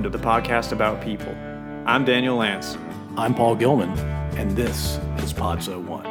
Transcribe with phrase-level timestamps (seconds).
[0.00, 1.34] welcome to the podcast about people.
[1.84, 2.78] I'm Daniel Lance.
[3.18, 3.90] I'm Paul Gilman,
[4.38, 6.04] and this is Pod So One.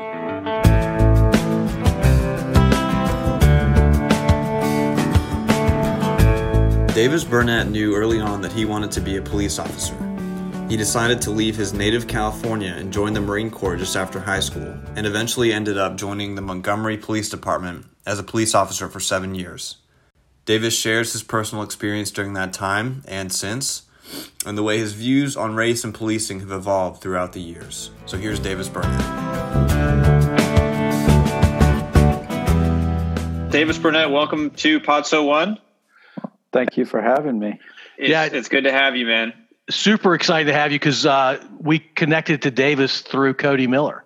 [6.93, 9.95] Davis Burnett knew early on that he wanted to be a police officer.
[10.69, 14.41] He decided to leave his native California and join the Marine Corps just after high
[14.41, 18.99] school, and eventually ended up joining the Montgomery Police Department as a police officer for
[18.99, 19.77] seven years.
[20.49, 23.83] Davis shares his personal experience during that time and since,
[24.47, 27.91] and the way his views on race and policing have evolved throughout the years.
[28.07, 28.99] So here's Davis Burnett.
[33.51, 35.59] Davis Burnett, welcome to Pod So One.
[36.51, 37.59] Thank you for having me.
[37.99, 39.33] It's, yeah, it's good to have you, man.
[39.69, 44.03] Super excited to have you because uh, we connected to Davis through Cody Miller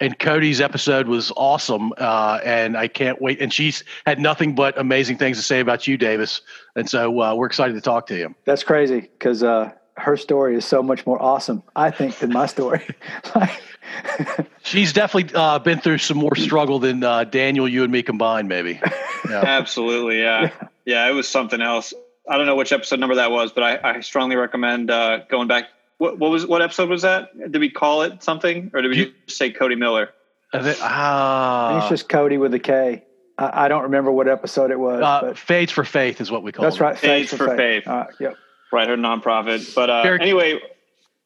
[0.00, 3.40] and Cody's episode was awesome, uh, and I can't wait.
[3.40, 6.40] And she's had nothing but amazing things to say about you, Davis,
[6.76, 8.34] and so uh, we're excited to talk to you.
[8.44, 12.46] That's crazy because uh, her story is so much more awesome, I think, than my
[12.46, 12.86] story.
[14.62, 18.48] she's definitely uh, been through some more struggle than uh, Daniel, you and me combined,
[18.48, 18.80] maybe.
[19.28, 19.40] Yeah.
[19.44, 20.42] Absolutely, yeah.
[20.42, 21.08] yeah, yeah.
[21.08, 21.94] It was something else.
[22.28, 25.46] I don't know which episode number that was, but I, I strongly recommend uh, going
[25.46, 27.30] back what, what was what episode was that?
[27.50, 30.10] Did we call it something, or did we just say Cody Miller?
[30.52, 33.04] Ah, it's just Cody with a K.
[33.38, 35.02] I, I don't remember what episode it was.
[35.02, 36.68] Uh, Fades for Faith is what we call it.
[36.68, 36.84] That's it.
[36.84, 36.98] right.
[36.98, 37.84] Fades, Fades for, for, Faith.
[37.84, 37.88] faith.
[37.88, 38.36] Uh, yep.
[38.72, 39.74] Right, her nonprofit.
[39.74, 40.60] But uh, anyway,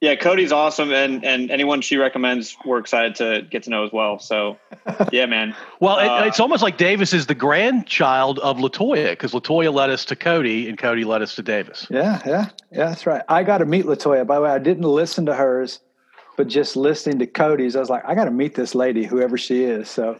[0.01, 3.91] yeah, Cody's awesome, and and anyone she recommends, we're excited to get to know as
[3.91, 4.17] well.
[4.17, 4.57] So,
[5.11, 5.53] yeah, man.
[5.81, 9.89] well, uh, it, it's almost like Davis is the grandchild of Latoya because Latoya led
[9.89, 11.85] us to Cody, and Cody led us to Davis.
[11.89, 12.87] Yeah, yeah, yeah.
[12.87, 13.23] That's right.
[13.27, 14.25] I got to meet Latoya.
[14.25, 15.81] By the way, I didn't listen to hers,
[16.37, 19.37] but just listening to Cody's, I was like, I got to meet this lady, whoever
[19.37, 19.89] she is.
[19.89, 20.17] So,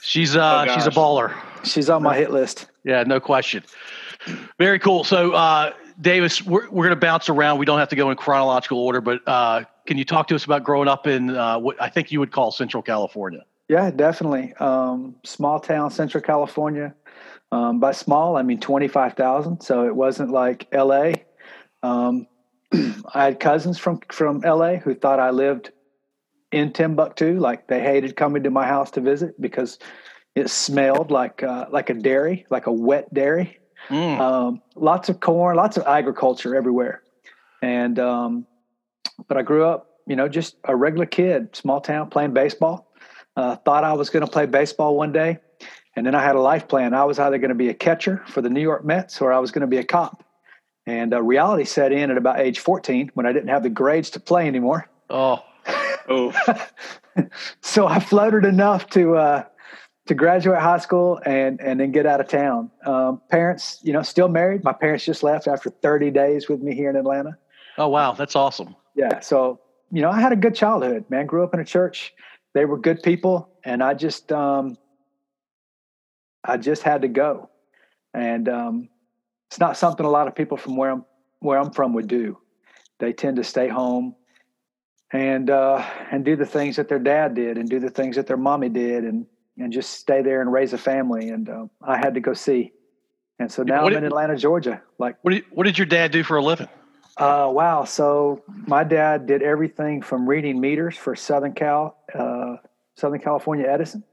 [0.00, 1.34] she's uh, oh, she's a baller.
[1.64, 2.66] She's on my hit list.
[2.82, 3.62] Yeah, no question.
[4.58, 5.04] Very cool.
[5.04, 7.58] So, uh, Davis, we're, we're going to bounce around.
[7.58, 10.44] We don't have to go in chronological order, but uh, can you talk to us
[10.44, 13.44] about growing up in uh, what I think you would call Central California?
[13.68, 14.54] Yeah, definitely.
[14.54, 16.94] Um, small town, Central California.
[17.50, 19.60] Um, by small, I mean 25,000.
[19.60, 21.12] So it wasn't like LA.
[21.82, 22.26] Um,
[22.72, 25.72] I had cousins from, from LA who thought I lived
[26.52, 27.38] in Timbuktu.
[27.38, 29.78] Like they hated coming to my house to visit because
[30.34, 33.58] it smelled like, uh, like a dairy, like a wet dairy.
[33.88, 34.20] Mm.
[34.20, 37.02] Um, lots of corn, lots of agriculture everywhere.
[37.62, 38.46] And, um,
[39.26, 42.92] but I grew up, you know, just a regular kid, small town, playing baseball.
[43.36, 45.38] Uh, thought I was going to play baseball one day.
[45.94, 46.94] And then I had a life plan.
[46.94, 49.38] I was either going to be a catcher for the New York Mets or I
[49.38, 50.24] was going to be a cop.
[50.86, 54.10] And uh, reality set in at about age 14 when I didn't have the grades
[54.10, 54.88] to play anymore.
[55.10, 55.42] Oh.
[56.08, 56.32] Oh.
[57.60, 59.44] so I floated enough to uh,
[60.08, 62.70] to graduate high school and and then get out of town.
[62.84, 64.64] Um, parents, you know, still married.
[64.64, 67.36] My parents just left after 30 days with me here in Atlanta.
[67.76, 68.74] Oh wow, that's awesome.
[68.94, 69.60] Yeah, so
[69.92, 71.04] you know, I had a good childhood.
[71.08, 72.12] Man, grew up in a church.
[72.54, 74.76] They were good people, and I just um,
[76.42, 77.50] I just had to go.
[78.14, 78.88] And um,
[79.48, 81.04] it's not something a lot of people from where I'm
[81.40, 82.38] where I'm from would do.
[82.98, 84.16] They tend to stay home
[85.12, 88.26] and uh, and do the things that their dad did and do the things that
[88.26, 89.26] their mommy did and
[89.58, 91.30] and just stay there and raise a family.
[91.30, 92.72] And uh, I had to go see.
[93.38, 94.82] And so now what I'm did, in Atlanta, Georgia.
[94.98, 96.68] Like, what did, what did your dad do for a living?
[97.16, 97.84] Uh, wow.
[97.84, 102.56] So my dad did everything from reading meters for Southern Cal, uh,
[102.96, 104.04] Southern California Edison.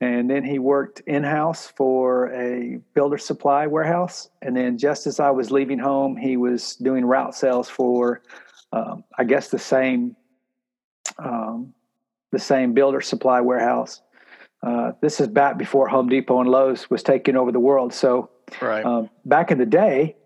[0.00, 4.28] And then he worked in house for a builder supply warehouse.
[4.42, 8.22] And then just as I was leaving home, he was doing route sales for,
[8.72, 10.16] um, I guess, the same,
[11.18, 11.72] um,
[12.30, 14.02] the same builder supply warehouse.
[14.62, 17.92] Uh, this is back before Home Depot and Lowe's was taking over the world.
[17.92, 18.30] So,
[18.60, 18.84] right.
[18.84, 20.16] um, back in the day,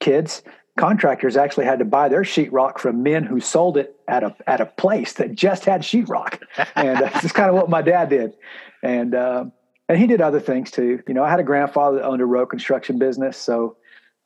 [0.00, 0.42] kids,
[0.76, 4.60] contractors actually had to buy their sheetrock from men who sold it at a at
[4.60, 6.40] a place that just had sheetrock,
[6.76, 8.34] and uh, that's kind of what my dad did,
[8.82, 9.44] and uh,
[9.88, 11.02] and he did other things too.
[11.06, 13.76] You know, I had a grandfather that owned a road construction business, so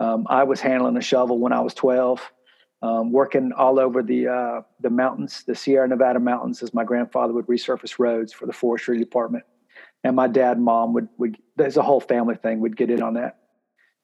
[0.00, 2.20] um, I was handling a shovel when I was twelve.
[2.82, 7.34] Um, working all over the uh, the mountains, the Sierra Nevada mountains, as my grandfather
[7.34, 9.44] would resurface roads for the forestry department,
[10.04, 13.02] and my dad and mom would would there's a whole family thing would get in
[13.02, 13.38] on that.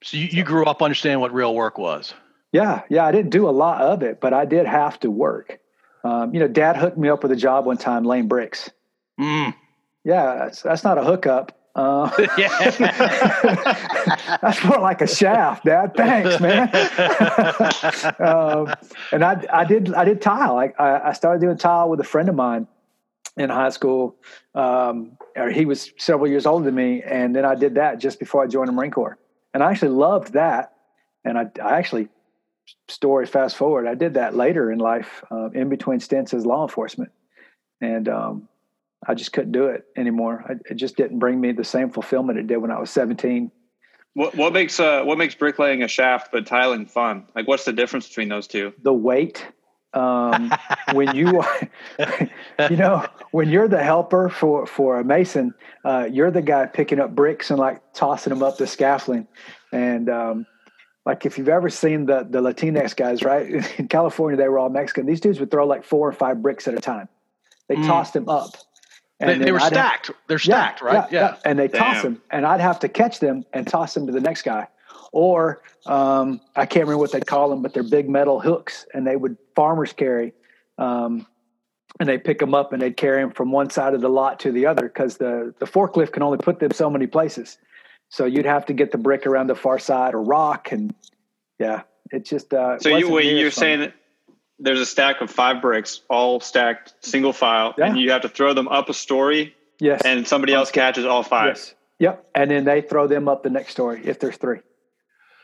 [0.03, 2.15] So you, you grew up understanding what real work was.
[2.53, 5.59] Yeah, yeah, I didn't do a lot of it, but I did have to work.
[6.05, 8.71] Um, you know, Dad hooked me up with a job one time laying bricks.
[9.21, 9.55] Mm.
[10.05, 11.59] Yeah, that's, that's not a hookup.
[11.75, 12.11] Uh,
[14.41, 15.95] that's more like a shaft, Dad.
[15.95, 16.71] Thanks, man.
[18.21, 18.73] um,
[19.13, 20.57] and I, I did, I did tile.
[20.57, 22.67] I, I, started doing tile with a friend of mine
[23.37, 24.17] in high school.
[24.55, 28.19] Um, or he was several years older than me, and then I did that just
[28.19, 29.19] before I joined the Marine Corps.
[29.53, 30.73] And I actually loved that.
[31.25, 32.09] And I, I actually
[32.89, 36.63] story fast forward, I did that later in life, uh, in between stints as law
[36.63, 37.13] enforcement,
[37.81, 38.49] and um,
[39.07, 40.45] I just couldn't do it anymore.
[40.49, 43.51] I, it just didn't bring me the same fulfillment it did when I was 17.
[44.15, 47.27] What what makes uh what makes bricklaying a shaft but tiling fun?
[47.35, 48.73] Like, what's the difference between those two?
[48.83, 49.47] The weight.
[49.97, 50.53] Um,
[50.93, 51.43] when you,
[52.71, 55.55] you know, when you're the helper for for a mason,
[55.85, 59.27] uh, you're the guy picking up bricks and like tossing them up the scaffolding,
[59.73, 60.47] and um,
[61.07, 63.49] like if you've ever seen the the Latinx guys, right
[63.79, 65.07] in California, they were all Mexican.
[65.07, 67.09] These dudes would throw like four or five bricks at a time.
[67.69, 67.87] They Mm.
[67.87, 68.51] tossed them up.
[69.19, 70.11] They, they were I'd have- stacked.
[70.29, 71.11] They're stacked, right?
[71.11, 74.13] Yeah, And they toss them, and I'd have to catch them and toss them to
[74.13, 74.69] the next guy.
[75.17, 79.07] Or um, I can't remember what they call them, but they're big metal hooks, and
[79.07, 80.35] they would farmers carry,
[80.77, 81.27] um,
[81.99, 84.39] and they pick them up and they'd carry them from one side of the lot
[84.41, 87.57] to the other because the the forklift can only put them so many places.
[88.11, 90.95] So you'd have to get the brick around the far side or rock, and
[91.59, 93.59] yeah, it's just uh, So you wait, you're fun.
[93.63, 93.95] saying that
[94.59, 97.87] there's a stack of five bricks, all stacked single file, Yeah.
[97.87, 101.23] and you have to throw them up a story, yes, and somebody else catches all
[101.23, 104.59] five, yes, yep, and then they throw them up the next story if there's three.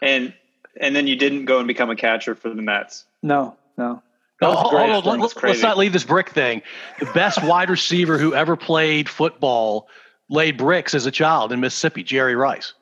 [0.02, 0.34] And
[0.80, 3.04] and then you didn't go and become a catcher for the Mets.
[3.22, 4.02] No, no.
[4.40, 6.62] No, was hold- hold on, let- That's let's, let's not leave this brick thing.
[6.98, 9.86] The best wide receiver who ever played football
[10.28, 12.72] laid bricks as a child in Mississippi, Jerry Rice.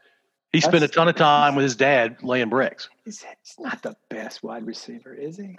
[0.52, 2.88] He spent a ton of time with his dad laying bricks.
[3.04, 5.54] He's, he's not the best wide receiver, is he?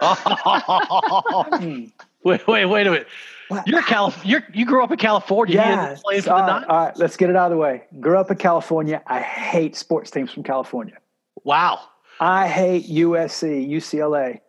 [1.60, 1.84] Hmm.
[2.24, 3.06] wait, wait a minute.
[3.48, 3.66] What?
[3.66, 5.54] You're Calif- you're, you grew up in California.
[5.54, 5.86] You Yeah.
[5.88, 6.66] didn't play for all the right, Niners?
[6.68, 7.84] all right, let's get it out of the way.
[8.00, 9.02] Grew up in California.
[9.06, 10.96] I hate sports teams from California.
[11.44, 11.80] Wow.
[12.20, 14.40] I hate USC, UCLA.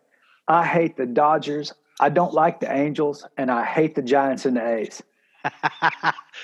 [0.46, 1.72] I hate the Dodgers.
[2.00, 5.02] I don't like the Angels, and I hate the Giants and the A's.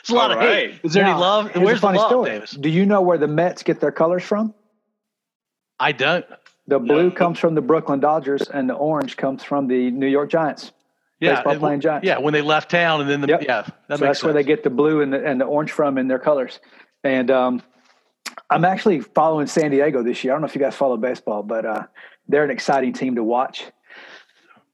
[0.01, 0.71] It's a lot All of hate.
[0.71, 0.81] right.
[0.85, 1.51] Is there Now, any love?
[1.51, 2.31] here's Where's a funny the love, story.
[2.31, 2.51] Davis?
[2.53, 4.55] Do you know where the Mets get their colors from?
[5.79, 6.25] I don't.
[6.69, 7.11] The blue No.
[7.11, 10.73] comes from the Brooklyn Dodgers, and the orange comes from the New York Giants.
[11.19, 12.07] Yeah, Baseball it- playing Giants.
[12.07, 12.19] yeah.
[12.19, 13.43] When they left town, and then the Yep.
[13.43, 15.73] yeah, that so makes that's where they get the blue and the, and the orange
[15.73, 16.61] from in their colors.
[17.05, 17.63] And um,
[18.51, 20.33] I'm actually following San Diego this year.
[20.33, 21.87] I don't know if you guys follow baseball, but uh,
[22.29, 23.65] they're an exciting team to watch.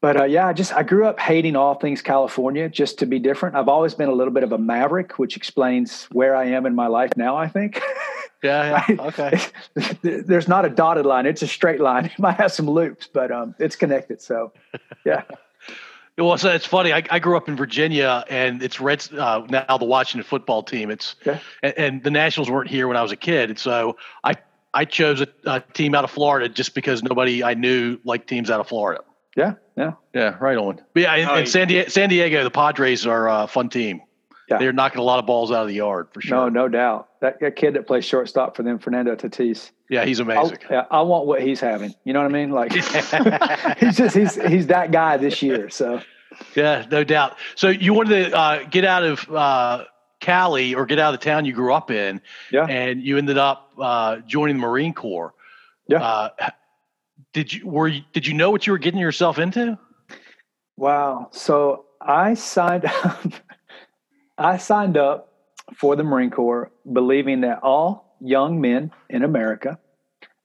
[0.01, 3.19] But uh, yeah, I just I grew up hating all things California just to be
[3.19, 3.55] different.
[3.55, 6.75] I've always been a little bit of a maverick, which explains where I am in
[6.75, 7.35] my life now.
[7.35, 7.81] I think.
[8.43, 8.95] yeah, yeah.
[8.99, 9.39] Okay.
[10.01, 12.05] There's not a dotted line; it's a straight line.
[12.05, 14.21] It might have some loops, but um, it's connected.
[14.21, 14.53] So,
[15.05, 15.23] yeah.
[16.17, 16.93] Well, so it's funny.
[16.93, 20.89] I, I grew up in Virginia, and it's Reds uh, now the Washington football team.
[20.89, 21.39] It's Okay.
[21.61, 24.35] and, and the Nationals weren't here when I was a kid, and so I
[24.73, 28.49] I chose a, a team out of Florida just because nobody I knew liked teams
[28.49, 29.03] out of Florida.
[29.35, 30.81] Yeah, yeah, Yeah, right on.
[30.95, 34.01] But yeah, and, Oh, and San Diego, San Diego, the Padres are a fun team.
[34.49, 34.59] Yeah.
[34.59, 36.37] They're knocking a lot of balls out of the yard for sure.
[36.37, 37.09] no, no doubt.
[37.19, 39.71] That, that kid that plays shortstop for them, Fernando Tatis.
[39.89, 40.59] Yeah, he's I, amazing.
[40.69, 41.93] yeah, I want what he's having.
[42.05, 42.51] You know what I mean?
[42.51, 42.71] Like
[43.79, 45.69] he's just he's he's that guy this year.
[45.69, 46.01] So
[46.55, 47.37] Yeah, no doubt.
[47.55, 49.85] So you wanted to uh, get out of uh,
[50.19, 52.21] Cali or get out of the town you grew up in,
[52.51, 55.33] yeah, and you ended up uh, joining the Marine Corps.
[55.87, 56.01] Yeah.
[56.01, 56.29] Uh,
[57.33, 59.77] did you were you, did you know what you were getting yourself into?
[60.77, 61.29] wow.
[61.31, 63.33] So I signed up.
[64.37, 65.33] I signed up
[65.75, 69.79] for the Marine Corps, believing that all young men in America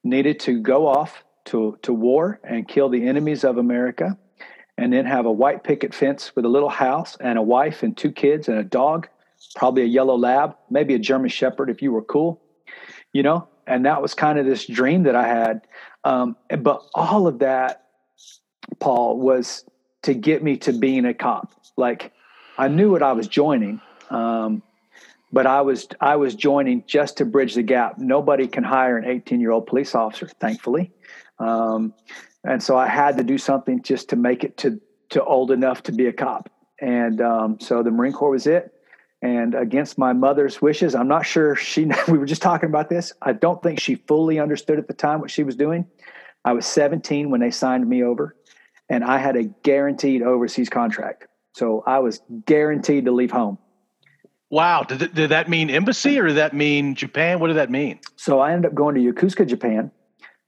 [0.03, 4.17] needed to go off to to war and kill the enemies of America,
[4.79, 7.97] and then have a white picket fence with a little house and a wife and
[7.97, 9.09] two kids and a dog,
[9.55, 12.41] probably a yellow lab, maybe a German Shepherd if you were cool,
[13.13, 13.49] you know.
[13.67, 15.67] And that was kind of this dream that I had.
[16.05, 17.85] Um, but all of that,
[18.81, 19.65] Paul, was
[20.03, 21.55] to get me to being a cop.
[21.77, 22.13] Like
[22.59, 23.81] I knew what I was joining,
[24.11, 24.63] um,
[25.33, 27.99] but I was I was joining just to bridge the gap.
[27.99, 30.91] Nobody can hire an 18 year old police officer, thankfully,
[31.39, 31.95] um,
[32.45, 34.81] and so I had to do something just to make it to
[35.11, 36.51] to old enough to be a cop.
[36.81, 38.73] And um, so the Marine Corps was it.
[39.23, 41.89] And against my mother's wishes, I'm not sure she.
[42.09, 43.13] We were just talking about this.
[43.23, 45.87] I don't think she fully understood at the time what she was doing.
[46.45, 48.35] I was 17 when they signed me over,
[48.89, 51.29] and I had a guaranteed overseas contract.
[51.53, 53.59] So I was guaranteed to leave home.
[54.51, 57.41] Wow, did, th- did that mean embassy or did that mean Japan?
[57.41, 58.01] What did that mean?
[58.17, 59.91] So I ended up going to Yokosuka, Japan.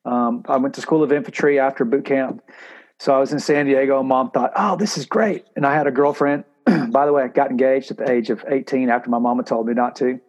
[0.05, 2.43] Um, I went to School of Infantry after boot camp.
[2.99, 3.99] So I was in San Diego.
[3.99, 6.45] And Mom thought, "Oh, this is great," and I had a girlfriend.
[6.91, 9.67] By the way, I got engaged at the age of 18 after my mama told
[9.67, 10.21] me not to.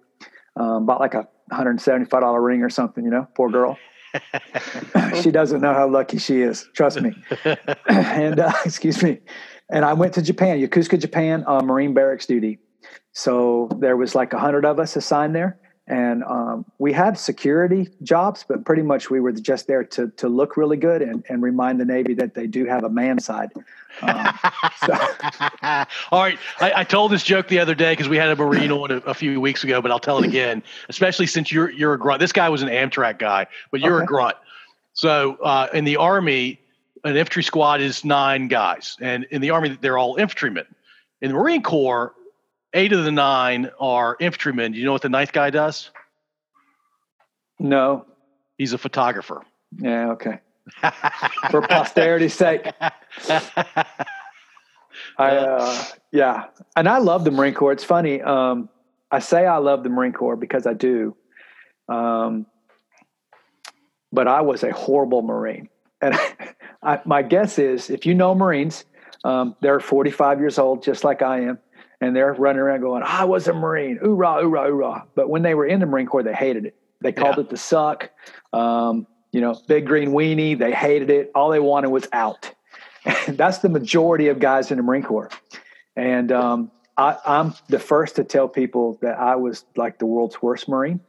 [0.57, 3.03] Um, bought like a $175 ring or something.
[3.03, 3.77] You know, poor girl.
[5.21, 6.67] she doesn't know how lucky she is.
[6.73, 7.13] Trust me.
[7.87, 9.19] and uh, excuse me.
[9.69, 12.59] And I went to Japan, Yokosuka, Japan, on Marine barracks duty.
[13.13, 15.57] So there was like a hundred of us assigned there,
[15.87, 20.27] and um, we had security jobs, but pretty much we were just there to to
[20.27, 23.51] look really good and, and remind the Navy that they do have a man side.
[24.01, 24.39] Um,
[24.85, 24.93] so.
[26.11, 28.71] All right, I, I, told this joke the other day because we had a Marine
[28.71, 31.93] on a, a, few weeks ago, but I'll tell it again, especially since you're you're
[31.93, 32.19] a grunt.
[32.19, 34.03] This guy was an amtrac guy, but you're okay.
[34.03, 34.35] a grunt.
[34.93, 36.59] So uh, in the Army,
[37.05, 40.65] an infantry squad is nine guys, and in the Army they're all infantrymen.
[41.21, 42.13] In the Marine Corps,
[42.73, 44.73] eight of the nine are infantrymen.
[44.73, 45.91] Do you know what the ninth guy does?
[47.59, 48.05] No.
[48.57, 49.43] He's a photographer.
[49.77, 50.39] Yeah, okay.
[51.51, 52.65] For posterity's sake.
[55.17, 56.45] I uh, yeah,
[56.75, 57.71] and I love the Marine Corps.
[57.73, 58.21] It's funny.
[58.21, 58.69] Um,
[59.11, 61.15] I say I love the Marine Corps because I do.
[61.87, 62.47] Um,
[64.11, 65.69] but I was a horrible Marine,
[66.01, 66.17] and
[66.85, 68.85] I, my guess is if you know Marines,
[69.23, 71.59] um, they're 45 years old, just like I am
[72.01, 75.03] and they're running around going, I was a Marine, oorah, oorah, oorah.
[75.15, 76.75] But when they were in the Marine Corps, they hated it.
[77.01, 77.43] They called yeah.
[77.43, 78.09] it the suck.
[78.53, 80.57] Um, you know, big green weenie.
[80.57, 81.31] They hated it.
[81.35, 82.53] All they wanted was out.
[83.27, 85.29] that's the majority of guys in the Marine Corps.
[85.95, 90.41] And um, I, am the first to tell people that I was like the world's
[90.41, 90.99] worst Marine.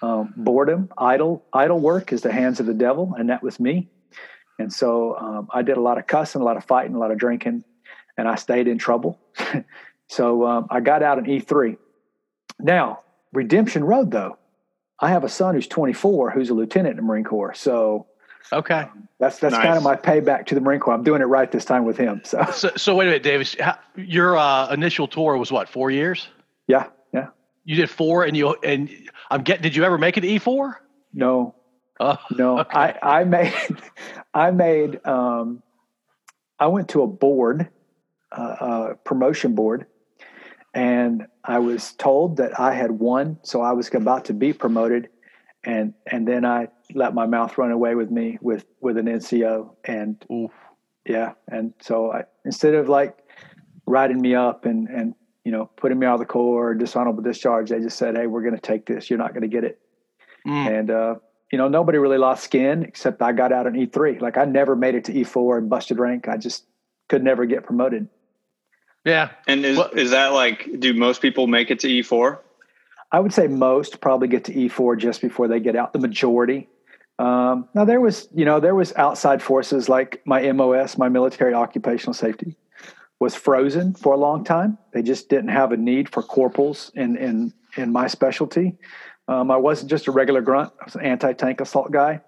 [0.00, 3.88] Um, boredom, idle, idle work is the hands of the devil, and that was me.
[4.62, 7.10] And so um, I did a lot of cussing, a lot of fighting, a lot
[7.10, 7.64] of drinking,
[8.16, 9.20] and I stayed in trouble.
[10.12, 11.78] So um, I got out in E3.
[12.60, 13.00] Now,
[13.32, 14.36] Redemption Road, though,
[15.00, 17.54] I have a son who's 24 who's a lieutenant in the Marine Corps.
[17.54, 18.08] So
[18.52, 19.64] okay, um, that's that's nice.
[19.64, 20.92] kind of my payback to the Marine Corps.
[20.92, 22.20] I'm doing it right this time with him.
[22.24, 23.56] So so, so wait a minute, Davis.
[23.96, 25.70] Your uh, initial tour was what?
[25.70, 26.28] Four years?
[26.66, 27.28] Yeah, yeah.
[27.64, 28.90] You did four, and you and
[29.30, 29.62] I'm getting.
[29.62, 30.74] Did you ever make it to E4?
[31.14, 31.54] No,
[32.02, 32.58] oh, no.
[32.60, 32.70] Okay.
[33.02, 33.54] I I made
[34.34, 35.62] I made um,
[36.58, 37.68] I went to a board,
[38.30, 39.86] uh, uh, promotion board
[40.74, 45.08] and I was told that I had won, so I was about to be promoted,
[45.64, 49.74] and and then I let my mouth run away with me with with an NCO,
[49.84, 50.50] and Oof.
[51.06, 53.18] yeah, and so I instead of like
[53.86, 57.68] writing me up and and you know putting me out of the corps dishonorable discharge,
[57.68, 59.78] they just said, hey, we're going to take this, you're not going to get it,
[60.46, 60.78] mm.
[60.78, 61.16] and uh,
[61.52, 64.44] you know nobody really lost skin except I got out in E three, like I
[64.44, 66.64] never made it to E four and busted rank, I just
[67.08, 68.08] could never get promoted.
[69.04, 69.30] Yeah.
[69.46, 72.38] And is well, is that like do most people make it to E4?
[73.10, 75.92] I would say most probably get to E4 just before they get out.
[75.92, 76.68] The majority.
[77.18, 81.52] Um, now there was, you know, there was outside forces like my MOS, my military
[81.52, 82.56] occupational safety,
[83.20, 84.78] was frozen for a long time.
[84.92, 88.78] They just didn't have a need for corporals in in in my specialty.
[89.28, 90.72] Um, I wasn't just a regular grunt.
[90.80, 92.20] I was an anti-tank assault guy.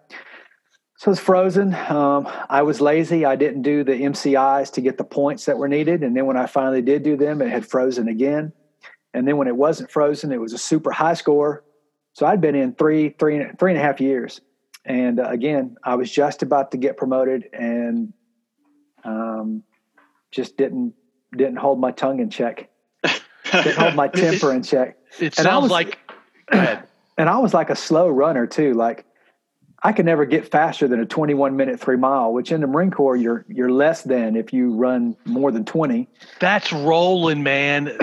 [0.96, 1.74] So it's frozen.
[1.74, 3.24] Um, I was lazy.
[3.24, 6.02] I didn't do the MCIs to get the points that were needed.
[6.02, 8.52] And then when I finally did do them, it had frozen again.
[9.12, 11.64] And then when it wasn't frozen, it was a super high score.
[12.12, 14.40] So I'd been in three, three, three and a half years.
[14.84, 18.12] And uh, again, I was just about to get promoted and
[19.04, 19.62] um,
[20.30, 20.94] just didn't
[21.36, 22.70] didn't hold my tongue in check.
[23.50, 24.96] didn't hold my temper in check.
[25.18, 25.98] It and sounds was, like.
[26.50, 28.74] And I was like a slow runner too.
[28.74, 29.06] Like
[29.82, 32.90] I could never get faster than a 21 minute three mile, which in the Marine
[32.90, 36.08] Corps you're you're less than if you run more than 20.
[36.40, 37.86] That's rolling, man.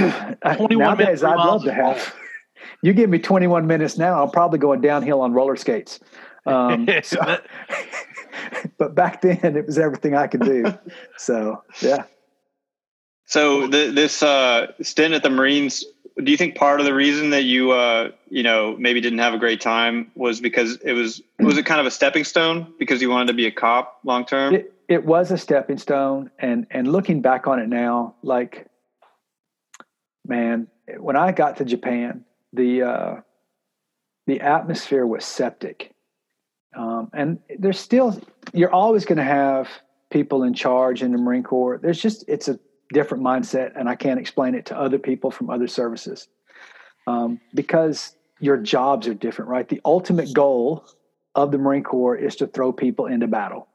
[0.56, 2.16] 21 Nowadays, I'd love to have.
[2.84, 6.00] You give me 21 minutes now, I'm probably going downhill on roller skates.
[6.48, 7.40] Um, so,
[8.78, 10.66] but back then, it was everything I could do.
[11.18, 12.04] So yeah.
[13.26, 15.86] So the, this uh, stint at the Marines
[16.18, 19.34] do you think part of the reason that you uh you know maybe didn't have
[19.34, 23.02] a great time was because it was was it kind of a stepping stone because
[23.02, 26.68] you wanted to be a cop long term it, it was a stepping stone and
[26.72, 28.68] and looking back on it now like
[30.28, 33.16] man when i got to japan the uh
[34.28, 35.92] the atmosphere was septic.
[36.76, 38.22] Um and there's still
[38.54, 39.70] you're always going to have
[40.10, 41.80] people in charge in the marine corps.
[41.82, 42.60] There's just it's a
[42.92, 46.28] different mindset, and I can't explain it to other people from other services
[47.08, 49.68] um, because your jobs are different, right?
[49.68, 50.86] The ultimate goal
[51.36, 53.68] of the Marine Corps is to throw people into battle,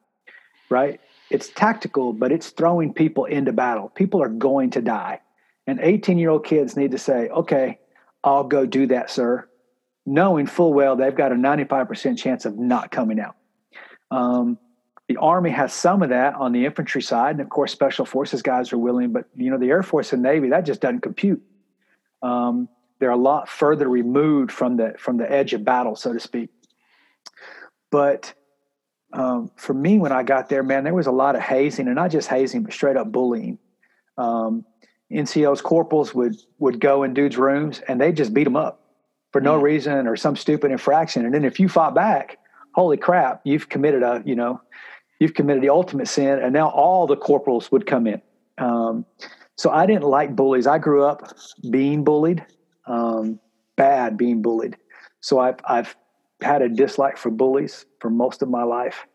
[0.68, 1.00] right?
[1.30, 3.88] It's tactical, but it's throwing people into battle.
[3.88, 5.20] People are going to die.
[5.66, 7.78] And 18 year old kids need to say, okay,
[8.22, 9.48] I'll go do that, sir,
[10.04, 13.36] knowing full well they've got a 95% chance of not coming out.
[14.10, 14.58] Um,
[15.08, 18.42] the Army has some of that on the infantry side, and of course, Special Forces
[18.42, 19.12] guys are willing.
[19.12, 21.42] But you know, the Air Force and Navy that just doesn't compute.
[22.22, 26.20] Um, they're a lot further removed from the from the edge of battle, so to
[26.20, 26.50] speak.
[27.90, 28.34] But
[29.12, 31.94] um, for me, when I got there, man, there was a lot of hazing, and
[31.94, 33.58] not just hazing, but straight up bullying.
[34.18, 34.64] Um,
[35.12, 38.80] NCOs corporals would would go in dudes' rooms and they just beat them up.
[39.32, 39.62] for no mm.
[39.62, 41.24] reason or some stupid infraction.
[41.24, 42.38] And then if you fought back,
[42.72, 44.60] holy crap, you've committed a, you know,
[45.18, 46.38] you've committed the ultimate sin.
[46.42, 48.20] And now all the corporals would come in.
[48.58, 49.04] Um,
[49.56, 50.66] so I didn't like bullies.
[50.66, 51.32] I grew up
[51.70, 52.44] being bullied,
[52.86, 53.40] um,
[53.76, 54.76] bad being bullied.
[55.20, 55.96] So I've, I've
[56.42, 59.06] had a dislike for bullies for most of my life.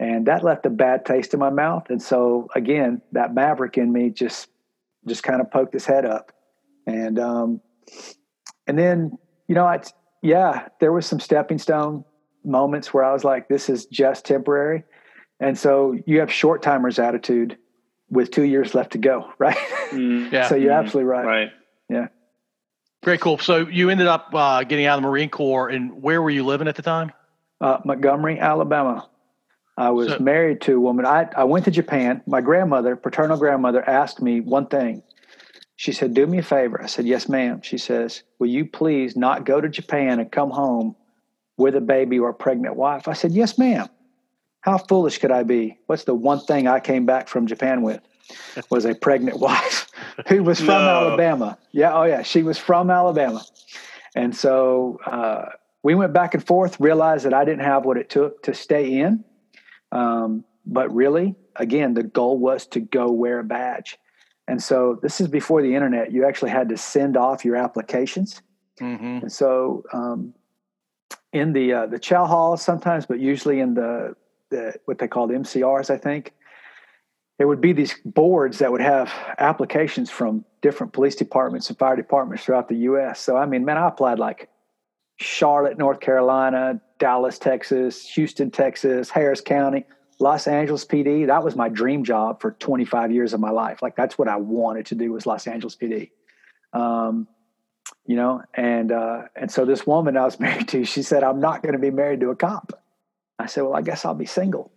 [0.00, 1.84] And that left a bad taste in my mouth.
[1.90, 4.48] And so again, that maverick in me just,
[5.06, 6.32] just kind of poked his head up.
[6.86, 7.60] And, um,
[8.66, 9.16] and then,
[9.48, 9.80] you know, I,
[10.22, 12.04] yeah, there was some stepping stone
[12.44, 14.84] moments where I was like, this is just temporary.
[15.42, 17.58] And so you have short timers attitude
[18.08, 19.56] with two years left to go, right?
[19.90, 20.48] Mm, yeah.
[20.48, 21.26] so you're mm, absolutely right.
[21.26, 21.50] Right.
[21.90, 22.08] Yeah.
[23.04, 23.38] Very cool.
[23.38, 26.44] So you ended up uh, getting out of the Marine Corps, and where were you
[26.44, 27.10] living at the time?
[27.60, 29.08] Uh, Montgomery, Alabama.
[29.76, 31.06] I was so, married to a woman.
[31.06, 32.22] I, I went to Japan.
[32.26, 35.02] My grandmother, paternal grandmother, asked me one thing.
[35.74, 36.80] She said, Do me a favor.
[36.80, 37.62] I said, Yes, ma'am.
[37.62, 40.94] She says, Will you please not go to Japan and come home
[41.56, 43.08] with a baby or a pregnant wife?
[43.08, 43.88] I said, Yes, ma'am.
[44.62, 45.78] How foolish could I be?
[45.86, 48.00] What's the one thing I came back from Japan with?
[48.70, 49.90] Was a pregnant wife
[50.28, 51.08] who was from no.
[51.08, 51.58] Alabama.
[51.72, 53.44] Yeah, oh yeah, she was from Alabama.
[54.14, 55.46] And so uh,
[55.82, 59.00] we went back and forth, realized that I didn't have what it took to stay
[59.00, 59.24] in.
[59.90, 63.98] Um, but really, again, the goal was to go wear a badge.
[64.46, 66.12] And so this is before the internet.
[66.12, 68.42] You actually had to send off your applications.
[68.80, 69.18] Mm-hmm.
[69.22, 70.34] And so um,
[71.32, 74.14] in the uh, the chow hall sometimes, but usually in the,
[74.52, 76.32] the what they called MCRs, I think
[77.38, 81.96] there would be these boards that would have applications from different police departments and fire
[81.96, 83.20] departments throughout the U.S.
[83.20, 84.48] So I mean, man, I applied like
[85.16, 89.84] Charlotte, North Carolina, Dallas, Texas, Houston, Texas, Harris County,
[90.20, 91.26] Los Angeles PD.
[91.26, 93.82] That was my dream job for 25 years of my life.
[93.82, 96.10] Like that's what I wanted to do was Los Angeles PD.
[96.72, 97.26] Um,
[98.06, 101.40] you know, and uh, and so this woman I was married to, she said, "I'm
[101.40, 102.81] not going to be married to a cop."
[103.42, 104.72] I said, "Well, I guess I'll be single."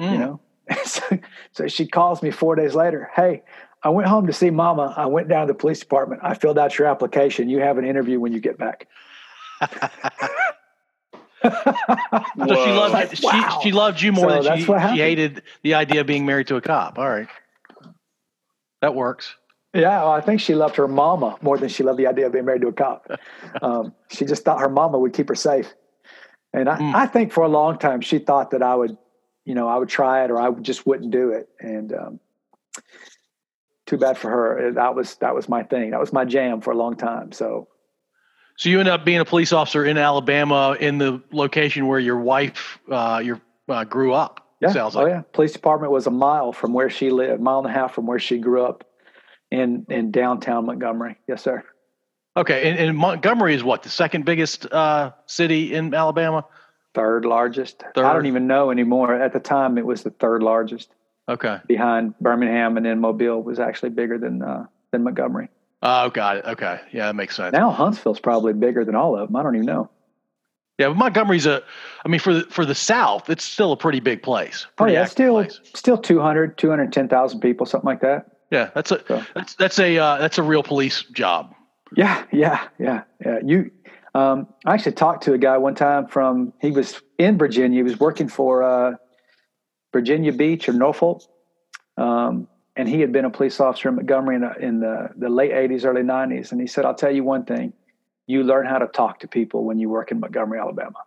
[0.00, 0.12] Mm.
[0.12, 0.40] You know,
[0.84, 1.18] so,
[1.52, 3.10] so she calls me four days later.
[3.14, 3.42] Hey,
[3.82, 4.94] I went home to see Mama.
[4.96, 6.22] I went down to the police department.
[6.24, 7.48] I filled out your application.
[7.48, 8.88] You have an interview when you get back.
[9.60, 9.70] so
[11.42, 13.58] she loved like, wow.
[13.60, 16.48] she, she loved you more so than she, she hated the idea of being married
[16.48, 16.98] to a cop.
[16.98, 17.28] All right,
[18.82, 19.34] that works.
[19.72, 22.32] Yeah, well, I think she loved her mama more than she loved the idea of
[22.32, 23.10] being married to a cop.
[23.62, 25.72] Um, she just thought her mama would keep her safe,
[26.56, 26.94] and I, mm.
[26.94, 28.96] I, think for a long time she thought that I would,
[29.44, 31.48] you know, I would try it or I just wouldn't do it.
[31.60, 32.20] And um,
[33.86, 34.72] too bad for her.
[34.72, 35.90] That was that was my thing.
[35.90, 37.32] That was my jam for a long time.
[37.32, 37.68] So
[38.56, 42.18] so you end up being a police officer in Alabama in the location where your
[42.18, 44.48] wife, uh, your uh, grew up.
[44.60, 44.72] Yeah.
[44.72, 45.06] Sounds oh, like.
[45.06, 45.22] Oh yeah.
[45.32, 48.06] Police department was a mile from where she lived, a mile and a half from
[48.06, 48.84] where she grew up,
[49.50, 51.16] in in downtown Montgomery.
[51.28, 51.62] Yes, sir.
[52.36, 56.44] Okay, and, and Montgomery is what the second biggest uh, city in Alabama.
[56.94, 57.82] Third largest.
[57.94, 58.04] Third.
[58.04, 59.14] I don't even know anymore.
[59.14, 60.90] At the time, it was the third largest.
[61.28, 61.58] Okay.
[61.66, 65.48] Behind Birmingham and then Mobile was actually bigger than uh, than Montgomery.
[65.82, 66.44] Oh, got it.
[66.44, 66.80] Okay.
[66.92, 67.52] Yeah, that makes sense.
[67.52, 69.36] Now Huntsville's probably bigger than all of them.
[69.36, 69.90] I don't even know.
[70.78, 71.62] Yeah, but Montgomery's a,
[72.04, 74.66] I mean, for the, for the South, it's still a pretty big place.
[74.76, 75.58] Pretty oh yeah, still, place.
[75.72, 78.26] still 200, 210,000 people, something like that.
[78.50, 78.70] Yeah.
[78.74, 79.24] That's a, so.
[79.34, 81.54] that's, that's a, uh, that's a real police job.
[81.96, 82.24] Yeah.
[82.30, 82.68] Yeah.
[82.78, 83.02] Yeah.
[83.24, 83.38] Yeah.
[83.44, 83.70] You,
[84.14, 87.78] um, I actually talked to a guy one time from, he was in Virginia.
[87.78, 88.92] He was working for, uh,
[89.92, 91.22] Virginia Beach or Norfolk.
[91.96, 95.28] Um, and he had been a police officer in Montgomery in, the, in the, the
[95.30, 96.52] late 80s, early 90s.
[96.52, 97.72] And he said, I'll tell you one thing
[98.26, 100.98] you learn how to talk to people when you work in Montgomery, Alabama.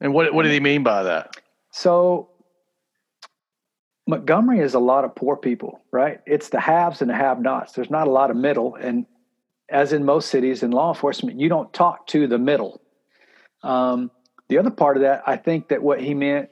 [0.00, 1.36] And what, what did he mean by that?
[1.70, 2.30] So,
[4.08, 6.20] Montgomery is a lot of poor people, right?
[6.26, 7.72] It's the haves and the have nots.
[7.72, 8.74] There's not a lot of middle.
[8.74, 9.06] And
[9.72, 12.80] as in most cities in law enforcement, you don't talk to the middle.
[13.62, 14.10] Um,
[14.48, 16.50] the other part of that, I think that what he meant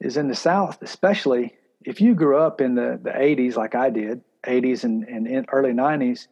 [0.00, 3.90] is in the South, especially, if you grew up in the, the 80s like I
[3.90, 6.28] did, 80s and, and early 90s,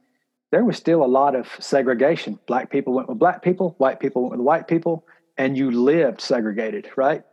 [0.52, 2.38] there was still a lot of segregation.
[2.46, 5.04] Black people went with black people, white people went with white people,
[5.36, 7.24] and you lived segregated, right?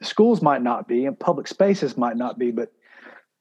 [0.00, 2.70] The schools might not be, and public spaces might not be, but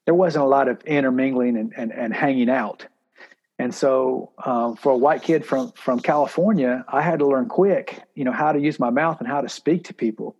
[0.05, 2.87] there wasn't a lot of intermingling and, and, and hanging out.
[3.59, 8.03] And so, um, for a white kid from from California, I had to learn quick,
[8.13, 10.35] you know, how to use my mouth and how to speak to people.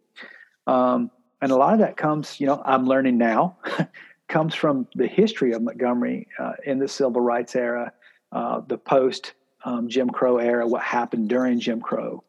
[0.68, 1.10] Um,
[1.42, 3.58] and a lot of that comes, you know, I'm learning now,
[4.28, 7.94] comes from the history of Montgomery uh, in the civil rights era,
[8.32, 9.34] uh, the post
[9.66, 12.24] um, Jim Crow era, what happened during Jim Crow,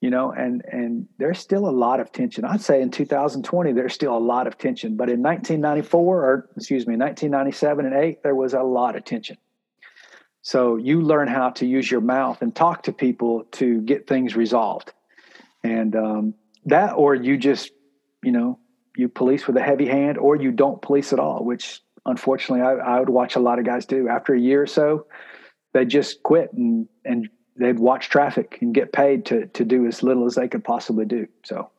[0.00, 2.44] you know, and and there's still a lot of tension.
[2.44, 6.86] I'd say in 2020 there's still a lot of tension, but in 1994 or excuse
[6.86, 9.36] me, 1997 and eight there was a lot of tension.
[10.46, 14.36] So you learn how to use your mouth and talk to people to get things
[14.36, 14.92] resolved.
[15.64, 16.34] And um,
[16.66, 17.72] that, or you just,
[18.22, 18.60] you know,
[18.96, 22.74] you police with a heavy hand, or you don't police at all, which unfortunately I,
[22.74, 24.08] I would watch a lot of guys do.
[24.08, 25.08] After a year or so,
[25.74, 30.04] they just quit and and they'd watch traffic and get paid to to do as
[30.04, 31.26] little as they could possibly do.
[31.44, 31.72] So.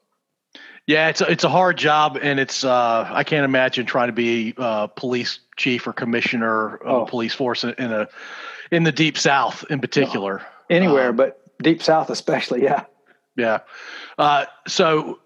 [0.88, 4.14] Yeah, it's a, it's a hard job, and it's uh, I can't imagine trying to
[4.14, 7.02] be uh, police chief or commissioner of oh.
[7.04, 8.08] a police force in, in a
[8.72, 10.42] in the deep south in particular.
[10.70, 12.64] Anywhere, um, but deep south especially.
[12.64, 12.86] Yeah.
[13.36, 13.60] Yeah.
[14.18, 15.20] Uh, so,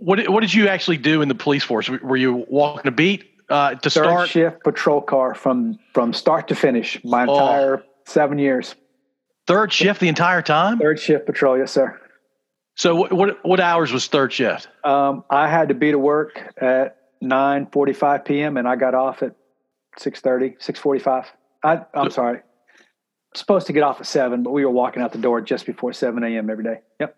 [0.00, 1.88] what what did you actually do in the police force?
[1.88, 4.28] Were you walking a beat uh, to Third start?
[4.28, 7.02] shift patrol car from from start to finish.
[7.04, 7.34] My oh.
[7.34, 7.82] entire oh.
[8.06, 8.74] seven years.
[9.46, 10.78] Third shift the entire time.
[10.78, 11.98] Third shift patrol, yes, sir.
[12.76, 14.68] So what what, what hours was third shift?
[14.84, 18.56] Um, I had to be to work at nine forty five p.m.
[18.56, 19.34] and I got off at
[19.98, 21.26] 6.30, 6.45.
[21.62, 22.40] I, I'm sorry.
[23.34, 25.92] Supposed to get off at seven, but we were walking out the door just before
[25.92, 26.48] seven a.m.
[26.50, 26.80] every day.
[27.00, 27.16] Yep.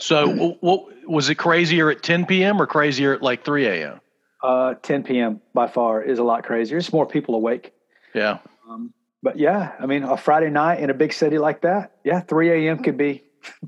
[0.00, 2.60] So, what was it crazier at 10 p.m.
[2.60, 4.00] or crazier at like 3 a.m.?
[4.42, 5.40] Uh, 10 p.m.
[5.54, 6.76] by far is a lot crazier.
[6.76, 7.72] It's more people awake.
[8.14, 8.38] Yeah.
[8.68, 8.92] Um,
[9.22, 12.66] but yeah, I mean, a Friday night in a big city like that, yeah, 3
[12.66, 12.82] a.m.
[12.82, 13.22] could be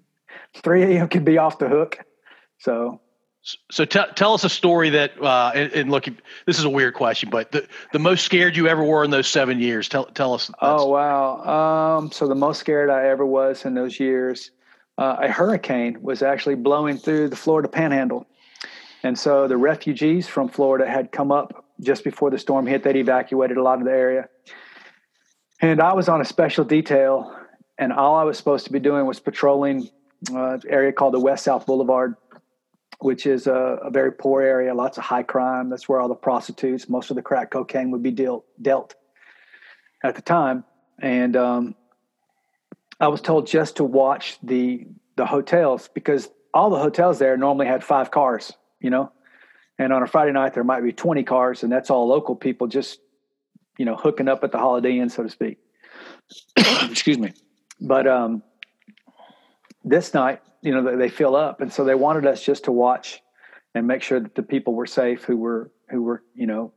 [0.57, 1.09] 3 a.m.
[1.09, 1.99] could be off the hook.
[2.59, 3.01] So
[3.71, 6.07] so t- tell us a story that, uh, and, and, look,
[6.47, 9.29] this is a weird question, but the, the most scared you ever were in those
[9.29, 9.89] seven years.
[9.89, 10.51] Tell tell us.
[10.61, 11.99] Oh wow!
[11.99, 14.51] Um, so the most scared I ever was in those years,
[14.99, 18.27] uh, a hurricane was actually blowing through the Florida Panhandle,
[19.05, 22.83] and so the refugees from Florida had come up just before the storm hit.
[22.83, 24.29] They'd evacuated a lot of the area,
[25.61, 27.33] and I was on a special detail,
[27.79, 29.89] and all I was supposed to be doing was patrolling
[30.35, 32.17] uh, area called the West South Boulevard
[33.07, 35.71] which is a, a, very poor area, lots of high crime.
[35.71, 38.97] That's where all the prostitutes, most of the crack cocaine would be dealt dealt
[40.03, 40.65] at the time.
[40.99, 41.77] And um,
[42.99, 47.67] I was told just to watch the the hotels because all the hotels there normally
[47.67, 49.13] had five cars, you know.
[49.79, 52.67] And on a Friday night there might be twenty cars, and that's all local people
[52.67, 52.99] just,
[53.79, 55.59] you know, hooking up at the Holiday Inn, so to speak.
[56.91, 57.35] Excuse me.
[57.81, 58.43] But um,
[59.85, 61.61] this night you know they fill up.
[61.61, 63.23] And so they wanted us just to watch
[63.75, 66.73] and make sure that the people were safe who were who were you know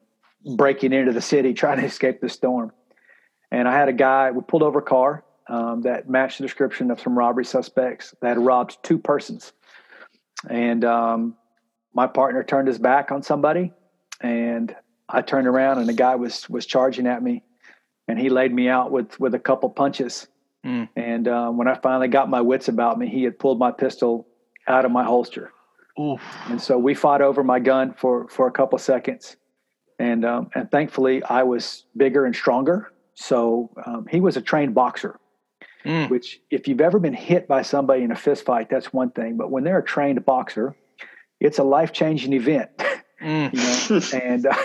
[0.56, 2.72] breaking into the city trying to escape the storm.
[3.52, 6.92] And i had a guy we pulled over a car um, that matched the description
[6.92, 9.52] of some robbery suspects that had robbed two persons.
[10.48, 11.36] And um,
[11.94, 13.74] my partner turned his back on somebody
[14.22, 14.76] and
[15.08, 17.42] i turned around and the guy was was charging at me
[18.08, 20.28] and he laid me out with with a couple punches
[20.66, 20.90] Mm.
[20.96, 24.28] And um, when I finally got my wits about me, he had pulled my pistol
[24.68, 25.52] out of my holster.
[26.00, 26.22] Oof.
[26.48, 29.36] And so we fought over my gun for for a couple seconds,
[29.98, 32.94] and um, and thankfully I was bigger and stronger.
[33.16, 35.20] So um, he was a trained boxer,
[35.84, 36.10] mm.
[36.10, 39.36] which if you've ever been hit by somebody in a fist fight, that's one thing.
[39.36, 40.74] But when they're a trained boxer,
[41.42, 42.70] it's a life changing event.
[43.22, 43.52] Mm.
[43.52, 43.60] you
[44.00, 44.20] know?
[44.24, 44.56] and uh,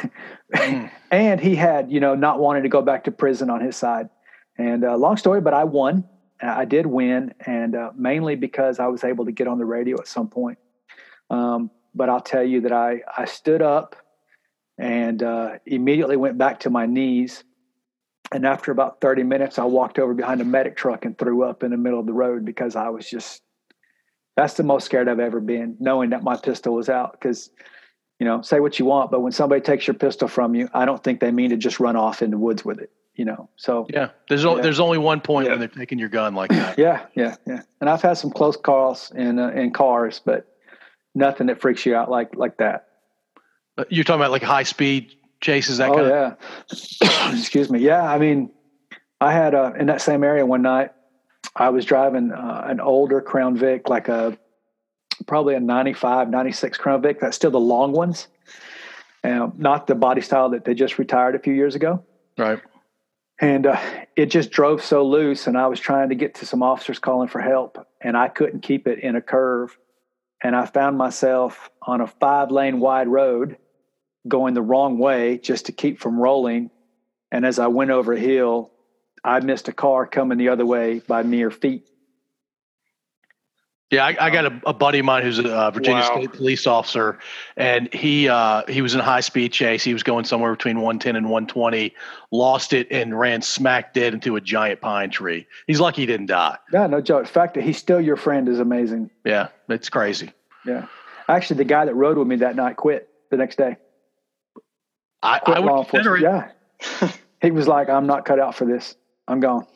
[0.55, 0.91] mm.
[1.11, 4.09] and he had you know not wanting to go back to prison on his side.
[4.57, 6.05] And uh, long story, but I won.
[6.41, 9.99] I did win, and uh, mainly because I was able to get on the radio
[9.99, 10.59] at some point.
[11.31, 13.97] Um, but I'll tell you that I I stood up
[14.79, 17.45] and uh, immediately went back to my knees.
[18.33, 21.63] And after about 30 minutes, I walked over behind a medic truck and threw up
[21.63, 23.43] in the middle of the road because I was just
[24.37, 27.13] that's the most scared I've ever been, knowing that my pistol was out.
[27.13, 27.51] Because,
[28.19, 30.85] you know, say what you want, but when somebody takes your pistol from you, I
[30.85, 33.49] don't think they mean to just run off in the woods with it you know.
[33.57, 34.61] So yeah, there's yeah.
[34.61, 35.53] there's only one point yeah.
[35.53, 36.79] when they're taking your gun like that.
[36.79, 37.63] yeah, yeah, yeah.
[37.81, 40.47] And I've had some close calls in uh, in cars, but
[41.15, 42.89] nothing that freaks you out like like that.
[43.77, 46.35] Uh, you're talking about like high speed chases, that oh, kind yeah.
[47.33, 47.39] Of...
[47.39, 47.81] Excuse me.
[47.81, 48.51] Yeah, I mean,
[49.21, 50.91] I had uh, in that same area one night.
[51.57, 54.37] I was driving uh, an older Crown Vic, like a
[55.27, 57.21] probably a 95, 96 Crown Vic.
[57.21, 58.27] That's still the long ones,
[59.23, 62.03] um, not the body style that they just retired a few years ago.
[62.37, 62.61] Right
[63.41, 63.81] and uh,
[64.17, 67.29] it just drove so loose and i was trying to get to some officers calling
[67.29, 69.77] for help and i couldn't keep it in a curve.
[70.43, 73.57] And i found myself on a five lane wide road
[74.29, 76.71] going the wrong way just to keep from rolling.
[77.33, 78.71] And as i went over a hill
[79.25, 81.89] i missed a car coming the other way by mere feet
[83.95, 86.17] yeah, I, I got a, a, buddy of mine who's a uh, Virginia wow.
[86.17, 87.19] State police officer,
[87.57, 89.85] and he uh, he was in a high speed chase.
[89.85, 91.95] He was going somewhere between 110 and 120,
[92.31, 95.47] lost it, and ran smack dead into a giant pine tree.
[95.67, 96.59] He's lucky he didn't die.
[96.73, 97.27] Yeah, no joke.
[97.27, 99.11] The fact that he's still your friend is amazing.
[99.25, 100.33] Yeah, it's crazy.
[100.67, 100.87] Yeah,
[101.29, 103.77] actually, the guy that rode with me that night quit the next day.
[105.23, 106.23] I, I would consider it.
[106.23, 106.51] Yeah,
[107.43, 109.67] he was like, "I'm not cut out for this." I'm gone.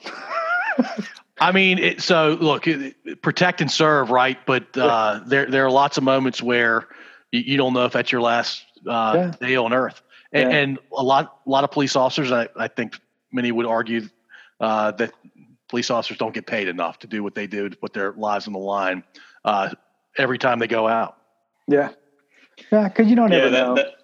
[1.40, 4.38] I mean, it, so look, it, protect and serve, right?
[4.46, 6.88] But uh, there there are lots of moments where
[7.30, 9.46] you, you don't know if that's your last uh, yeah.
[9.46, 10.58] day on earth, and, yeah.
[10.58, 12.98] and, a lot a lot of police officers, I, I think
[13.32, 14.08] many would argue
[14.60, 15.12] uh, that
[15.68, 18.46] police officers don't get paid enough to do what they do to put their lives
[18.46, 19.04] on the line
[19.44, 19.70] uh,
[20.16, 21.16] every time they go out.
[21.66, 21.90] Yeah,
[22.72, 23.74] yeah, because you don't yeah, ever that, know.
[23.76, 23.94] That,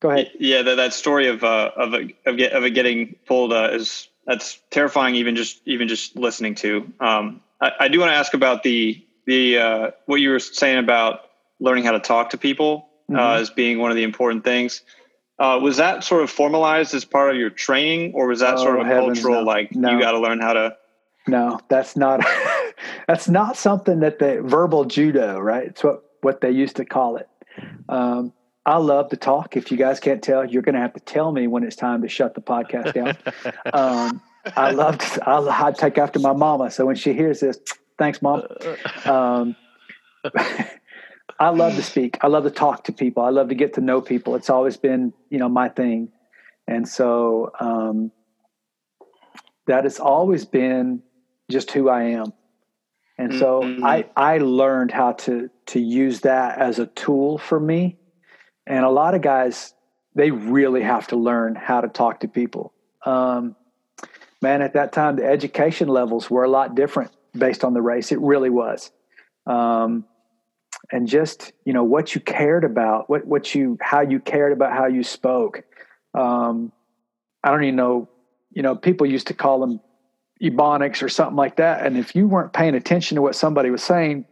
[0.00, 0.30] Go ahead.
[0.38, 3.68] Yeah, that, that story of uh, of a, of, get, of it getting pulled uh,
[3.72, 5.16] is that's terrifying.
[5.16, 6.92] Even just even just listening to.
[7.00, 10.78] Um, I, I, do want to ask about the the uh, what you were saying
[10.78, 11.22] about
[11.58, 13.42] learning how to talk to people uh, mm-hmm.
[13.42, 14.82] as being one of the important things.
[15.40, 18.62] Uh, was that sort of formalized as part of your training, or was that oh,
[18.62, 19.40] sort of heavens, cultural?
[19.40, 19.46] No.
[19.46, 19.90] Like no.
[19.90, 20.76] you got to learn how to.
[21.26, 22.24] No, that's not.
[23.08, 25.66] that's not something that the verbal judo, right?
[25.66, 27.28] It's what what they used to call it.
[27.88, 28.32] Um,
[28.66, 29.56] I love to talk.
[29.56, 32.02] If you guys can't tell, you're going to have to tell me when it's time
[32.02, 33.16] to shut the podcast down.
[33.72, 34.20] um,
[34.56, 36.70] I love to, I, I take after my mama.
[36.70, 37.58] So when she hears this,
[37.98, 38.42] thanks, mom.
[39.04, 39.56] Um,
[41.38, 42.18] I love to speak.
[42.20, 43.22] I love to talk to people.
[43.22, 44.34] I love to get to know people.
[44.34, 46.12] It's always been, you know, my thing.
[46.66, 48.12] And so um,
[49.66, 51.02] that has always been
[51.50, 52.32] just who I am.
[53.16, 53.84] And so mm-hmm.
[53.84, 57.99] I, I learned how to, to use that as a tool for me
[58.70, 59.74] and a lot of guys,
[60.14, 62.72] they really have to learn how to talk to people.
[63.04, 63.56] Um,
[64.40, 68.12] man, at that time, the education levels were a lot different based on the race.
[68.12, 68.90] It really was.
[69.46, 70.04] Um,
[70.92, 74.72] and just, you know, what you cared about, what, what you, how you cared about
[74.72, 75.64] how you spoke.
[76.14, 76.72] Um,
[77.42, 78.08] I don't even know,
[78.50, 79.80] you know, people used to call them
[80.42, 81.84] ebonics or something like that.
[81.84, 84.26] And if you weren't paying attention to what somebody was saying,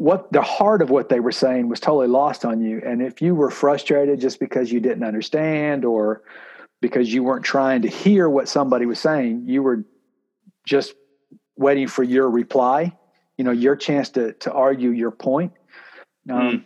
[0.00, 2.80] what the heart of what they were saying was totally lost on you.
[2.86, 6.22] And if you were frustrated just because you didn't understand or
[6.80, 9.84] because you weren't trying to hear what somebody was saying, you were
[10.64, 10.94] just
[11.58, 12.96] waiting for your reply,
[13.36, 15.52] you know, your chance to to argue your point.
[16.30, 16.64] Um, mm.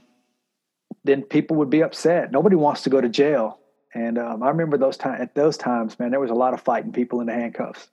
[1.03, 2.31] Then people would be upset.
[2.31, 3.59] Nobody wants to go to jail.
[3.93, 5.21] And um, I remember those times.
[5.21, 7.89] At those times, man, there was a lot of fighting people in the handcuffs.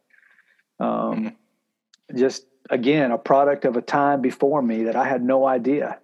[0.79, 1.33] Um,
[2.11, 2.15] mm.
[2.15, 5.99] Just again a product of a time before me that I had no idea.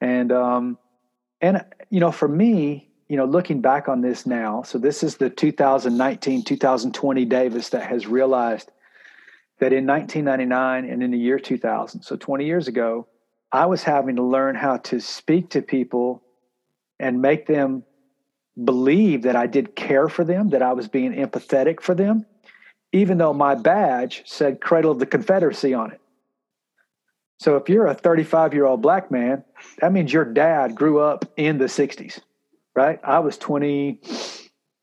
[0.00, 0.78] And um,
[1.40, 5.18] and you know, for me, you know, looking back on this now, so this is
[5.18, 8.72] the 2019 2020 Davis that has realized
[9.60, 13.06] that in 1999 and in the year 2000, so 20 years ago,
[13.52, 16.22] I was having to learn how to speak to people
[16.98, 17.84] and make them
[18.64, 22.24] believe that I did care for them, that I was being empathetic for them,
[22.92, 26.00] even though my badge said Cradle of the Confederacy on it.
[27.38, 29.44] So if you're a 35 year old black man,
[29.80, 32.20] that means your dad grew up in the 60s,
[32.74, 33.00] right?
[33.02, 34.00] I was 20,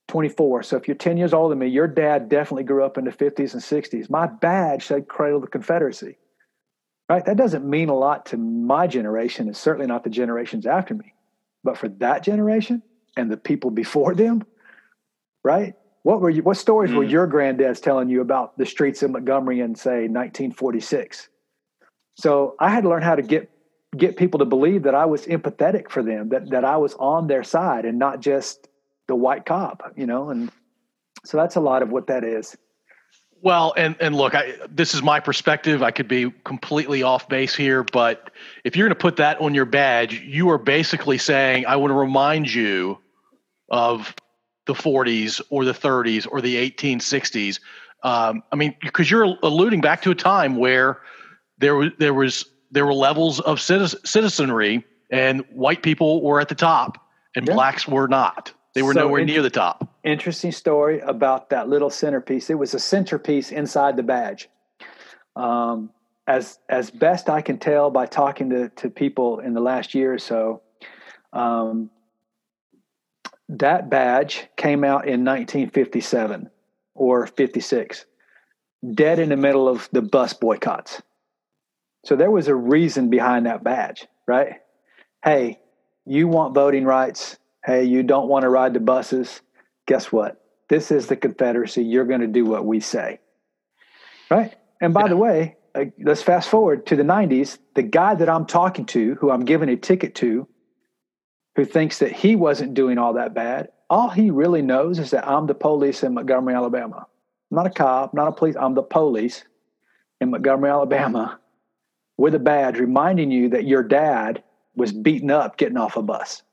[0.08, 0.64] 24.
[0.64, 3.12] So if you're 10 years older than me, your dad definitely grew up in the
[3.12, 4.10] 50s and 60s.
[4.10, 6.18] My badge said Cradle of the Confederacy,
[7.08, 7.24] right?
[7.26, 11.14] That doesn't mean a lot to my generation, and certainly not the generations after me.
[11.64, 12.82] But for that generation
[13.16, 14.44] and the people before them,
[15.44, 15.76] right?
[16.08, 16.42] What were you?
[16.42, 16.96] What stories mm.
[16.96, 21.28] were your granddads telling you about the streets of Montgomery in say 1946?
[22.16, 23.52] So I had to learn how to get
[23.98, 27.28] get people to believe that I was empathetic for them, that that I was on
[27.28, 28.70] their side and not just
[29.10, 30.30] the white cop, you know.
[30.30, 30.50] And
[31.26, 32.56] so that's a lot of what that is.
[33.42, 35.84] Well, and and look, I, this is my perspective.
[35.84, 38.32] I could be completely off base here, but
[38.64, 41.92] if you're going to put that on your badge, you are basically saying, "I want
[41.92, 42.98] to remind you
[43.70, 44.16] of
[44.68, 47.60] the 40s or the 30s or the 1860s.
[48.04, 51.02] Um, I mean, because you're alluding back to a time where
[51.58, 56.56] there was there was there were levels of citizenry, and white people were at the
[56.56, 57.04] top,
[57.36, 57.54] and yeah.
[57.54, 58.54] blacks were not.
[58.76, 59.90] They were so nowhere near the top.
[60.04, 62.50] Interesting story about that little centerpiece.
[62.50, 64.50] It was a centerpiece inside the badge.
[65.36, 65.90] Um,
[66.28, 70.14] as as best I can tell by talking to to people in the last year
[70.14, 70.62] or so,
[71.34, 71.90] um,
[73.50, 76.50] that badge came out in 1957
[76.96, 78.06] or 56,
[78.94, 81.02] dead in the middle of the bus boycotts.
[82.06, 84.58] So there was a reason behind that badge, right?
[85.24, 85.60] Hey,
[86.06, 87.38] you want voting rights.
[87.66, 89.42] Hey, you don't want to ride the buses.
[89.88, 90.42] Guess what?
[90.70, 91.84] This is the Confederacy.
[91.84, 93.20] You're going to do what we say.
[94.30, 94.56] Right?
[94.82, 95.08] And by yeah.
[95.08, 97.58] the way, uh, let's fast forward to the 90s.
[97.76, 100.48] The guy that I'm talking to, who I'm giving a ticket to,
[101.58, 103.70] who thinks that he wasn't doing all that bad.
[103.90, 107.08] All he really knows is that I'm the police in Montgomery, Alabama.
[107.52, 108.56] I'm not a cop, not a police.
[108.58, 109.44] I'm the police
[110.22, 111.40] in Montgomery, Alabama,
[112.18, 114.44] with a badge reminding you that your dad
[114.76, 116.44] was beaten up getting off a bus,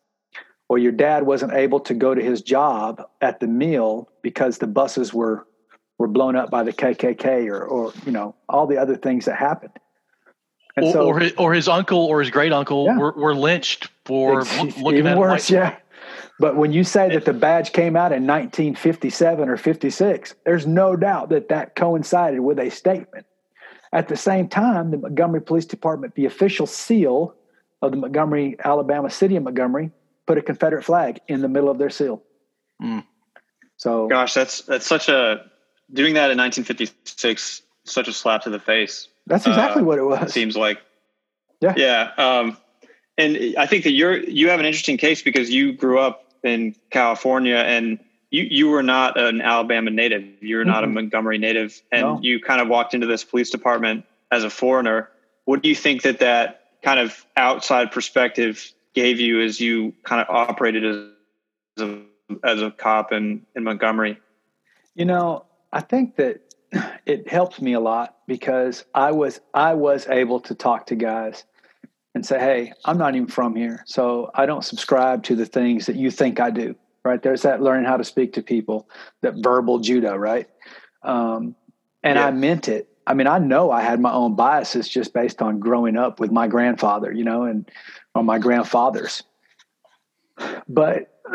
[0.70, 4.66] or your dad wasn't able to go to his job at the mill because the
[4.66, 5.46] buses were
[5.98, 9.36] were blown up by the KKK or or you know all the other things that
[9.36, 9.78] happened.
[10.76, 12.98] And or, so, or, his, or his uncle or his great uncle yeah.
[12.98, 15.50] were, were lynched for it's, looking even at worse.
[15.50, 15.76] Yeah,
[16.38, 20.96] but when you say that the badge came out in 1957 or 56, there's no
[20.96, 23.26] doubt that that coincided with a statement.
[23.92, 27.34] At the same time, the Montgomery Police Department, the official seal
[27.80, 29.92] of the Montgomery, Alabama city of Montgomery,
[30.26, 32.22] put a Confederate flag in the middle of their seal.
[32.82, 33.04] Mm.
[33.76, 35.44] So, gosh, that's that's such a
[35.92, 39.08] doing that in 1956, such a slap to the face.
[39.26, 40.22] That's exactly uh, what it was.
[40.22, 40.80] It seems like.
[41.60, 41.74] Yeah.
[41.76, 42.10] Yeah.
[42.16, 42.56] Um,
[43.16, 46.74] and I think that you're you have an interesting case because you grew up in
[46.90, 47.98] California and
[48.30, 50.24] you you were not an Alabama native.
[50.40, 50.70] You were mm-hmm.
[50.70, 52.20] not a Montgomery native, and no.
[52.20, 55.08] you kind of walked into this police department as a foreigner.
[55.44, 60.20] What do you think that that kind of outside perspective gave you as you kind
[60.20, 62.00] of operated as a,
[62.42, 64.18] as a cop in, in Montgomery?
[64.94, 66.40] You know, I think that
[67.06, 71.44] it helped me a lot because I was I was able to talk to guys
[72.14, 75.86] and say, "Hey, I'm not even from here, so I don't subscribe to the things
[75.86, 76.74] that you think I do."
[77.04, 77.22] Right?
[77.22, 78.88] There's that learning how to speak to people,
[79.20, 80.48] that verbal judo, right?
[81.02, 81.54] Um,
[82.02, 82.26] and yeah.
[82.26, 82.88] I meant it.
[83.06, 86.30] I mean, I know I had my own biases just based on growing up with
[86.30, 87.70] my grandfather, you know, and
[88.14, 89.22] on my grandfathers.
[90.68, 91.14] But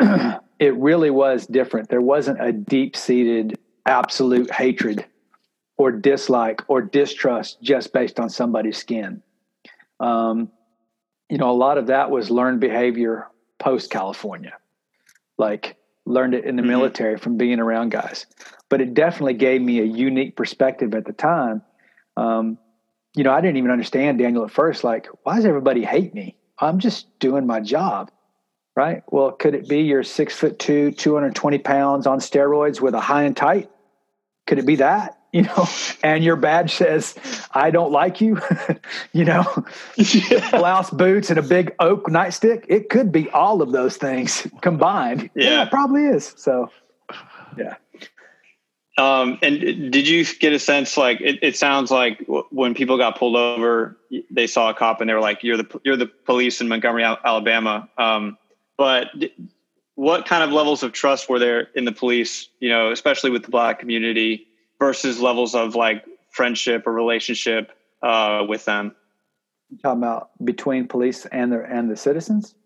[0.58, 1.88] it really was different.
[1.88, 5.04] There wasn't a deep seated absolute hatred
[5.76, 9.22] or dislike or distrust just based on somebody's skin.
[9.98, 10.50] Um,
[11.30, 14.56] you know, a lot of that was learned behavior post California,
[15.38, 16.70] like learned it in the mm-hmm.
[16.70, 18.26] military from being around guys.
[18.68, 21.62] But it definitely gave me a unique perspective at the time.
[22.16, 22.58] Um,
[23.14, 24.82] you know, I didn't even understand Daniel at first.
[24.82, 26.36] Like, why does everybody hate me?
[26.58, 28.10] I'm just doing my job,
[28.76, 29.02] right?
[29.08, 33.22] Well, could it be you're six foot two, 220 pounds on steroids with a high
[33.22, 33.70] and tight?
[34.46, 35.19] Could it be that?
[35.32, 35.68] You know,
[36.02, 37.14] and your badge says,
[37.52, 38.40] I don't like you,
[39.12, 39.44] you know,
[39.96, 40.50] yeah.
[40.50, 42.64] blouse, boots, and a big oak nightstick.
[42.68, 45.30] It could be all of those things combined.
[45.36, 46.34] Yeah, yeah it probably is.
[46.36, 46.70] So,
[47.56, 47.76] yeah.
[48.98, 53.16] Um, and did you get a sense like it, it, sounds like when people got
[53.16, 53.96] pulled over,
[54.30, 57.04] they saw a cop and they were like, "You're the you're the police in Montgomery,
[57.04, 58.36] Alabama." Um,
[58.76, 59.06] but
[59.94, 62.48] what kind of levels of trust were there in the police?
[62.58, 64.48] You know, especially with the black community
[64.80, 67.70] versus levels of like friendship or relationship
[68.02, 68.96] uh, with them.
[69.68, 72.56] You talking about between police and their and the citizens?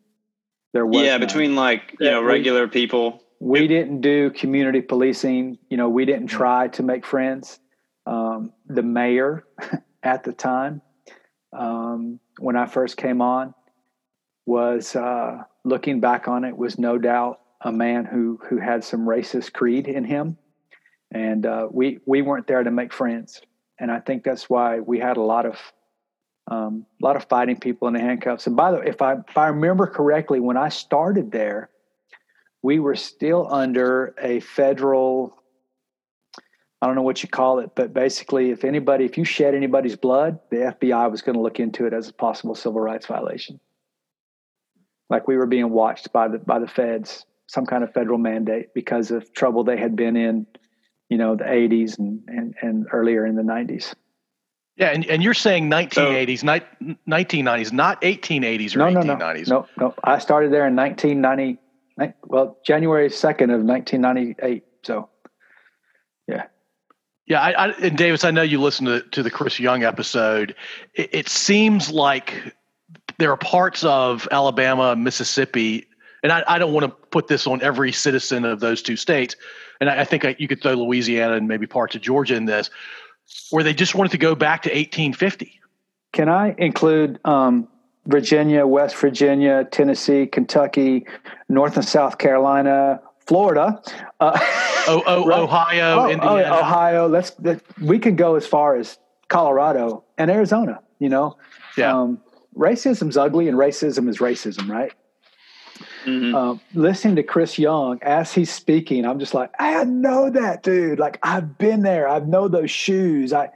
[0.73, 5.59] There was yeah, between like you know regular people we didn't do community policing.
[5.69, 7.59] You know, we didn't try to make friends.
[8.07, 9.45] Um, the mayor
[10.03, 10.81] at the time,
[11.53, 13.55] um, when I first came on,
[14.47, 19.07] was uh, looking back on it was no doubt a man who who had some
[19.07, 20.39] racist creed in him,
[21.15, 23.41] and uh, we we weren't there to make friends.
[23.79, 25.59] And I think that's why we had a lot of
[26.51, 28.47] um, a lot of fighting people in the handcuffs.
[28.47, 31.71] And by the way, if I if I remember correctly, when I started there,
[32.63, 35.41] we were still under a federal
[36.83, 39.97] I don't know what you call it, but basically, if anybody, if you shed anybody's
[39.97, 43.59] blood, the FBI was going to look into it as a possible civil rights violation.
[45.09, 48.75] Like we were being watched by the by the feds, some kind of federal mandate
[48.75, 50.47] because of trouble they had been in,
[51.09, 53.95] you know, the 80s and and, and earlier in the 90s.
[54.77, 56.47] Yeah, and, and you're saying 1980s, so,
[56.81, 59.49] ni- 1990s, not 1880s or no, 1890s.
[59.49, 59.95] No, no, no, no.
[60.03, 61.61] I started there in 1990,
[62.25, 64.65] well, January 2nd of 1998.
[64.83, 65.09] So,
[66.27, 66.45] yeah.
[67.27, 70.57] Yeah, I, I, and Davis, I know you listened to, to the Chris Young episode.
[70.95, 72.55] It, it, seems like
[73.19, 75.87] there are parts of Alabama, Mississippi,
[76.25, 79.37] and I, I don't want to put this on every citizen of those two states.
[79.81, 82.47] And I, I think I, you could throw Louisiana and maybe parts of Georgia in
[82.47, 82.71] this,
[83.51, 85.61] where they just wanted to go back to 1850.
[86.13, 87.69] Can I include um,
[88.07, 91.07] Virginia, West Virginia, Tennessee, Kentucky,
[91.51, 93.83] North and South Carolina, Florida,
[94.21, 94.39] uh,
[94.89, 95.41] oh, oh, right?
[95.41, 97.09] Ohio, oh, Indiana, oh, Ohio.
[97.09, 98.99] Let's let, we can go as far as
[99.29, 100.81] Colorado and Arizona.
[101.01, 101.37] You know,
[101.77, 101.95] yeah.
[101.95, 102.21] Um,
[102.57, 104.93] racism's ugly, and racism is racism, right?
[106.05, 106.35] Mm-hmm.
[106.35, 110.99] Um, listening to Chris Young as he's speaking, I'm just like, I know that dude.
[110.99, 112.09] Like I've been there.
[112.09, 113.33] I know those shoes.
[113.33, 113.51] I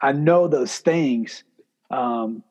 [0.00, 1.44] I know those things.
[1.90, 2.42] Um,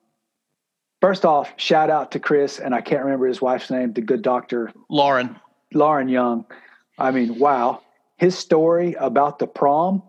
[1.01, 4.21] First off, shout out to Chris, and I can't remember his wife's name, the good
[4.21, 4.71] doctor.
[4.89, 5.39] Lauren.
[5.73, 6.45] Lauren Young.
[6.97, 7.81] I mean, wow.
[8.17, 10.03] His story about the prom,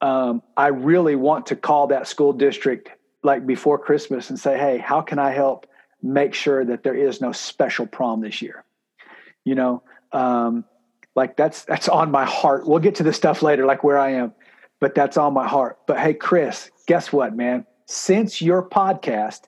[0.00, 2.90] um, I really want to call that school district
[3.24, 5.66] like before Christmas and say, hey, how can I help
[6.12, 8.64] make sure that there is no special prom this year?
[9.44, 9.82] You know,
[10.12, 10.64] um,
[11.14, 12.66] like that's that's on my heart.
[12.66, 14.32] We'll get to the stuff later, like where I am,
[14.80, 15.78] but that's on my heart.
[15.86, 17.66] But hey, Chris, guess what, man?
[17.86, 19.42] Since your podcast,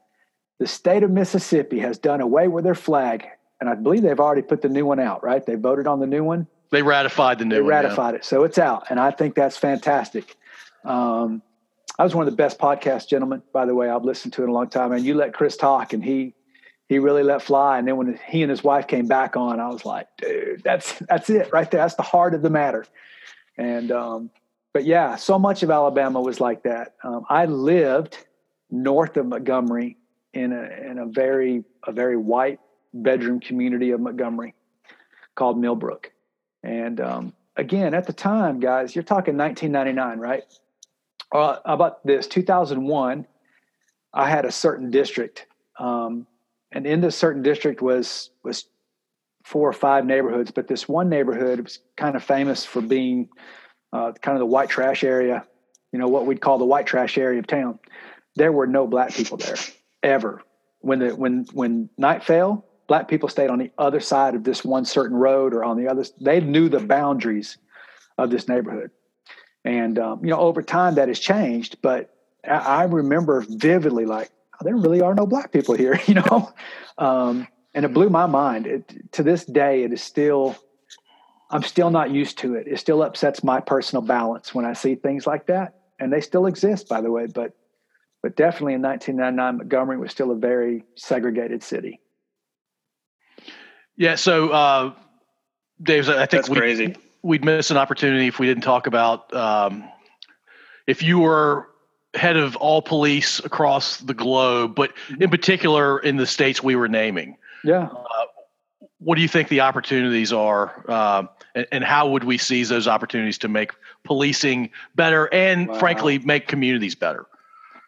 [0.58, 3.26] the state of Mississippi has done away with their flag,
[3.60, 5.22] and I believe they've already put the new one out.
[5.22, 5.44] Right?
[5.44, 6.46] They voted on the new one.
[6.70, 7.70] They ratified the new they one.
[7.70, 8.18] ratified yeah.
[8.18, 10.36] it, so it's out, and I think that's fantastic.
[10.84, 11.42] Um,
[11.98, 13.90] I was one of the best podcast gentlemen, by the way.
[13.90, 16.34] I've listened to it a long time, and you let Chris talk, and he
[16.88, 17.78] he really let fly.
[17.78, 20.98] And then when he and his wife came back on, I was like, dude, that's
[21.00, 21.82] that's it right there.
[21.82, 22.86] That's the heart of the matter.
[23.56, 24.30] And um,
[24.72, 26.94] but yeah, so much of Alabama was like that.
[27.04, 28.16] Um, I lived
[28.70, 29.96] north of Montgomery
[30.32, 32.60] in a in a very a very white
[32.94, 34.54] bedroom community of Montgomery
[35.34, 36.10] called Millbrook.
[36.62, 40.42] And um, again, at the time, guys, you're talking 1999, right?
[41.30, 43.26] Uh, about this 2001,
[44.14, 45.46] I had a certain district
[45.78, 46.26] um,
[46.72, 48.66] and in this certain district was was
[49.44, 53.28] four or five neighborhoods, but this one neighborhood was kind of famous for being
[53.92, 55.46] uh, kind of the white trash area,
[55.92, 57.78] you know, what we'd call the white trash area of town.
[58.36, 59.56] There were no black people there
[60.02, 60.42] ever.
[60.80, 64.64] When the when when night fell, black people stayed on the other side of this
[64.64, 66.04] one certain road or on the other.
[66.20, 67.56] They knew the boundaries
[68.18, 68.90] of this neighborhood,
[69.64, 71.78] and um, you know, over time that has changed.
[71.82, 72.14] But
[72.46, 74.30] I, I remember vividly, like
[74.62, 76.52] there really are no black people here, you know?
[76.96, 78.66] Um, and it blew my mind.
[78.66, 80.56] It, to this day, it is still,
[81.50, 82.66] I'm still not used to it.
[82.66, 85.74] It still upsets my personal balance when I see things like that.
[86.00, 87.52] And they still exist, by the way, but,
[88.22, 92.00] but definitely in 1999, Montgomery was still a very segregated city.
[93.96, 94.14] Yeah.
[94.14, 94.92] So, uh,
[95.82, 96.96] Dave, I think That's we, crazy.
[97.22, 99.88] we'd miss an opportunity if we didn't talk about, um,
[100.86, 101.68] if you were
[102.14, 105.22] head of all police across the globe, but mm-hmm.
[105.22, 107.36] in particular in the states we were naming.
[107.64, 107.84] Yeah.
[107.84, 108.24] Uh,
[108.98, 112.88] what do you think the opportunities are, uh, and, and, how would we seize those
[112.88, 113.72] opportunities to make
[114.04, 115.78] policing better and, wow.
[115.78, 117.26] frankly, make communities better?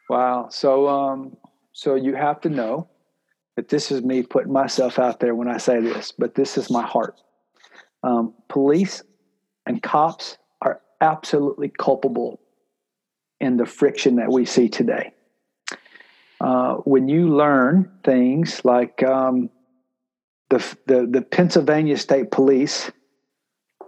[0.08, 0.48] Wow.
[0.50, 1.36] So, um,
[1.72, 2.88] so you have to know
[3.56, 6.70] that this is me putting myself out there when I say this, but this is
[6.70, 7.20] my heart.
[8.02, 9.02] Um, police
[9.66, 12.40] and cops are absolutely culpable
[13.40, 15.12] in the friction that we see today.
[16.40, 19.50] Uh, when you learn things like um,
[20.48, 22.90] the, the, the Pennsylvania State Police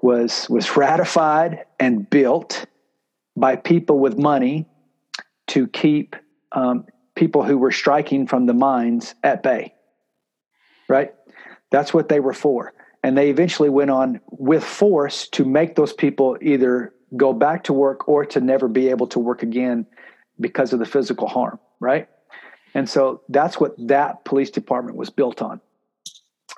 [0.03, 2.67] was was ratified and built
[3.37, 4.67] by people with money
[5.47, 6.17] to keep
[6.51, 6.85] um,
[7.15, 9.73] people who were striking from the mines at bay.
[10.89, 11.15] Right,
[11.71, 12.73] that's what they were for,
[13.03, 17.73] and they eventually went on with force to make those people either go back to
[17.73, 19.87] work or to never be able to work again
[20.41, 22.09] because of the physical harm, right?
[22.75, 25.61] And so that's what that police department was built on.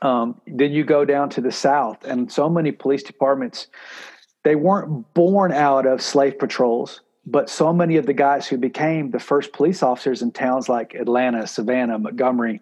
[0.03, 3.69] Um, then you go down to the South, and so many police departments,
[4.43, 9.11] they weren't born out of slave patrols, but so many of the guys who became
[9.11, 12.61] the first police officers in towns like Atlanta, Savannah, Montgomery,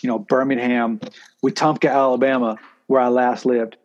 [0.00, 1.00] you know, Birmingham,
[1.44, 3.76] Wetumpka, Alabama, where I last lived,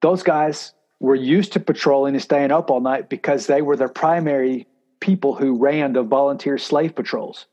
[0.00, 3.88] those guys were used to patrolling and staying up all night because they were the
[3.88, 4.66] primary
[5.00, 7.46] people who ran the volunteer slave patrols.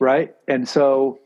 [0.00, 0.34] Right.
[0.46, 1.20] And so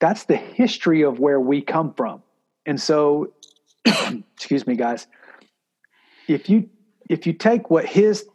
[0.00, 2.22] that's the history of where we come from.
[2.66, 3.32] And so,
[3.84, 5.06] excuse me, guys,
[6.28, 6.68] if you
[7.08, 8.26] if you take what his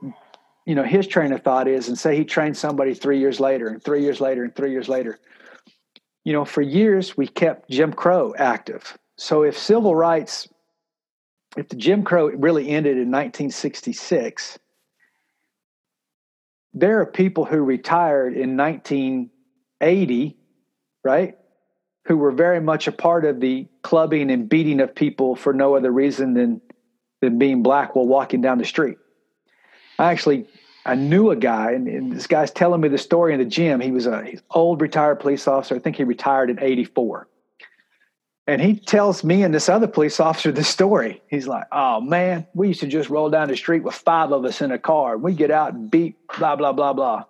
[0.65, 3.67] you know his train of thought is and say he trained somebody three years later
[3.67, 5.19] and three years later and three years later
[6.23, 10.47] you know for years we kept jim crow active so if civil rights
[11.55, 14.59] if the Jim Crow really ended in 1966,
[16.73, 20.37] there are people who retired in 1980,
[21.03, 21.37] right?
[22.07, 25.75] Who were very much a part of the clubbing and beating of people for no
[25.75, 26.61] other reason than
[27.21, 28.97] than being black while walking down the street.
[29.97, 30.47] I actually
[30.85, 33.79] I knew a guy, and, and this guy's telling me the story in the gym.
[33.79, 35.75] He was a old retired police officer.
[35.75, 37.27] I think he retired in '84
[38.45, 41.21] and he tells me and this other police officer the story.
[41.27, 44.43] He's like, "Oh man, we used to just roll down the street with five of
[44.43, 45.17] us in a car.
[45.17, 47.23] We get out and beat blah blah blah blah."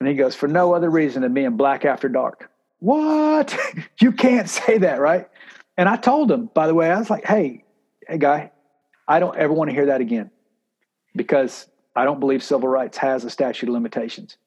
[0.00, 3.56] And he goes, "For no other reason than being black after dark." What?
[4.00, 5.28] you can't say that, right?
[5.76, 7.64] And I told him, by the way, I was like, "Hey,
[8.08, 8.50] hey guy,
[9.06, 10.30] I don't ever want to hear that again
[11.14, 14.38] because I don't believe civil rights has a statute of limitations."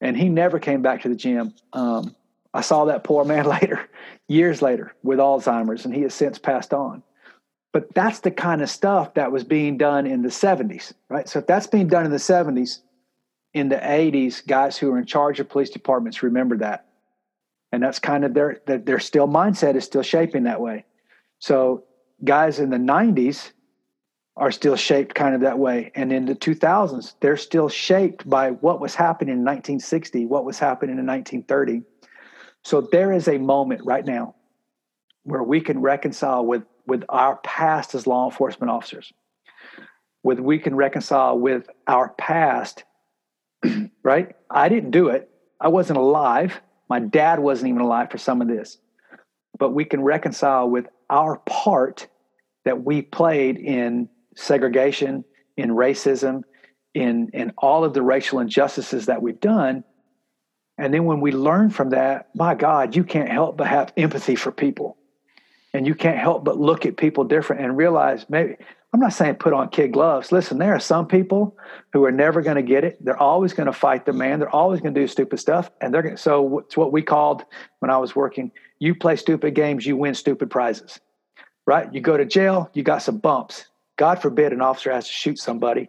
[0.00, 1.54] And he never came back to the gym.
[1.72, 2.16] Um,
[2.54, 3.88] I saw that poor man later,
[4.28, 7.02] years later, with Alzheimer's, and he has since passed on.
[7.72, 11.26] But that's the kind of stuff that was being done in the 70s, right?
[11.28, 12.80] So if that's being done in the 70s,
[13.54, 16.86] in the 80s, guys who are in charge of police departments remember that.
[17.70, 20.84] And that's kind of their their still mindset is still shaping that way.
[21.38, 21.84] So
[22.22, 23.52] guys in the 90s
[24.36, 25.90] are still shaped kind of that way.
[25.94, 30.58] And in the 2000s, they're still shaped by what was happening in 1960, what was
[30.58, 31.82] happening in 1930.
[32.64, 34.34] So there is a moment right now
[35.24, 39.12] where we can reconcile with, with our past as law enforcement officers,
[40.22, 42.84] with we can reconcile with our past,
[44.02, 44.34] right?
[44.50, 45.28] I didn't do it.
[45.60, 46.60] I wasn't alive.
[46.88, 48.78] My dad wasn't even alive for some of this.
[49.58, 52.08] But we can reconcile with our part
[52.64, 55.24] that we played in segregation,
[55.56, 56.42] in racism,
[56.94, 59.84] in, in all of the racial injustices that we've done.
[60.78, 64.36] And then when we learn from that, my God, you can't help but have empathy
[64.36, 64.96] for people.
[65.74, 68.56] And you can't help but look at people different and realize maybe,
[68.92, 70.32] I'm not saying put on kid gloves.
[70.32, 71.56] Listen, there are some people
[71.94, 73.02] who are never going to get it.
[73.02, 74.38] They're always going to fight the man.
[74.38, 75.70] They're always going to do stupid stuff.
[75.80, 77.44] And they're going so it's what we called
[77.78, 81.00] when I was working, you play stupid games, you win stupid prizes,
[81.66, 81.92] right?
[81.92, 83.64] You go to jail, you got some bumps.
[83.96, 85.88] God forbid an officer has to shoot somebody,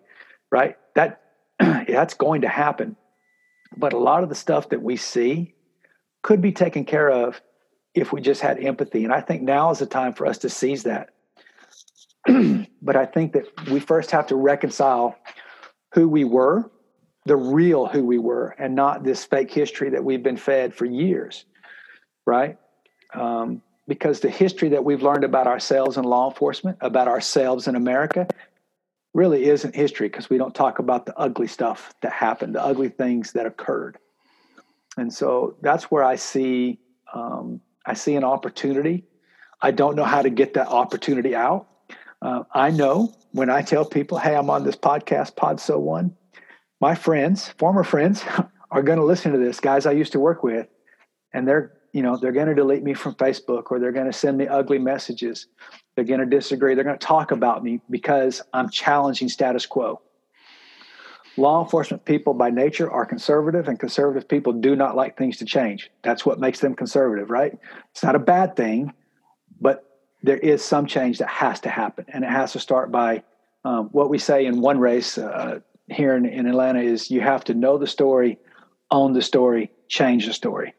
[0.50, 0.78] right?
[0.96, 1.22] That
[1.60, 2.96] that's going to happen.
[3.78, 5.56] But a lot of the stuff that we see
[6.22, 7.42] could be taken care of
[7.94, 9.04] if we just had empathy.
[9.04, 11.10] And I think now is the time for us to seize that.
[12.82, 15.18] but I think that we first have to reconcile
[15.94, 16.72] who we were,
[17.26, 20.86] the real who we were, and not this fake history that we've been fed for
[20.86, 21.46] years,
[22.26, 22.58] right?
[23.14, 27.76] Um, because the history that we've learned about ourselves in law enforcement, about ourselves in
[27.76, 28.28] America,
[29.14, 32.90] really isn't history because we don't talk about the ugly stuff that happened, the ugly
[32.90, 33.98] things that occurred.
[34.98, 36.80] And so that's where I see
[37.14, 39.04] um, I see an opportunity.
[39.62, 41.68] I don't know how to get that opportunity out.
[42.22, 46.16] Uh, I know when I tell people, "Hey, I'm on this podcast, Pod So One,"
[46.80, 48.24] my friends, former friends,
[48.72, 49.60] are going to listen to this.
[49.60, 50.68] Guys I used to work with,
[51.34, 54.14] and they're you know they're going to delete me from facebook or they're going to
[54.14, 55.48] send me ugly messages
[55.96, 56.76] they're going to disagree.
[56.76, 60.02] They're going to talk about me because i'm challenging status quo.
[61.36, 65.46] Law enforcement people by nature are conservative and conservative people do not like things to
[65.46, 65.90] change.
[66.04, 67.58] That's what makes them conservative right?
[67.92, 68.94] It's not a bad thing
[69.62, 69.86] but
[70.24, 73.24] there is some change that has to happen and it has to start by
[73.66, 77.44] um, what we say in one race uh, here in, in atlanta is you have
[77.46, 78.40] to know the story
[78.94, 80.74] own the story change the story.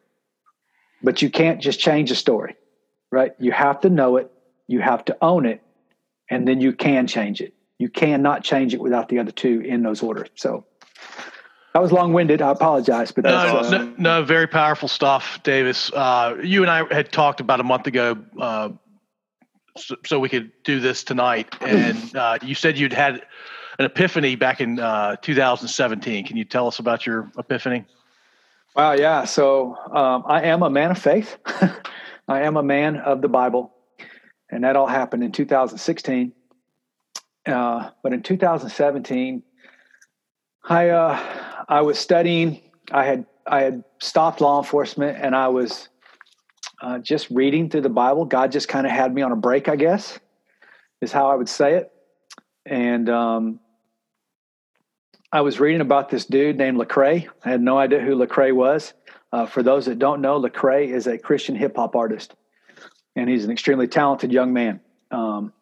[1.02, 2.56] But you can't just change the story,
[3.10, 3.32] right?
[3.38, 4.32] You have to know it,
[4.68, 5.62] you have to own it,
[6.30, 7.54] and then you can change it.
[7.78, 10.28] You cannot change it without the other two in those orders.
[10.36, 10.64] So
[11.74, 12.40] that was long winded.
[12.40, 15.92] I apologize, but no, uh, no, no, very powerful stuff, Davis.
[15.92, 18.70] Uh, you and I had talked about a month ago, uh,
[19.76, 23.22] so, so, we could do this tonight, and uh, you said you'd had
[23.80, 26.26] an epiphany back in uh, 2017.
[26.26, 27.84] Can you tell us about your epiphany?
[28.76, 29.24] Wow, yeah.
[29.24, 31.38] So um, I am a man of faith.
[32.28, 33.72] I am a man of the Bible,
[34.54, 36.32] and that all happened in 2016.
[37.44, 39.42] Uh, but in 2017,
[40.66, 41.20] I uh,
[41.68, 42.62] I was studying.
[42.92, 45.88] I had I had stopped law enforcement, and I was
[46.80, 48.24] uh, just reading through the Bible.
[48.24, 50.18] God just kind of had me on a break, I guess,
[51.02, 51.92] is how I would say it.
[52.64, 53.60] And um,
[55.32, 57.28] I was reading about this dude named Lecrae.
[57.44, 58.94] I had no idea who Lecrae was.
[59.32, 62.34] Uh, for those that don't know, Lecrae is a Christian hip hop artist,
[63.16, 64.80] and he's an extremely talented young man.
[65.10, 65.52] Um,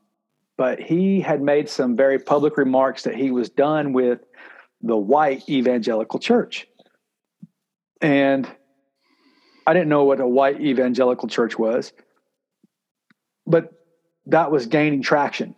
[0.56, 4.20] but he had made some very public remarks that he was done with
[4.80, 6.66] the white evangelical church.
[8.00, 8.48] And
[9.66, 11.92] I didn't know what a white evangelical church was,
[13.46, 13.72] but
[14.26, 15.54] that was gaining traction.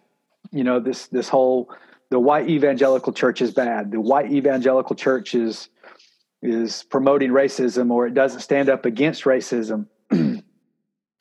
[0.53, 1.75] You know, this this whole
[2.11, 3.91] the white evangelical church is bad.
[3.91, 5.69] The white evangelical church is
[6.43, 9.87] is promoting racism or it doesn't stand up against racism.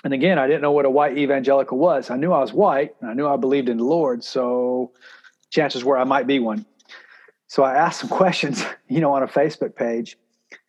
[0.04, 2.10] And again, I didn't know what a white evangelical was.
[2.10, 4.92] I knew I was white and I knew I believed in the Lord, so
[5.50, 6.66] chances were I might be one.
[7.48, 10.18] So I asked some questions, you know, on a Facebook page,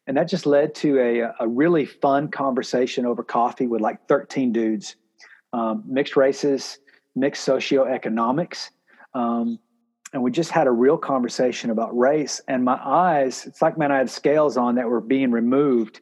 [0.07, 4.53] and that just led to a, a really fun conversation over coffee with like 13
[4.53, 4.97] dudes,
[5.53, 6.79] um, mixed races,
[7.17, 8.71] mixed socioeconomics.
[9.15, 9.59] Um,
[10.13, 13.91] and we just had a real conversation about race and my eyes it's like man
[13.91, 16.01] i had scales on that were being removed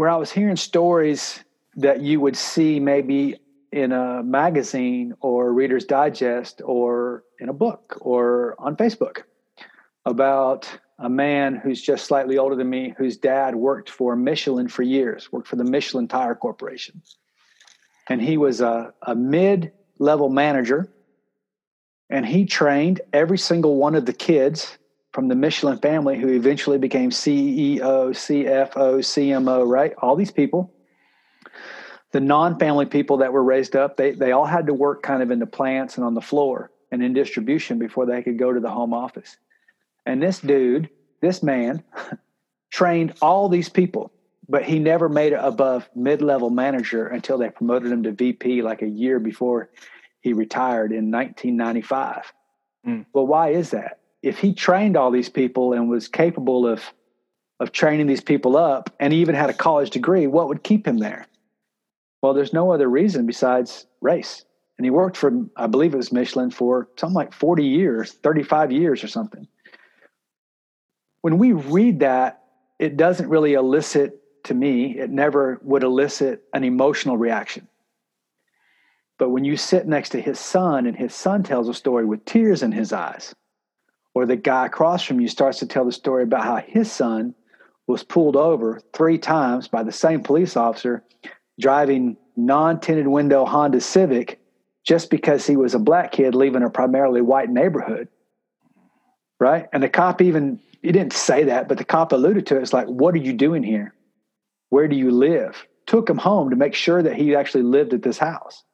[0.00, 1.44] where i was hearing stories
[1.76, 3.36] that you would see maybe
[3.70, 9.24] in a magazine or reader's digest or in a book or on facebook
[10.06, 10.66] about
[11.00, 15.30] a man who's just slightly older than me whose dad worked for michelin for years
[15.30, 17.02] worked for the michelin tire corporation.
[18.08, 20.88] And he was a, a mid-level manager
[22.08, 24.78] and he trained every single one of the kids
[25.12, 29.92] from the Michelin family who eventually became CEO, CFO, CMO, right?
[29.98, 30.72] All these people.
[32.12, 35.30] the non-family people that were raised up, they they all had to work kind of
[35.30, 38.60] in the plants and on the floor and in distribution before they could go to
[38.60, 39.36] the home office.
[40.06, 40.88] And this dude,
[41.20, 41.84] this man,
[42.70, 44.12] trained all these people,
[44.48, 48.82] but he never made it above mid-level manager until they promoted him to VP like
[48.82, 49.70] a year before
[50.20, 52.32] he retired in 1995.
[52.86, 53.06] Mm.
[53.12, 53.99] Well, why is that?
[54.22, 56.82] If he trained all these people and was capable of
[57.60, 60.96] of training these people up and even had a college degree, what would keep him
[60.96, 61.26] there?
[62.22, 64.44] Well, there's no other reason besides race.
[64.78, 68.72] And he worked for, I believe it was Michelin for something like 40 years, 35
[68.72, 69.46] years or something.
[71.20, 72.42] When we read that,
[72.78, 77.68] it doesn't really elicit to me, it never would elicit an emotional reaction.
[79.18, 82.24] But when you sit next to his son and his son tells a story with
[82.24, 83.34] tears in his eyes,
[84.14, 87.34] or the guy across from you starts to tell the story about how his son
[87.86, 91.02] was pulled over three times by the same police officer
[91.58, 94.40] driving non-tinted window Honda Civic
[94.84, 98.08] just because he was a black kid leaving a primarily white neighborhood.
[99.38, 99.68] Right?
[99.72, 102.62] And the cop even he didn't say that, but the cop alluded to it.
[102.62, 103.94] It's like, what are you doing here?
[104.70, 105.66] Where do you live?
[105.86, 108.64] Took him home to make sure that he actually lived at this house.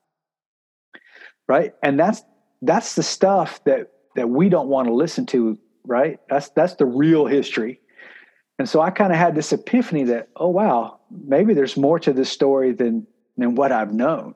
[1.49, 1.74] Right?
[1.82, 2.22] And that's
[2.62, 6.19] that's the stuff that that we don't want to listen to, right?
[6.29, 7.81] That's that's the real history.
[8.59, 12.12] And so I kind of had this epiphany that, oh wow, maybe there's more to
[12.12, 13.07] this story than
[13.37, 14.35] than what I've known.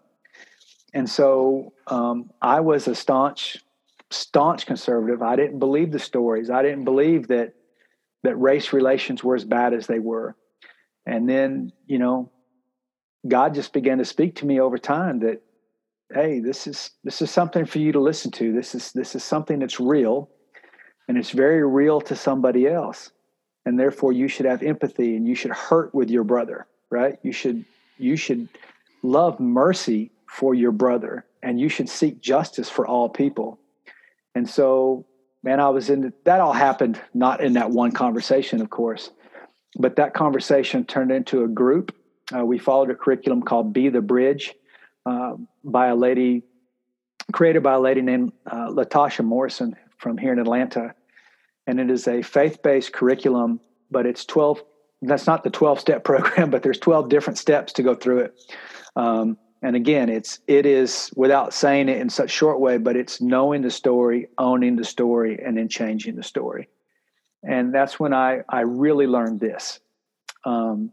[0.92, 3.58] And so um, I was a staunch,
[4.10, 5.22] staunch conservative.
[5.22, 6.50] I didn't believe the stories.
[6.50, 7.54] I didn't believe that
[8.22, 10.36] that race relations were as bad as they were.
[11.06, 12.30] And then, you know,
[13.26, 15.42] God just began to speak to me over time that,
[16.12, 18.52] hey, this is this is something for you to listen to.
[18.52, 20.30] This is this is something that's real,
[21.08, 23.10] and it's very real to somebody else.
[23.66, 27.18] And therefore you should have empathy and you should hurt with your brother right?
[27.22, 27.64] You should
[27.96, 28.48] you should
[29.02, 33.58] love mercy for your brother and you should seek justice for all people.
[34.34, 35.06] And so
[35.42, 39.10] man i was in that all happened not in that one conversation of course
[39.78, 41.94] but that conversation turned into a group.
[42.36, 44.52] Uh, we followed a curriculum called be the bridge
[45.06, 45.34] uh,
[45.64, 46.42] by a lady
[47.32, 50.94] created by a lady named uh, latasha morrison from here in atlanta.
[51.66, 54.62] And it is a faith-based curriculum but it's 12
[55.02, 58.40] that's not the 12 step program but there's 12 different steps to go through it.
[58.96, 63.20] Um, and again it's it is without saying it in such short way but it's
[63.20, 66.68] knowing the story owning the story and then changing the story.
[67.42, 69.80] And that's when i i really learned this.
[70.44, 70.92] Um,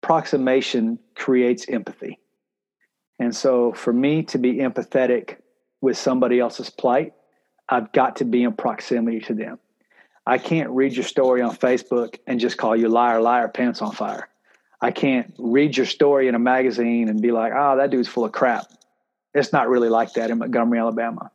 [0.00, 2.18] proximation creates empathy
[3.18, 5.36] and so for me to be empathetic
[5.80, 7.12] with somebody else's plight
[7.72, 9.58] I've got to be in proximity to them.
[10.26, 13.92] I can't read your story on Facebook and just call you liar, liar, pants on
[13.92, 14.28] fire.
[14.80, 18.26] I can't read your story in a magazine and be like, oh, that dude's full
[18.26, 18.66] of crap.
[19.32, 21.30] It's not really like that in Montgomery, Alabama.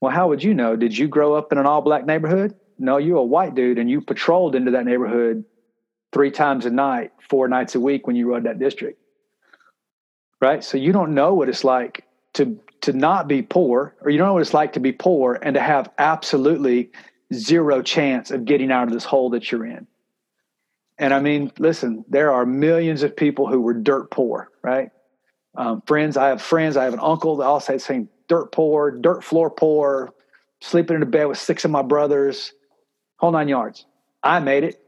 [0.00, 0.76] Well, how would you know?
[0.76, 2.54] Did you grow up in an all black neighborhood?
[2.78, 5.44] No, you're a white dude and you patrolled into that neighborhood
[6.12, 9.00] three times a night, four nights a week when you rode that district.
[10.40, 10.62] Right?
[10.62, 14.28] So you don't know what it's like to to not be poor, or you don't
[14.28, 16.90] know what it's like to be poor and to have absolutely
[17.34, 19.86] zero chance of getting out of this hole that you're in.
[20.98, 24.90] And I mean, listen, there are millions of people who were dirt poor, right?
[25.56, 28.52] Um, friends, I have friends, I have an uncle that all say the same dirt
[28.52, 30.12] poor, dirt floor poor,
[30.60, 32.52] sleeping in a bed with six of my brothers,
[33.16, 33.86] whole nine yards.
[34.22, 34.80] I made it.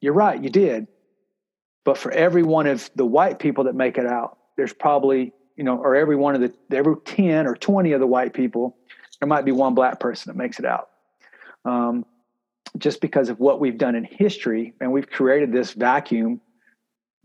[0.00, 0.86] You're right, you did.
[1.84, 5.64] But for every one of the white people that make it out, there's probably you
[5.64, 8.76] know, or every one of the every ten or twenty of the white people,
[9.20, 10.90] there might be one black person that makes it out.
[11.64, 12.04] Um,
[12.78, 16.40] just because of what we've done in history, and we've created this vacuum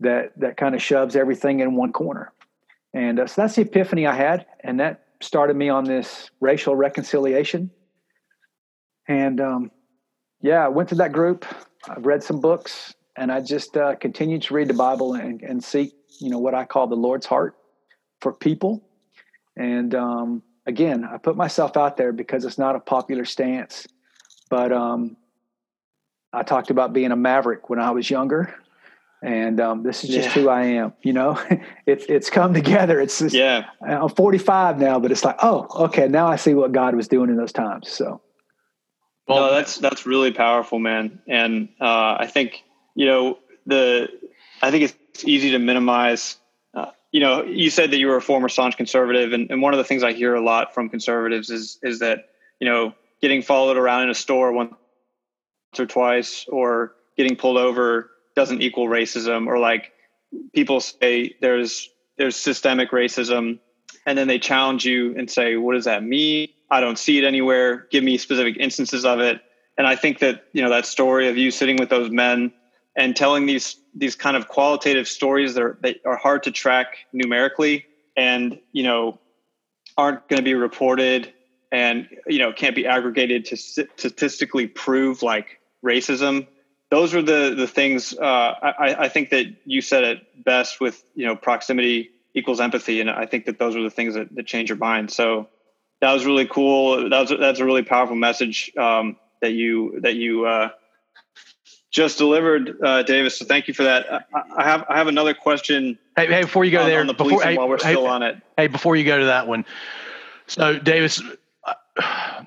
[0.00, 2.32] that that kind of shoves everything in one corner.
[2.94, 6.74] And uh, so that's the epiphany I had, and that started me on this racial
[6.74, 7.70] reconciliation.
[9.08, 9.70] And um,
[10.40, 11.44] yeah, I went to that group.
[11.88, 15.62] I've read some books, and I just uh, continued to read the Bible and, and
[15.62, 17.56] seek, you know, what I call the Lord's heart
[18.20, 18.82] for people.
[19.56, 23.86] And um, again, I put myself out there because it's not a popular stance.
[24.48, 25.16] But um,
[26.32, 28.54] I talked about being a maverick when I was younger.
[29.22, 30.42] And um, this is just yeah.
[30.42, 30.92] who I am.
[31.02, 31.40] You know,
[31.86, 33.00] it's it's come together.
[33.00, 33.66] It's just, yeah.
[33.80, 37.30] I'm 45 now, but it's like, oh, okay, now I see what God was doing
[37.30, 37.88] in those times.
[37.88, 38.20] So,
[39.28, 41.20] well, no, that's that's really powerful, man.
[41.28, 42.64] And uh, I think
[42.96, 44.08] you know the
[44.60, 46.38] I think it's easy to minimize
[46.74, 49.74] uh, you know, you said that you were a former staunch conservative, and, and one
[49.74, 53.42] of the things I hear a lot from conservatives is is that you know getting
[53.42, 54.74] followed around in a store once
[55.78, 59.92] or twice, or getting pulled over doesn't equal racism, or like
[60.54, 63.58] people say there's there's systemic racism,
[64.06, 66.48] and then they challenge you and say, "What does that mean?
[66.70, 67.86] I don't see it anywhere.
[67.90, 69.42] Give me specific instances of it."
[69.76, 72.52] And I think that you know that story of you sitting with those men
[72.96, 76.98] and telling these these kind of qualitative stories that are, that are hard to track
[77.12, 77.86] numerically
[78.16, 79.18] and you know
[79.96, 81.32] aren't going to be reported
[81.70, 86.46] and you know can't be aggregated to statistically prove like racism.
[86.90, 91.02] Those are the the things uh, I, I think that you said it best with
[91.14, 94.46] you know proximity equals empathy and i think that those are the things that, that
[94.46, 95.10] change your mind.
[95.10, 95.48] So
[96.00, 97.08] that was really cool.
[97.08, 100.70] That was that's a really powerful message um, that you that you uh,
[101.92, 103.38] just delivered, uh, Davis.
[103.38, 104.10] So thank you for that.
[104.10, 104.20] I,
[104.56, 105.98] I, have I have another question.
[106.16, 108.22] Hey, hey before you go on, there, on the before, hey, while we're still on
[108.22, 108.38] it.
[108.56, 109.64] Hey, before you go to that one,
[110.46, 111.22] so Davis,
[111.64, 112.44] uh,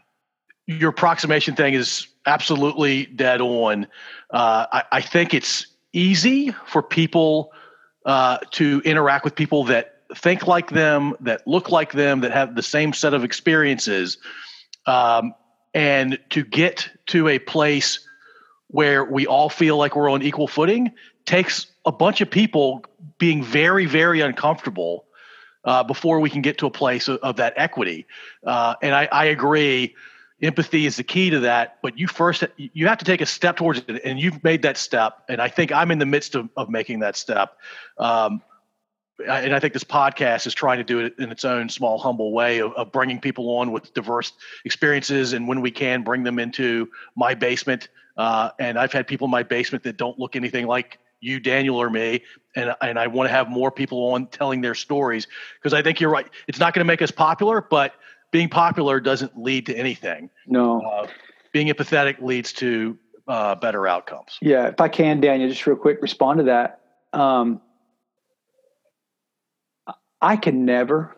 [0.65, 3.85] your approximation thing is absolutely dead on.
[4.31, 7.51] Uh, I, I, think it's easy for people
[8.05, 12.55] uh, to interact with people that think like them, that look like them, that have
[12.55, 14.17] the same set of experiences,
[14.87, 15.35] um,
[15.75, 17.99] and to get to a place
[18.69, 20.91] where we all feel like we're on equal footing
[21.25, 22.83] takes a bunch of people
[23.17, 25.05] being very, very uncomfortable
[25.63, 28.05] uh, before we can get to a place of, of that equity.
[28.45, 29.95] Uh, and I, I, agree,
[30.41, 31.77] empathy is the key to that.
[31.81, 34.77] But you first, you have to take a step towards it, and you've made that
[34.77, 35.23] step.
[35.27, 37.57] And I think I'm in the midst of, of making that step.
[37.97, 38.41] Um,
[39.27, 42.33] and I think this podcast is trying to do it in its own small, humble
[42.33, 44.33] way of, of, bringing people on with diverse
[44.65, 47.87] experiences, and when we can, bring them into my basement.
[48.17, 51.77] Uh, and I've had people in my basement that don't look anything like you, Daniel,
[51.77, 52.21] or me,
[52.55, 55.99] and and I want to have more people on telling their stories because I think
[55.99, 56.27] you're right.
[56.47, 57.93] It's not going to make us popular, but
[58.31, 60.29] being popular doesn't lead to anything.
[60.45, 61.07] No, uh,
[61.51, 62.97] being empathetic leads to
[63.27, 64.37] uh, better outcomes.
[64.41, 66.81] Yeah, if I can, Daniel, just real quick, respond to that.
[67.13, 67.61] Um,
[70.21, 71.15] I can never,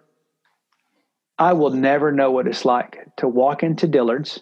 [1.37, 4.41] I will never know what it's like to walk into Dillard's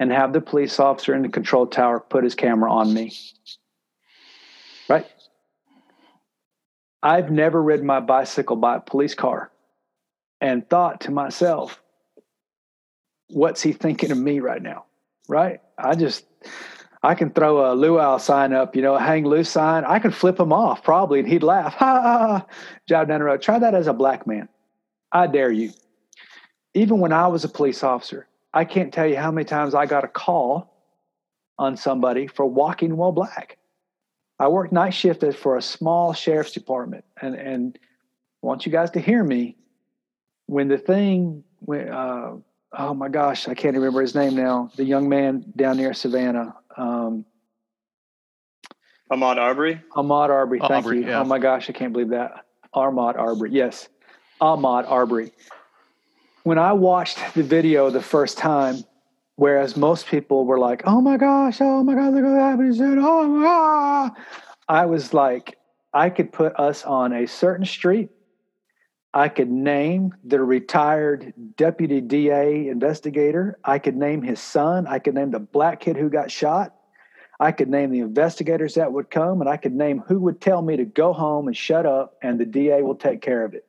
[0.00, 3.12] and have the police officer in the control tower put his camera on me.
[4.88, 5.06] Right?
[7.02, 9.52] I've never ridden my bicycle by a police car
[10.40, 11.80] and thought to myself,
[13.28, 14.86] what's he thinking of me right now?
[15.28, 15.60] Right?
[15.78, 16.24] I just,
[17.02, 19.84] I can throw a luau sign up, you know, a hang loose sign.
[19.84, 21.74] I could flip him off probably and he'd laugh.
[21.74, 22.46] Ha ha ha.
[22.88, 23.42] Drive down the road.
[23.42, 24.48] Try that as a black man.
[25.12, 25.72] I dare you.
[26.72, 29.86] Even when I was a police officer, I can't tell you how many times I
[29.86, 30.74] got a call
[31.58, 33.58] on somebody for walking while black.
[34.38, 37.78] I worked night shift for a small sheriff's department, and and
[38.42, 39.56] I want you guys to hear me.
[40.46, 42.36] When the thing, when, uh,
[42.76, 44.70] oh my gosh, I can't remember his name now.
[44.76, 46.56] The young man down near Savannah.
[46.76, 47.24] Um,
[49.12, 49.80] Ahmaud Arbery.
[49.94, 50.58] Ahmaud Arbery.
[50.60, 51.08] Thank Arbery, you.
[51.08, 51.20] Yeah.
[51.20, 52.46] Oh my gosh, I can't believe that.
[52.74, 53.50] Ahmaud Arbery.
[53.52, 53.88] Yes,
[54.40, 55.32] Ahmaud Arbery
[56.42, 58.84] when I watched the video the first time,
[59.36, 63.28] whereas most people were like, "Oh my gosh, oh my god, look what happened!" "Oh
[63.28, 64.12] my god,"
[64.68, 65.58] I was like,
[65.92, 68.10] I could put us on a certain street.
[69.12, 73.58] I could name the retired deputy DA investigator.
[73.64, 74.86] I could name his son.
[74.86, 76.76] I could name the black kid who got shot.
[77.40, 80.62] I could name the investigators that would come, and I could name who would tell
[80.62, 83.64] me to go home and shut up, and the DA will take care of it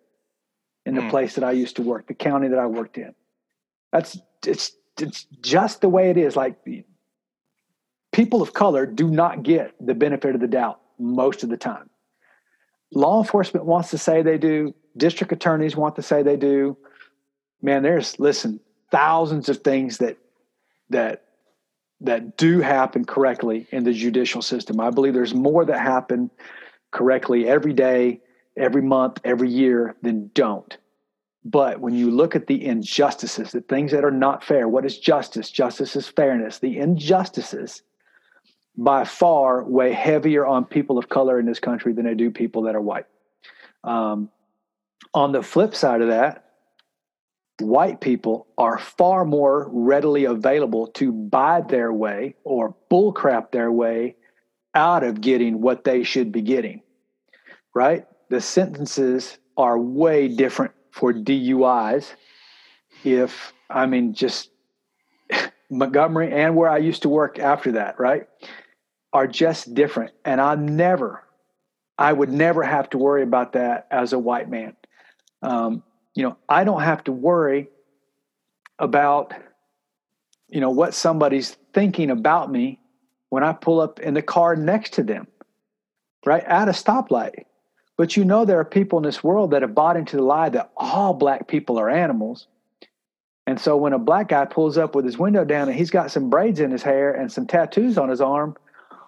[0.86, 1.10] in the mm.
[1.10, 3.14] place that I used to work, the county that I worked in.
[3.92, 6.36] That's it's it's just the way it is.
[6.36, 6.58] Like
[8.12, 11.90] people of color do not get the benefit of the doubt most of the time.
[12.94, 14.74] Law enforcement wants to say they do.
[14.98, 16.78] District attorneys want to say they do.
[17.62, 18.60] Man, there's listen
[18.92, 20.18] thousands of things that
[20.90, 21.24] that
[22.02, 24.80] that do happen correctly in the judicial system.
[24.80, 26.32] I believe there's more that happen
[26.92, 28.20] correctly every day
[28.58, 30.78] every month, every year then don't.
[31.44, 34.98] But when you look at the injustices, the things that are not fair, what is
[35.00, 35.50] justice?
[35.50, 36.60] Justice is fairness.
[36.60, 37.82] The injustices
[38.78, 42.64] by far weigh heavier on people of color in this country than they do people
[42.64, 43.06] that are white.
[43.84, 44.30] Um,
[45.14, 46.46] on the flip side of that,
[47.60, 54.16] white people are far more readily available to buy their way or bullcrap their way
[54.74, 56.82] out of getting what they should be getting,
[57.74, 58.06] right?
[58.32, 62.14] The sentences are way different for DUIs.
[63.04, 64.50] If I mean, just
[65.70, 68.28] Montgomery and where I used to work after that, right,
[69.12, 70.14] are just different.
[70.24, 71.24] And I never,
[71.98, 74.78] I would never have to worry about that as a white man.
[75.42, 75.84] Um,
[76.16, 77.68] you know, I don't have to worry
[78.80, 79.34] about,
[80.48, 82.80] you know, what somebody's thinking about me
[83.28, 85.28] when I pull up in the car next to them,
[86.26, 87.44] right at a stoplight
[88.02, 90.50] But you know, there are people in this world that have bought into the lie
[90.50, 92.48] that all black people are animals.
[93.46, 96.10] And so when a black guy pulls up with his window down and he's got
[96.10, 98.58] some braids in his hair and some tattoos on his arm,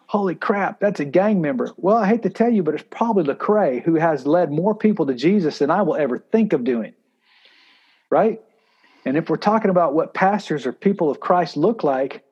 [0.05, 1.71] holy crap, that's a gang member.
[1.75, 5.07] Well, I hate to tell you, but it's probably Lecrae who has led more people
[5.07, 6.93] to Jesus than I will ever think of doing.
[8.11, 8.41] Right?
[9.05, 12.23] And if we're talking about what pastors or people of Christ look like,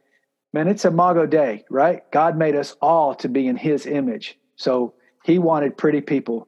[0.54, 2.04] man, it's Imago Dei, right?
[2.12, 4.38] God made us all to be in his image.
[4.58, 4.94] So
[5.24, 6.48] he wanted pretty people,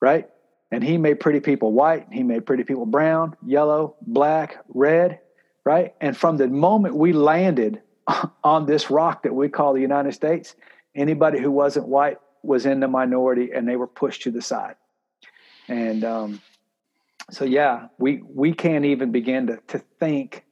[0.00, 0.28] right?
[0.70, 5.20] And he made pretty people white, he made pretty people brown, yellow, black, red,
[5.64, 5.94] right?
[6.00, 7.82] And from the moment we landed
[8.44, 10.54] on this rock that we call the United States,
[10.94, 14.76] anybody who wasn't white was in the minority and they were pushed to the side.
[15.68, 16.40] And um,
[17.30, 20.44] so, yeah, we, we can't even begin to, to think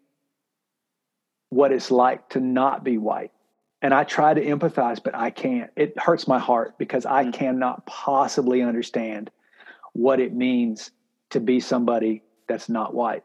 [1.51, 3.33] what it's like to not be white.
[3.81, 5.71] And I try to empathize, but I can't.
[5.77, 7.33] It hurts my heart because I mm.
[7.33, 9.31] cannot possibly understand
[9.99, 10.93] what it means
[11.31, 13.25] to be somebody that's not white.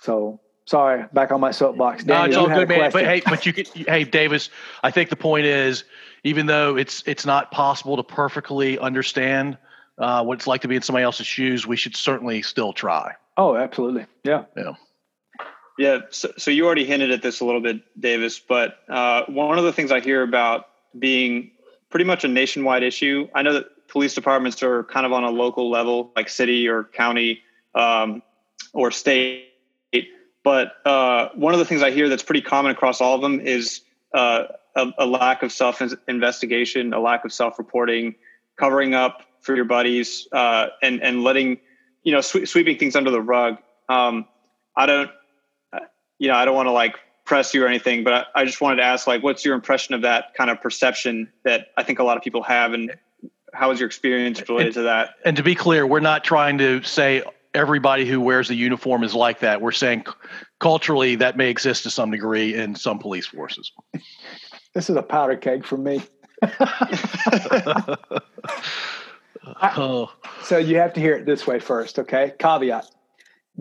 [0.00, 2.02] So sorry, back on my soapbox.
[2.02, 2.90] Danny, no, it's all good, man.
[2.90, 4.50] But hey, but you could, hey, Davis,
[4.82, 5.84] I think the point is,
[6.24, 9.58] even though it's it's not possible to perfectly understand
[9.98, 13.12] uh, what it's like to be in somebody else's shoes, we should certainly still try.
[13.36, 14.06] Oh, absolutely.
[14.24, 14.44] Yeah.
[14.56, 14.72] Yeah.
[15.78, 15.98] Yeah.
[16.10, 19.64] So, so you already hinted at this a little bit, Davis, but uh, one of
[19.64, 20.66] the things I hear about
[20.98, 21.52] being
[21.90, 25.30] pretty much a nationwide issue, I know that police departments are kind of on a
[25.30, 27.42] local level, like city or county
[27.74, 28.22] um,
[28.72, 29.44] or state.
[30.42, 33.40] But uh, one of the things I hear that's pretty common across all of them
[33.40, 33.80] is
[34.14, 34.44] uh,
[34.76, 38.14] a, a, lack of self investigation, a lack of self reporting,
[38.56, 41.58] covering up for your buddies, uh, and and letting
[42.04, 43.58] you know sw- sweeping things under the rug.
[43.88, 44.26] Um,
[44.76, 45.10] I don't,
[45.72, 45.80] uh,
[46.18, 48.60] you know, I don't want to like press you or anything, but I, I, just
[48.60, 51.98] wanted to ask, like, what's your impression of that kind of perception that I think
[51.98, 52.94] a lot of people have, and
[53.56, 55.14] how was your experience related and, to that?
[55.24, 57.22] And to be clear, we're not trying to say
[57.54, 59.60] everybody who wears a uniform is like that.
[59.60, 60.04] We're saying
[60.60, 63.72] culturally that may exist to some degree in some police forces.
[64.74, 66.02] This is a powder keg for me.
[69.58, 70.06] I,
[70.42, 72.34] so you have to hear it this way first, okay?
[72.38, 72.84] Caveat: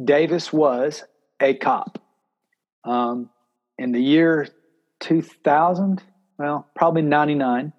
[0.04, 1.04] Davis was
[1.40, 2.02] a cop.
[2.84, 3.30] Um,
[3.78, 4.48] in the year
[5.00, 6.04] 2000,
[6.38, 7.72] well, probably 99,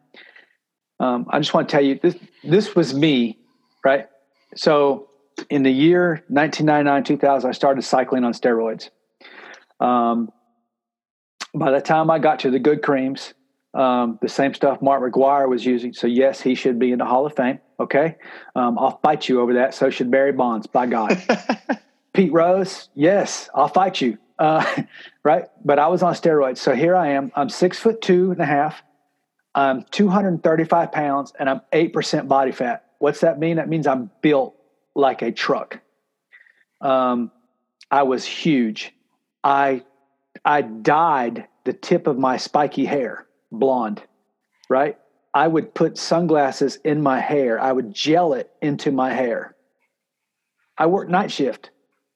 [1.00, 2.16] um, I just want to tell you this.
[2.42, 3.38] This was me,
[3.84, 4.06] right?
[4.54, 5.08] So,
[5.50, 8.90] in the year 1999, 2000, I started cycling on steroids.
[9.80, 10.30] Um,
[11.54, 13.34] by the time I got to the good creams,
[13.74, 15.92] um, the same stuff Mark McGwire was using.
[15.92, 17.60] So yes, he should be in the Hall of Fame.
[17.78, 18.16] Okay,
[18.54, 19.74] um, I'll fight you over that.
[19.74, 20.66] So should Barry Bonds.
[20.66, 21.22] By God,
[22.14, 22.88] Pete Rose.
[22.94, 24.16] Yes, I'll fight you.
[24.38, 24.64] Uh,
[25.24, 26.58] right, but I was on steroids.
[26.58, 27.30] So here I am.
[27.34, 28.82] I'm six foot two and a half.
[29.56, 32.84] I'm 235 pounds and I'm 8% body fat.
[32.98, 33.56] What's that mean?
[33.56, 34.54] That means I'm built
[34.94, 35.80] like a truck.
[36.82, 37.32] Um,
[37.90, 38.92] I was huge.
[39.42, 39.82] I
[40.44, 44.02] I dyed the tip of my spiky hair blonde,
[44.68, 44.98] right?
[45.32, 47.58] I would put sunglasses in my hair.
[47.58, 49.56] I would gel it into my hair.
[50.76, 51.70] I worked night shift.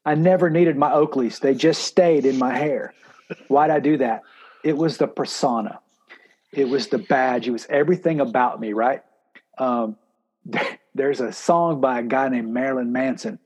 [0.05, 1.39] I never needed my Oakleys.
[1.39, 2.93] They just stayed in my hair.
[3.47, 4.21] Why'd I do that?
[4.63, 5.79] It was the persona.
[6.51, 7.47] It was the badge.
[7.47, 9.03] It was everything about me, right?
[9.57, 9.97] Um,
[10.95, 13.39] there's a song by a guy named Marilyn Manson.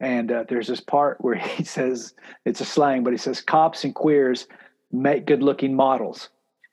[0.00, 2.14] And uh, there's this part where he says,
[2.44, 4.46] it's a slang, but he says, cops and queers
[4.92, 6.28] make good looking models.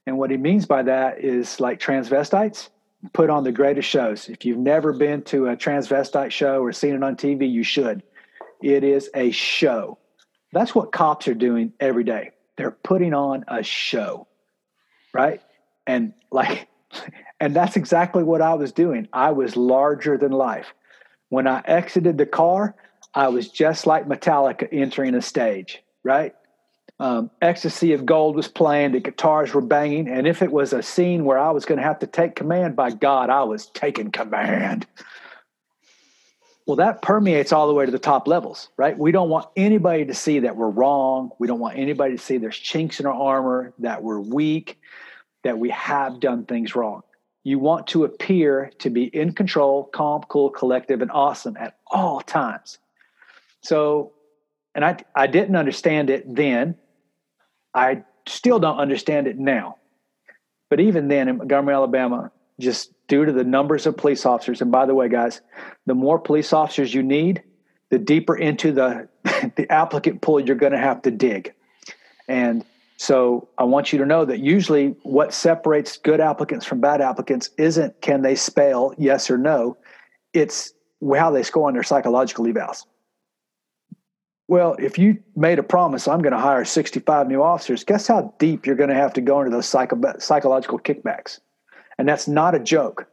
[0.06, 2.70] And what he means by that is like transvestites
[3.14, 4.30] put on the greatest shows.
[4.30, 8.04] If you've never been to a transvestite show or seen it on TV, you should.
[8.62, 9.98] It is a show.
[10.52, 12.32] That's what cops are doing every day.
[12.58, 14.28] They're putting on a show,
[15.14, 15.42] right?
[15.88, 16.68] And like
[17.40, 19.08] and that's exactly what i was doing.
[19.14, 20.74] I was larger than life.
[21.30, 22.76] When i exited the car
[23.14, 26.36] i was just like metallica entering a stage right?
[26.98, 30.82] Um, ecstasy of gold was playing the guitars were banging and if it was a
[30.82, 34.12] scene where i was going to have to take command by god i was taking
[34.12, 34.88] command.
[36.66, 38.98] Well that permeates all the way to the top levels right?
[38.98, 41.32] We don't want anybody to see that we're wrong.
[41.38, 44.80] We don't want anybody to see there's chinks in our armor that we're weak
[45.46, 47.04] that we have done things wrong.
[47.44, 52.20] You want to appear to be in control, calm, cool, collective, and awesome at all
[52.20, 52.80] times.
[53.62, 54.14] So,
[54.74, 56.76] and I, I didn't understand it then.
[57.76, 59.78] I still don't understand it now.
[60.72, 64.72] But even then in Montgomery, Alabama, just due to the numbers of police officers, and
[64.72, 65.42] by the way, guys,
[65.86, 67.44] the more police officers you need,
[67.92, 69.10] the deeper into the
[69.56, 71.54] the applicant pool you're going to have to dig.
[72.28, 72.66] And
[72.98, 77.50] so I want you to know that usually what separates good applicants from bad applicants
[77.58, 79.78] isn't can they spell yes or no.
[80.34, 80.74] it's
[81.16, 82.86] how they score on their psychological evals.
[84.48, 88.34] Well, if you made a promise, I'm going to hire 65 new officers, guess how
[88.40, 91.40] deep you're going to have to go into those psycho- psychological kickbacks?
[91.98, 93.08] And that's not a joke,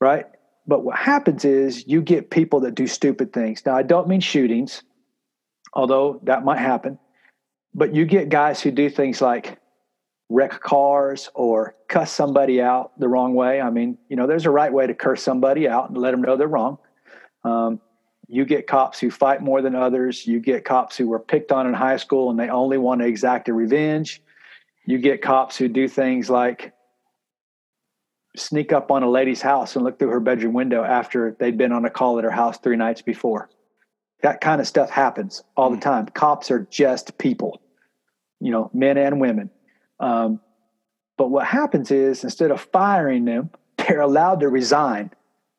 [0.00, 0.26] right?
[0.66, 3.64] But what happens is you get people that do stupid things.
[3.66, 4.82] Now, I don't mean shootings,
[5.74, 6.98] although that might happen,
[7.74, 9.58] but you get guys who do things like
[10.28, 13.60] wreck cars or cuss somebody out the wrong way.
[13.60, 16.22] I mean, you know, there's a right way to curse somebody out and let them
[16.22, 16.78] know they're wrong.
[17.44, 17.80] Um,
[18.28, 20.26] you get cops who fight more than others.
[20.26, 23.06] You get cops who were picked on in high school and they only want to
[23.06, 24.22] exact a revenge.
[24.86, 26.72] You get cops who do things like
[28.36, 31.72] sneak up on a lady's house and look through her bedroom window after they'd been
[31.72, 33.50] on a call at her house three nights before.
[34.22, 35.82] That kind of stuff happens all the mm.
[35.82, 36.06] time.
[36.06, 37.60] Cops are just people,
[38.40, 39.50] you know, men and women.
[40.00, 40.40] Um,
[41.16, 45.10] but what happens is instead of firing them, they're allowed to resign.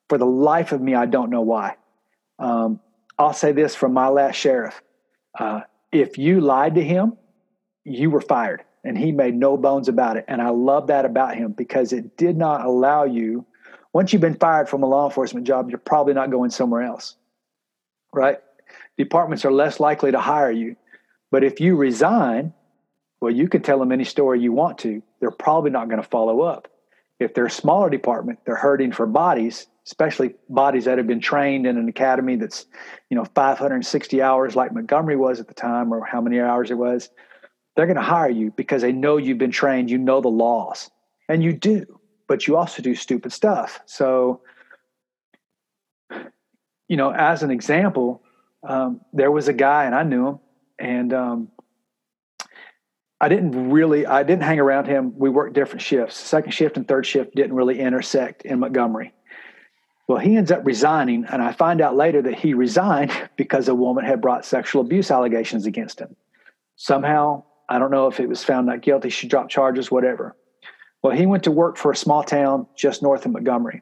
[0.10, 1.76] For the life of me, I don't know why.
[2.38, 2.80] Um,
[3.18, 4.82] I'll say this from my last sheriff
[5.40, 5.62] uh,
[5.92, 7.18] if you lied to him,
[7.84, 8.64] you were fired.
[8.84, 10.26] And he made no bones about it.
[10.28, 13.46] And I love that about him because it did not allow you,
[13.94, 17.16] once you've been fired from a law enforcement job, you're probably not going somewhere else,
[18.14, 18.40] right?
[18.98, 20.76] Departments are less likely to hire you.
[21.32, 22.54] But if you resign,
[23.22, 25.02] well, you can tell them any story you want to.
[25.20, 26.68] They're probably not going to follow up.
[27.20, 31.66] If they're a smaller department, they're hurting for bodies especially bodies that have been trained
[31.66, 32.66] in an academy that's,
[33.10, 36.78] you know, 560 hours like Montgomery was at the time, or how many hours it
[36.78, 37.10] was,
[37.76, 40.90] they're going to hire you because they know you've been trained, you know the laws,
[41.28, 43.82] and you do, but you also do stupid stuff.
[43.86, 44.42] So,
[46.88, 48.22] you know, as an example,
[48.64, 50.40] um, there was a guy, and I knew him,
[50.80, 51.48] and um,
[53.20, 55.18] I didn't really, I didn't hang around him.
[55.18, 56.18] We worked different shifts.
[56.18, 59.14] Second shift and third shift didn't really intersect in Montgomery.
[60.08, 63.76] Well, he ends up resigning, and I find out later that he resigned because a
[63.76, 66.16] woman had brought sexual abuse allegations against him.
[66.76, 70.36] Somehow, I don't know if it was found not guilty, she dropped charges, whatever.
[71.02, 73.82] Well, he went to work for a small town just north of Montgomery,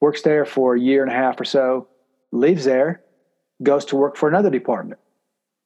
[0.00, 1.88] works there for a year and a half or so,
[2.32, 3.02] leaves there,
[3.62, 5.00] goes to work for another department.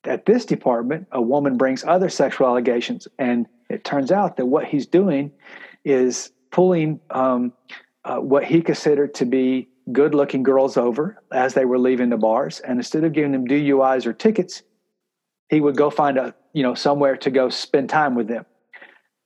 [0.04, 4.64] At this department, a woman brings other sexual allegations, and it turns out that what
[4.64, 5.32] he's doing
[5.84, 7.52] is pulling um,
[8.04, 12.16] uh, what he considered to be good looking girls over as they were leaving the
[12.16, 12.60] bars.
[12.60, 14.62] And instead of giving them DUIs or tickets,
[15.48, 18.46] he would go find a, you know, somewhere to go spend time with them.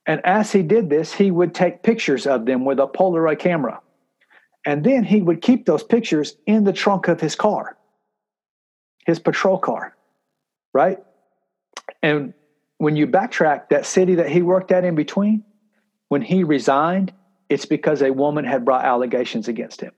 [0.05, 3.81] And as he did this, he would take pictures of them with a Polaroid camera.
[4.65, 7.77] And then he would keep those pictures in the trunk of his car,
[9.05, 9.95] his patrol car,
[10.73, 10.99] right?
[12.01, 12.33] And
[12.77, 15.43] when you backtrack that city that he worked at in between,
[16.09, 17.13] when he resigned,
[17.49, 19.91] it's because a woman had brought allegations against him.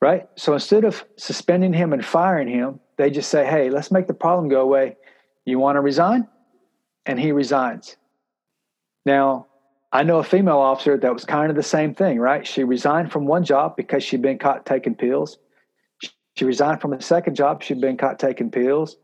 [0.00, 0.28] Right?
[0.36, 4.14] So instead of suspending him and firing him, they just say, hey, let's make the
[4.14, 4.96] problem go away.
[5.44, 6.28] You want to resign?
[7.06, 7.96] And he resigns.
[9.06, 9.46] Now,
[9.92, 12.46] I know a female officer that was kind of the same thing, right?
[12.46, 15.38] She resigned from one job because she'd been caught taking pills.
[16.36, 18.96] She resigned from a second job, she'd been caught taking pills.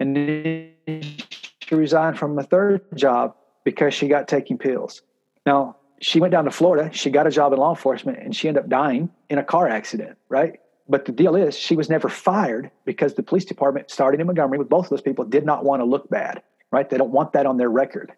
[0.00, 0.72] And
[1.60, 5.02] she resigned from a third job because she got taking pills.
[5.46, 8.48] Now, she went down to Florida, she got a job in law enforcement, and she
[8.48, 10.58] ended up dying in a car accident, right?
[10.88, 14.58] But the deal is, she was never fired because the police department, starting in Montgomery
[14.58, 16.88] with both of those people, did not want to look bad, right?
[16.88, 18.12] They don't want that on their record.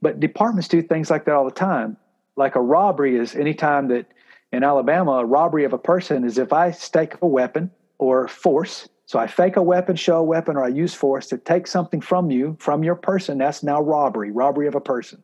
[0.00, 1.98] But departments do things like that all the time.
[2.36, 4.06] Like a robbery is anytime that
[4.52, 8.88] in Alabama, a robbery of a person is if I stake a weapon or force
[9.12, 12.00] so I fake a weapon, show a weapon, or I use force to take something
[12.00, 13.36] from you, from your person.
[13.36, 15.22] That's now robbery, robbery of a person.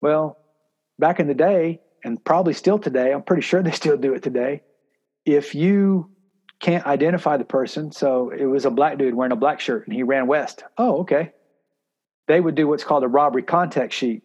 [0.00, 0.38] Well,
[0.96, 4.22] back in the day, and probably still today, I'm pretty sure they still do it
[4.22, 4.62] today.
[5.24, 6.10] If you
[6.60, 9.96] can't identify the person, so it was a black dude wearing a black shirt and
[9.96, 10.62] he ran west.
[10.78, 11.32] Oh, okay.
[12.28, 14.22] They would do what's called a robbery contact sheet.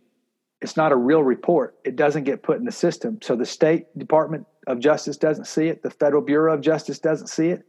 [0.62, 1.76] It's not a real report.
[1.84, 3.20] It doesn't get put in the system.
[3.22, 5.82] So the state Department of Justice doesn't see it.
[5.82, 7.64] The Federal Bureau of Justice doesn't see it.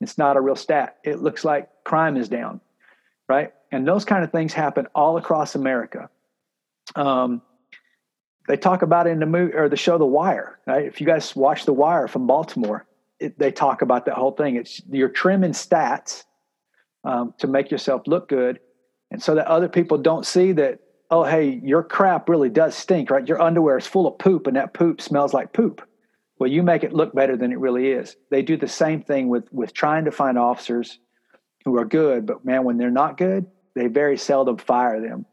[0.00, 0.96] It's not a real stat.
[1.04, 2.62] It looks like crime is down,
[3.28, 3.52] right?
[3.70, 6.08] And those kind of things happen all across America.
[6.96, 7.42] Um,
[8.48, 10.58] they talk about it in the movie or the show The Wire.
[10.66, 10.86] Right?
[10.86, 12.86] If you guys watch The Wire from Baltimore,
[13.18, 14.56] it, they talk about that whole thing.
[14.56, 16.24] It's you're trimming stats
[17.04, 18.58] um, to make yourself look good,
[19.10, 20.80] and so that other people don't see that.
[21.10, 23.26] Oh, hey, your crap really does stink, right?
[23.26, 25.82] Your underwear is full of poop, and that poop smells like poop.
[26.38, 28.16] Well, you make it look better than it really is.
[28.30, 30.98] They do the same thing with with trying to find officers
[31.64, 35.26] who are good, but man, when they're not good, they very seldom fire them.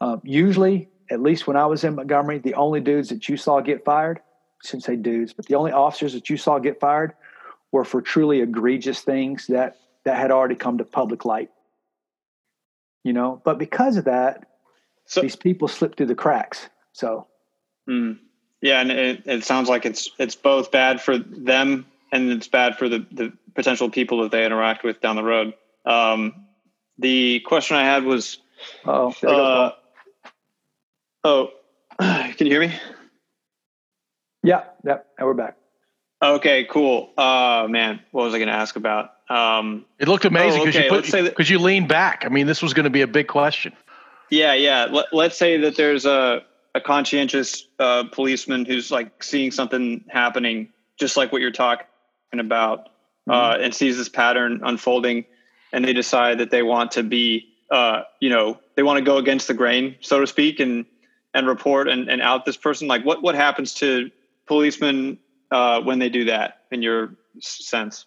[0.00, 3.60] Um, usually, at least when I was in Montgomery, the only dudes that you saw
[3.60, 7.14] get fired, I shouldn't say dudes, but the only officers that you saw get fired
[7.72, 11.50] were for truly egregious things that that had already come to public light.
[13.02, 14.46] You know, but because of that,
[15.12, 16.70] so, these people slip through the cracks.
[16.92, 17.26] So,
[17.86, 18.18] mm,
[18.62, 22.78] yeah, and it, it sounds like it's it's both bad for them and it's bad
[22.78, 25.52] for the the potential people that they interact with down the road.
[25.84, 26.46] Um,
[26.96, 28.38] the question I had was,
[28.86, 29.72] oh, uh,
[31.24, 31.50] oh,
[32.00, 32.74] can you hear me?
[34.42, 35.58] Yeah, yep, and we're back.
[36.22, 37.10] Okay, cool.
[37.18, 39.10] Uh, man, what was I going to ask about?
[39.28, 41.18] Um, it looked amazing because oh, okay.
[41.18, 42.24] you because you leaned back.
[42.24, 43.74] I mean, this was going to be a big question.
[44.32, 44.86] Yeah, yeah.
[44.90, 46.42] Let, us say that there's a
[46.74, 51.86] a conscientious uh, policeman who's like seeing something happening, just like what you're talking
[52.32, 52.88] about,
[53.28, 53.64] uh, mm-hmm.
[53.64, 55.26] and sees this pattern unfolding,
[55.74, 59.18] and they decide that they want to be, uh, you know, they want to go
[59.18, 60.86] against the grain, so to speak, and
[61.34, 62.88] and report and, and out this person.
[62.88, 64.10] Like, what what happens to
[64.46, 65.18] policemen
[65.50, 66.62] uh, when they do that?
[66.70, 68.06] In your sense,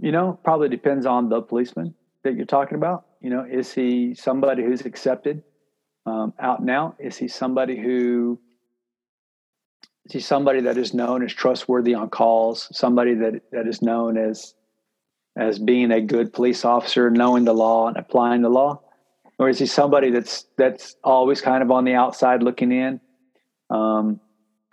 [0.00, 3.04] you know, probably depends on the policeman that you're talking about.
[3.26, 5.42] You know, is he somebody who's accepted
[6.06, 6.94] um, out and out?
[7.00, 8.38] Is he somebody who
[10.04, 12.68] is he somebody that is known as trustworthy on calls?
[12.70, 14.54] Somebody that that is known as
[15.34, 18.80] as being a good police officer, knowing the law and applying the law,
[19.40, 23.00] or is he somebody that's that's always kind of on the outside looking in?
[23.70, 24.20] Um,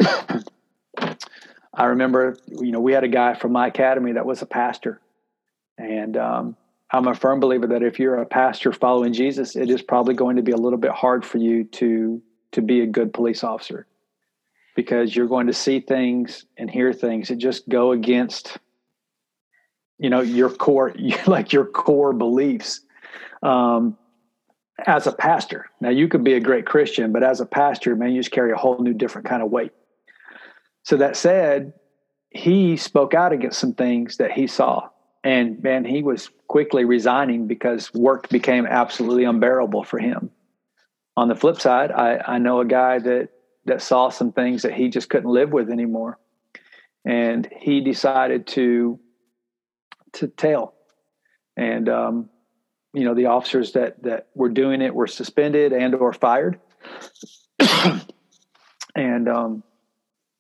[1.74, 5.02] I remember, you know, we had a guy from my academy that was a pastor,
[5.80, 6.56] and um,
[6.94, 10.36] I'm a firm believer that if you're a pastor following Jesus, it is probably going
[10.36, 12.22] to be a little bit hard for you to
[12.52, 13.88] to be a good police officer
[14.76, 18.60] because you're going to see things and hear things that just go against
[19.98, 20.94] you know your core
[21.28, 22.82] like your core beliefs.
[23.42, 23.98] Um,
[24.86, 28.12] as a pastor now you could be a great christian but as a pastor man
[28.12, 29.72] you just carry a whole new different kind of weight.
[30.84, 31.74] So that said
[32.30, 34.90] he spoke out against some things that he saw
[35.24, 40.30] and man, he was quickly resigning because work became absolutely unbearable for him.
[41.16, 43.30] On the flip side, I, I know a guy that
[43.66, 46.20] that saw some things that he just couldn't live with anymore,
[47.06, 49.00] and he decided to
[50.14, 50.74] to tell.
[51.56, 52.30] And um,
[52.94, 56.60] you know, the officers that that were doing it were suspended and or fired.
[58.96, 59.64] and um,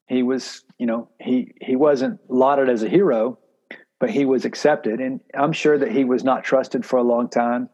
[0.07, 3.39] he was, you know, he he wasn't lauded as a hero,
[4.03, 4.99] but he was accepted.
[4.99, 7.69] And I'm sure that he was not trusted for a long time.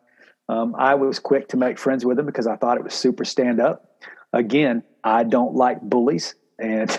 [0.47, 3.25] Um, I was quick to make friends with him because I thought it was super
[3.25, 3.99] stand up.
[4.31, 6.95] Again, I don't like bullies, and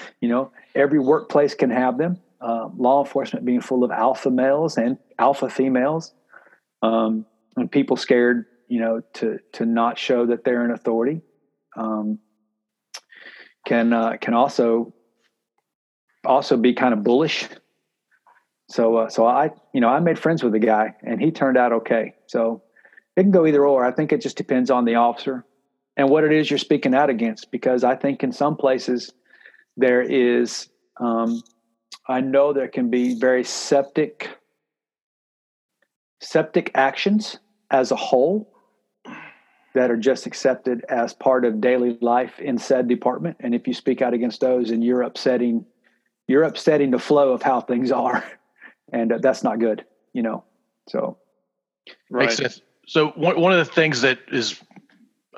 [0.20, 2.20] you know every workplace can have them.
[2.42, 6.12] Uh, law enforcement being full of alpha males and alpha females,
[6.82, 7.24] um,
[7.56, 11.22] and people scared, you know, to to not show that they're an authority,
[11.74, 12.18] um,
[13.64, 14.92] can uh, can also
[16.22, 17.48] also be kind of bullish
[18.68, 21.56] so, uh, so I, you know, I made friends with the guy, and he turned
[21.56, 22.14] out okay.
[22.26, 22.62] So,
[23.16, 23.84] it can go either or.
[23.84, 25.44] I think it just depends on the officer
[25.96, 27.50] and what it is you're speaking out against.
[27.50, 29.12] Because I think in some places
[29.76, 30.68] there is,
[31.00, 31.42] um,
[32.08, 34.30] I know there can be very septic,
[36.20, 37.38] septic actions
[37.70, 38.50] as a whole
[39.74, 43.36] that are just accepted as part of daily life in said department.
[43.40, 45.66] And if you speak out against those, and you're upsetting,
[46.26, 48.24] you're upsetting the flow of how things are
[48.92, 50.44] and uh, that's not good, you know.
[50.88, 51.18] So,
[52.10, 52.26] right.
[52.26, 52.60] Makes sense.
[52.86, 54.60] So one one of the things that is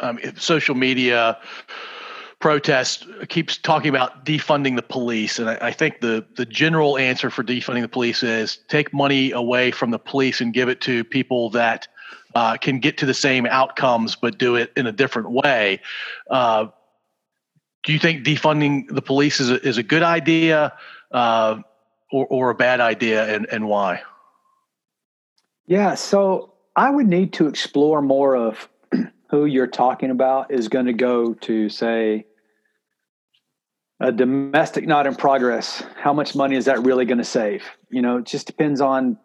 [0.00, 1.38] um, social media
[2.38, 7.30] protest keeps talking about defunding the police, and I, I, think the the general answer
[7.30, 11.04] for defunding the police is take money away from the police and give it to
[11.04, 11.88] people that
[12.34, 15.80] uh, can get to the same outcomes but do it in a different way.
[16.28, 16.66] Uh,
[17.84, 20.72] do you think defunding the police is a, is a good idea?
[21.12, 21.60] Uh,
[22.10, 24.02] or, or a bad idea and, and why?
[25.66, 28.68] Yeah, so I would need to explore more of
[29.30, 32.26] who you're talking about is going to go to, say,
[33.98, 35.82] a domestic not in progress.
[35.96, 37.64] How much money is that really going to save?
[37.90, 39.18] You know, it just depends on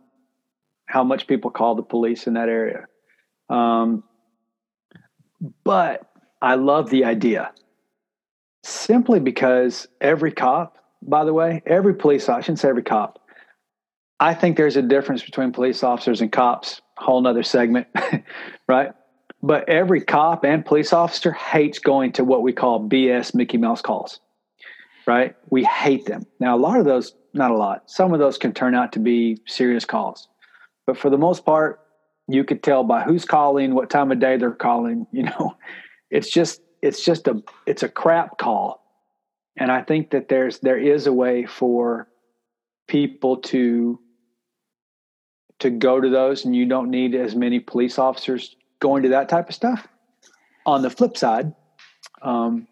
[0.85, 2.87] how much people call the police in that area.
[3.49, 4.03] Um,
[5.63, 6.09] but
[6.41, 7.51] I love the idea
[8.63, 13.19] simply because every cop by the way, every police officer, I shouldn't say every cop.
[14.19, 17.87] I think there's a difference between police officers and cops, whole nother segment,
[18.67, 18.91] right?
[19.41, 23.81] But every cop and police officer hates going to what we call BS Mickey Mouse
[23.81, 24.19] calls,
[25.07, 25.35] right?
[25.49, 26.27] We hate them.
[26.39, 28.99] Now, a lot of those, not a lot, some of those can turn out to
[28.99, 30.27] be serious calls.
[30.85, 31.79] But for the most part,
[32.27, 35.55] you could tell by who's calling, what time of day they're calling, you know,
[36.11, 38.80] it's just it's just a it's a crap call
[39.61, 42.07] and i think that there's there is a way for
[42.87, 43.99] people to
[45.59, 49.29] to go to those and you don't need as many police officers going to that
[49.29, 49.87] type of stuff
[50.65, 51.53] on the flip side
[52.23, 52.67] um,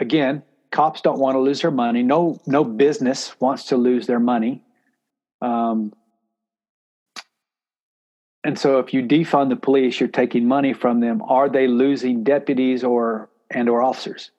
[0.00, 4.20] again cops don't want to lose their money no no business wants to lose their
[4.20, 4.64] money
[5.42, 5.92] um,
[8.44, 11.20] and so if you defund the police, you're taking money from them.
[11.22, 14.30] Are they losing deputies or and or officers?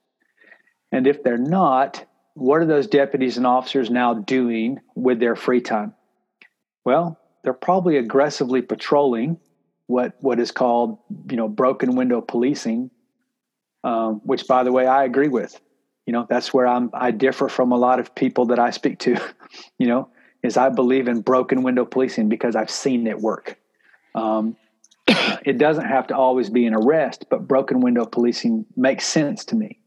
[0.92, 5.62] And if they're not, what are those deputies and officers now doing with their free
[5.62, 5.94] time?
[6.86, 9.40] Well, they're probably aggressively patrolling
[9.88, 11.00] what what is called,
[11.30, 12.92] you know, broken window policing,
[13.84, 15.60] um, which, by the way, I agree with.
[16.06, 16.90] You know, that's where I'm.
[16.94, 19.20] I differ from a lot of people that I speak to.
[19.80, 20.10] You know,
[20.44, 23.58] is I believe in broken window policing because I've seen it work.
[24.14, 24.58] Um,
[25.08, 29.56] it doesn't have to always be an arrest, but broken window policing makes sense to
[29.56, 29.79] me.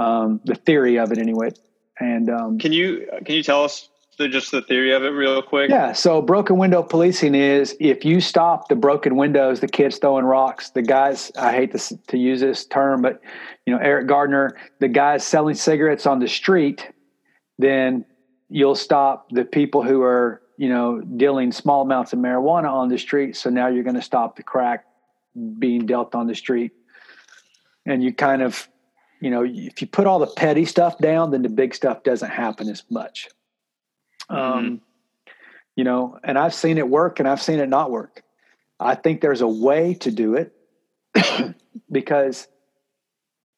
[0.00, 1.50] Um, the theory of it, anyway.
[1.98, 5.42] And um, can you can you tell us the, just the theory of it real
[5.42, 5.70] quick?
[5.70, 5.92] Yeah.
[5.92, 10.70] So broken window policing is if you stop the broken windows, the kids throwing rocks,
[10.70, 11.30] the guys.
[11.38, 13.20] I hate to to use this term, but
[13.66, 16.88] you know Eric Garner, the guys selling cigarettes on the street,
[17.58, 18.06] then
[18.48, 22.98] you'll stop the people who are you know, dealing small amounts of marijuana on the
[22.98, 23.34] street.
[23.34, 24.84] So now you're going to stop the crack
[25.58, 26.72] being dealt on the street.
[27.86, 28.68] And you kind of,
[29.20, 32.30] you know, if you put all the petty stuff down, then the big stuff doesn't
[32.30, 33.28] happen as much.
[34.30, 34.58] Mm-hmm.
[34.58, 34.80] Um,
[35.76, 38.22] you know, and I've seen it work and I've seen it not work.
[38.78, 40.54] I think there's a way to do it
[41.92, 42.48] because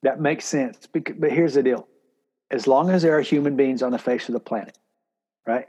[0.03, 0.87] that makes sense.
[0.93, 1.89] But here's the deal
[2.51, 4.77] as long as there are human beings on the face of the planet,
[5.47, 5.69] right?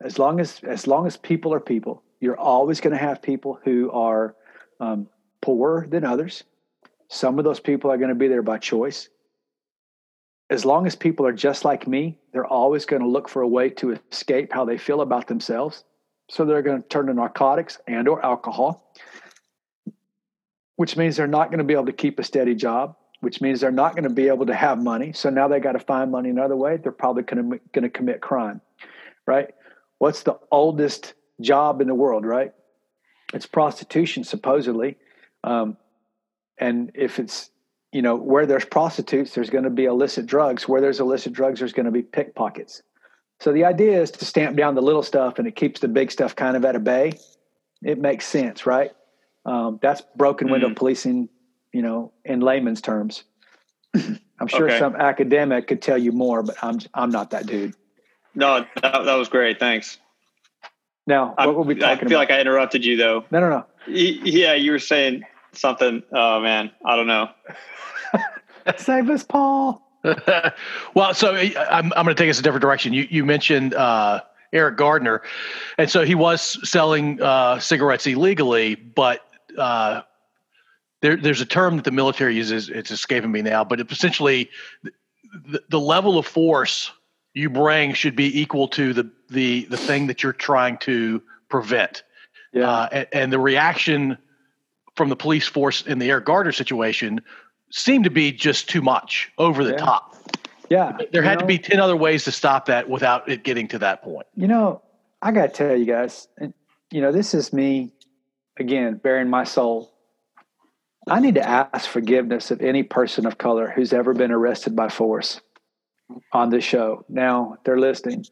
[0.00, 3.58] as long as as long as people are people, you're always going to have people
[3.64, 4.34] who are
[4.80, 5.08] um,
[5.42, 6.44] poorer than others.
[7.10, 9.08] Some of those people are going to be there by choice.
[10.48, 13.48] As long as people are just like me, they're always going to look for a
[13.48, 15.84] way to escape how they feel about themselves.
[16.30, 18.92] So they're going to turn to narcotics and or alcohol,
[20.76, 23.60] which means they're not going to be able to keep a steady job, which means
[23.60, 25.12] they're not going to be able to have money.
[25.12, 26.76] So now they got to find money another way.
[26.76, 28.60] They're probably going to, going to commit crime,
[29.26, 29.50] right?
[30.00, 32.52] what's the oldest job in the world, right?
[33.32, 34.96] It's prostitution, supposedly.
[35.44, 35.76] Um,
[36.60, 37.50] and if it's,
[37.90, 40.68] you know, where there's prostitutes, there's going to be illicit drugs.
[40.68, 42.82] Where there's illicit drugs, there's going to be pickpockets.
[43.40, 46.12] So the idea is to stamp down the little stuff and it keeps the big
[46.12, 47.14] stuff kind of at a bay.
[47.82, 48.92] It makes sense, right?
[49.46, 50.76] Um, that's broken window mm.
[50.76, 51.30] policing,
[51.72, 53.24] you know, in layman's terms.
[53.94, 54.78] I'm sure okay.
[54.78, 57.74] some academic could tell you more, but I'm I'm not that dude.
[58.34, 59.58] No, that, that was great.
[59.58, 59.98] Thanks.
[61.06, 62.18] Now, what were we talking I feel about?
[62.18, 63.24] like I interrupted you though.
[63.30, 63.66] No, no, no.
[63.86, 66.02] Yeah, you were saying something.
[66.12, 67.30] Oh man, I don't know.
[68.76, 69.82] Save us, Paul.
[70.94, 72.92] well, so I'm, I'm going to take us a different direction.
[72.92, 74.22] You, you mentioned uh,
[74.52, 75.22] Eric Garner,
[75.78, 79.26] and so he was selling uh, cigarettes illegally, but
[79.58, 80.02] uh,
[81.02, 82.68] there, there's a term that the military uses.
[82.68, 84.50] It's escaping me now, but essentially,
[85.46, 86.90] the, the level of force
[87.34, 92.02] you bring should be equal to the the the thing that you're trying to prevent.
[92.52, 92.68] Yeah.
[92.68, 94.18] Uh, and, and, the reaction
[95.00, 97.22] from the police force in the Eric Garner situation
[97.70, 99.76] seemed to be just too much, over the yeah.
[99.78, 100.14] top.
[100.68, 100.98] Yeah.
[101.10, 103.78] There had know, to be 10 other ways to stop that without it getting to
[103.78, 104.26] that point.
[104.36, 104.82] You know,
[105.22, 106.28] I got to tell you guys,
[106.90, 107.94] you know, this is me,
[108.58, 109.90] again, bearing my soul.
[111.08, 114.90] I need to ask forgiveness of any person of color who's ever been arrested by
[114.90, 115.40] force
[116.34, 117.06] on this show.
[117.08, 118.26] Now they're listening.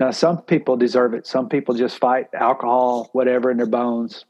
[0.00, 1.26] Now some people deserve it.
[1.26, 4.24] Some people just fight alcohol, whatever, in their bones.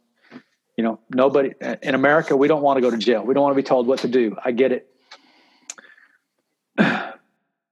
[0.77, 2.37] You know, nobody in America.
[2.37, 3.25] We don't want to go to jail.
[3.25, 4.37] We don't want to be told what to do.
[4.45, 4.89] I get it.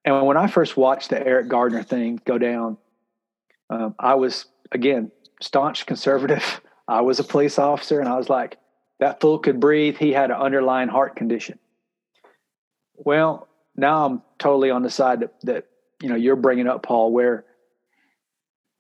[0.04, 2.76] And when I first watched the Eric Garner thing go down,
[3.70, 5.10] um, I was again
[5.40, 6.60] staunch conservative.
[6.86, 8.58] I was a police officer, and I was like,
[9.00, 9.96] "That fool could breathe.
[9.96, 11.58] He had an underlying heart condition."
[12.94, 15.66] Well, now I'm totally on the side that, that
[16.02, 17.10] you know you're bringing up, Paul.
[17.10, 17.46] Where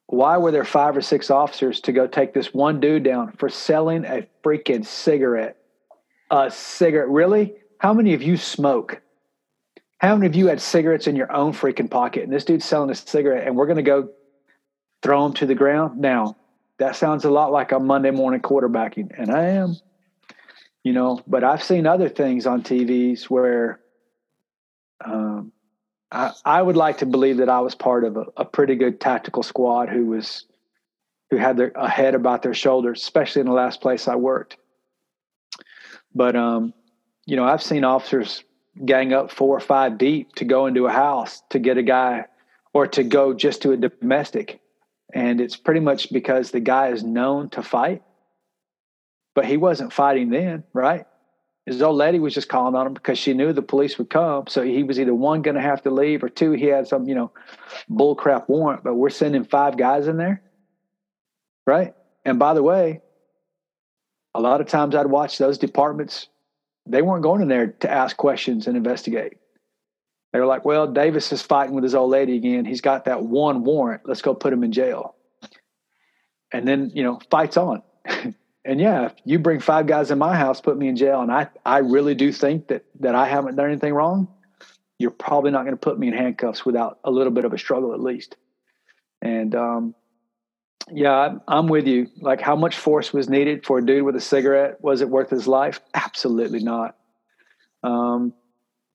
[0.06, 3.48] why were there five or six officers to go take this one dude down for
[3.48, 5.56] selling a freaking cigarette?
[6.30, 7.54] A cigarette, really?
[7.78, 9.00] How many of you smoke?
[9.98, 12.24] How many of you had cigarettes in your own freaking pocket?
[12.24, 14.10] And this dude's selling a cigarette, and we're going to go
[15.02, 15.98] throw him to the ground.
[15.98, 16.36] Now,
[16.78, 19.76] that sounds a lot like a Monday morning quarterbacking, and I am,
[20.82, 21.22] you know.
[21.26, 23.80] But I've seen other things on TVs where
[25.04, 25.52] um,
[26.44, 29.42] I, would like to believe that I was part of a, a pretty good tactical
[29.42, 30.46] squad who was
[31.30, 34.56] who had their a head about their shoulders, especially in the last place I worked.
[36.14, 36.72] But um,
[37.26, 38.44] you know, I've seen officers
[38.84, 42.26] gang up four or five deep to go into a house to get a guy
[42.72, 44.60] or to go just to a domestic.
[45.12, 48.02] And it's pretty much because the guy is known to fight,
[49.34, 51.06] but he wasn't fighting then, right?
[51.66, 54.46] His old lady was just calling on him because she knew the police would come.
[54.48, 57.08] So he was either one going to have to leave or two, he had some,
[57.08, 57.32] you know,
[57.90, 60.42] bullcrap warrant, but we're sending five guys in there.
[61.66, 61.94] Right.
[62.24, 63.00] And by the way,
[64.34, 66.28] a lot of times I'd watch those departments,
[66.84, 69.38] they weren't going in there to ask questions and investigate.
[70.32, 72.64] They were like, well, Davis is fighting with his old lady again.
[72.64, 74.02] He's got that one warrant.
[74.04, 75.14] Let's go put him in jail.
[76.52, 77.82] And then, you know, fights on.
[78.64, 81.30] and yeah, if you bring five guys in my house, put me in jail, and
[81.30, 84.28] I, I really do think that that I haven't done anything wrong,
[84.98, 87.58] you're probably not going to put me in handcuffs without a little bit of a
[87.58, 88.36] struggle at least.
[89.20, 89.94] And um,
[90.90, 92.08] yeah, I'm with you.
[92.20, 94.82] Like, how much force was needed for a dude with a cigarette?
[94.82, 95.80] Was it worth his life?
[95.92, 96.96] Absolutely not.
[97.82, 98.32] Um,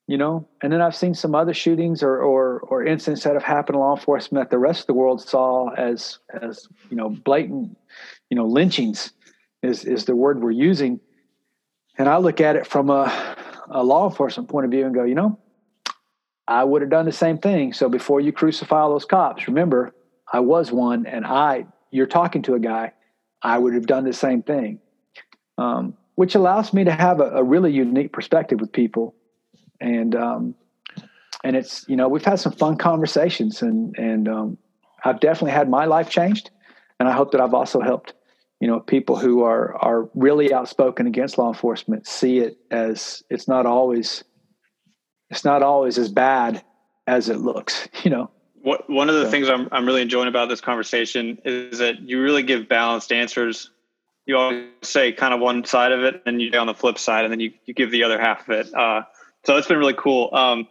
[0.08, 3.44] you know, and then I've seen some other shootings or, or or incidents that have
[3.44, 7.10] happened in law enforcement that the rest of the world saw as as you know
[7.10, 7.78] blatant,
[8.32, 9.14] you know, lynchings
[9.62, 11.00] is is the word we're using.
[11.98, 13.36] And I look at it from a,
[13.70, 15.38] a law enforcement point of view and go, you know,
[16.48, 17.74] I would have done the same thing.
[17.74, 19.94] So before you crucify all those cops, remember,
[20.32, 22.94] I was one, and I you're talking to a guy,
[23.42, 24.80] I would have done the same thing.
[25.58, 29.16] Um, which allows me to have a, a, really unique perspective with people.
[29.80, 30.56] And, um,
[31.46, 34.58] and it's, you know, we've had some fun conversations and, and, um,
[35.04, 36.50] I've definitely had my life changed.
[37.00, 38.14] And I hope that I've also helped,
[38.60, 43.48] you know, people who are, are really outspoken against law enforcement see it as it's
[43.48, 44.24] not always,
[45.30, 46.64] it's not always as bad
[47.08, 48.30] as it looks, you know?
[48.62, 52.22] What, one of the things I'm, I'm really enjoying about this conversation is that you
[52.22, 53.72] really give balanced answers.
[54.26, 57.00] You always say kind of one side of it, and you go on the flip
[57.00, 58.74] side, and then you, you give the other half of it.
[58.74, 59.04] Uh,
[59.46, 60.30] so it's been really cool.
[60.34, 60.68] Um,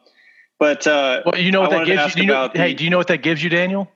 [0.58, 2.22] but uh, well, you know what I that gives you.
[2.22, 3.90] you know, hey, do you know what that gives you, Daniel?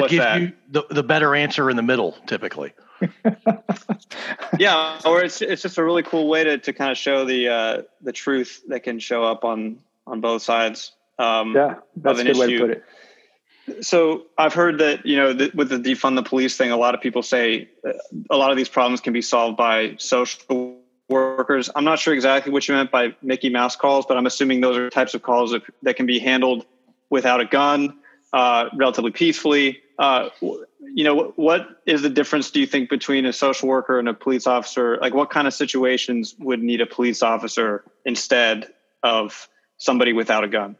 [0.00, 0.40] That gives that?
[0.40, 2.72] you the, the better answer in the middle, typically.
[4.58, 7.48] yeah, or it's it's just a really cool way to to kind of show the
[7.48, 12.24] uh, the truth that can show up on on both sides um, yeah, that's a
[12.24, 12.40] good issue.
[12.40, 13.84] way to put it.
[13.84, 16.94] So I've heard that you know the, with the defund the police thing, a lot
[16.94, 17.92] of people say uh,
[18.30, 20.76] a lot of these problems can be solved by social
[21.08, 21.70] workers.
[21.74, 24.76] I'm not sure exactly what you meant by Mickey Mouse calls, but I'm assuming those
[24.76, 26.66] are types of calls that, that can be handled
[27.10, 27.98] without a gun,
[28.32, 29.80] uh, relatively peacefully.
[29.98, 32.50] Uh, you know, what is the difference?
[32.50, 34.98] Do you think between a social worker and a police officer?
[35.00, 39.48] Like, what kind of situations would need a police officer instead of
[39.78, 40.76] somebody without a gun?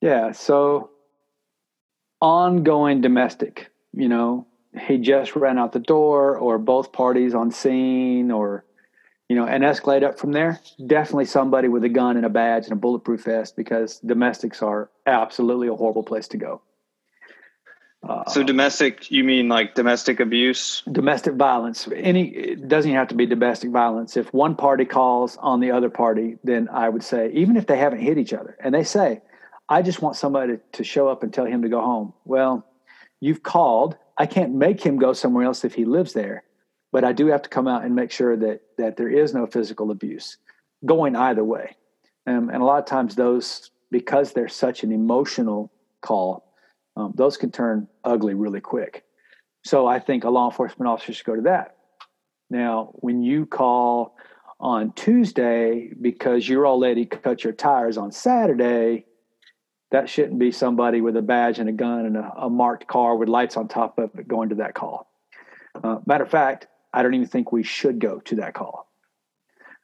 [0.00, 0.32] Yeah.
[0.32, 0.90] So
[2.20, 4.46] ongoing domestic, you know,
[4.80, 8.64] he just ran out the door or both parties on scene or,
[9.28, 10.60] you know, and escalate up from there.
[10.86, 14.90] Definitely somebody with a gun and a badge and a bulletproof vest because domestics are
[15.06, 16.62] absolutely a horrible place to go.
[18.06, 20.82] Uh, so domestic, you mean like domestic abuse?
[20.90, 21.88] Domestic violence.
[21.94, 24.16] Any it doesn't have to be domestic violence.
[24.16, 27.76] If one party calls on the other party, then I would say even if they
[27.76, 29.20] haven't hit each other, and they say,
[29.68, 32.14] I just want somebody to show up and tell him to go home.
[32.24, 32.64] Well,
[33.20, 33.96] you've called.
[34.16, 36.44] I can't make him go somewhere else if he lives there,
[36.92, 39.46] but I do have to come out and make sure that that there is no
[39.46, 40.38] physical abuse
[40.86, 41.76] going either way.
[42.26, 46.47] Um, and a lot of times those, because they're such an emotional call,
[46.98, 49.04] um, those can turn ugly really quick.
[49.64, 51.76] So I think a law enforcement officer should go to that.
[52.50, 54.16] Now, when you call
[54.58, 59.04] on Tuesday because your old lady cut your tires on Saturday,
[59.92, 63.16] that shouldn't be somebody with a badge and a gun and a, a marked car
[63.16, 65.08] with lights on top of it going to that call.
[65.82, 68.90] Uh, matter of fact, I don't even think we should go to that call.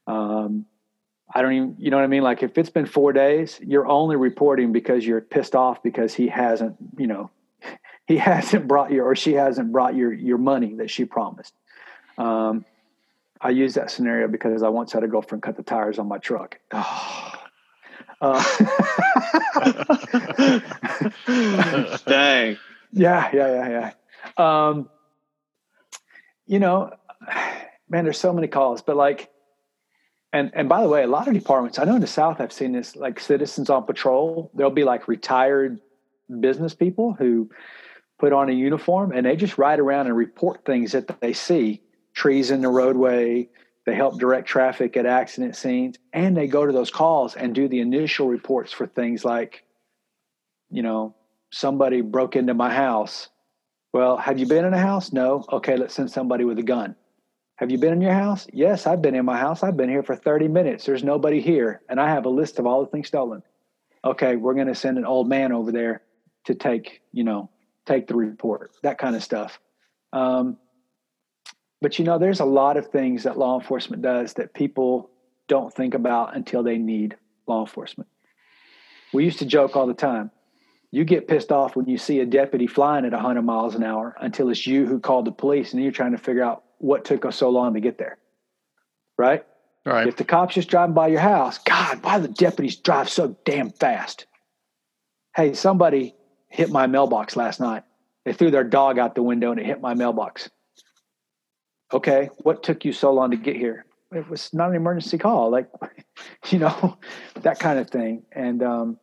[0.07, 0.67] Um,
[1.35, 2.23] I don't even, you know what I mean?
[2.23, 6.29] Like if it's been four days, you're only reporting because you're pissed off because he
[6.29, 7.33] hasn't, you know,
[8.07, 11.53] he hasn't brought you or she hasn't brought your your money that she promised.
[12.17, 12.65] Um,
[13.41, 16.19] I use that scenario because I once had a girlfriend cut the tires on my
[16.19, 16.61] truck.
[16.73, 17.33] Oh,
[18.21, 18.43] uh,
[22.07, 22.59] Dang.
[22.93, 23.91] Yeah, yeah, yeah,
[24.39, 24.67] yeah.
[24.69, 24.89] Um,
[26.47, 26.93] you know,
[27.89, 29.31] man, there's so many calls, but like,
[30.35, 31.79] and and by the way, a lot of departments.
[31.79, 32.97] I know in the South, I've seen this.
[32.97, 35.81] Like citizens on patrol, there'll be like retired
[36.41, 37.49] business people who
[38.19, 41.81] put on a uniform and they just ride around and report things that they see:
[42.13, 43.49] trees in the roadway,
[43.87, 47.69] they help direct traffic at accident scenes, and they go to those calls and do
[47.69, 49.65] the initial reports for things like,
[50.69, 51.15] you know,
[51.53, 53.29] somebody broke into my house.
[53.93, 55.13] Well, have you been in a house?
[55.13, 55.45] No.
[55.53, 56.97] Okay, let's send somebody with a gun.
[57.57, 58.47] Have you been in your house?
[58.53, 59.63] Yes, I've been in my house.
[59.63, 60.85] I've been here for 30 minutes.
[60.85, 61.83] There's nobody here.
[61.89, 63.43] And I have a list of all the things stolen.
[64.05, 66.03] Okay, we're going to send an old man over there
[66.47, 67.51] to take, you know,
[67.87, 69.61] take the report, that kind of stuff.
[70.13, 70.59] Um,
[71.81, 75.11] but you know, there's a lot of things that law enforcement does that people
[75.49, 77.17] don't think about until they need
[77.47, 78.09] law enforcement.
[79.13, 80.31] We used to joke all the time.
[80.91, 84.17] You get pissed off when you see a deputy flying at 100 miles an hour
[84.21, 87.25] until it's you who called the police and you're trying to figure out what took
[87.25, 88.19] us so long to get there.
[89.17, 89.45] Right?
[89.87, 90.07] Right.
[90.07, 93.37] If the cops just driving by your house, God, why do the deputies drive so
[93.45, 94.27] damn fast?
[95.37, 96.15] Hey, somebody
[96.49, 97.83] hit my mailbox last night.
[98.25, 100.49] They threw their dog out the window and it hit my mailbox.
[101.93, 103.85] Okay, what took you so long to get here?
[104.13, 105.69] It was not an emergency call, like
[106.49, 106.99] you know,
[107.43, 108.23] that kind of thing.
[108.33, 108.99] And um,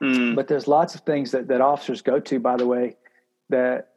[0.00, 0.34] Mm.
[0.34, 2.96] but there's lots of things that, that officers go to, by the way,
[3.50, 3.89] that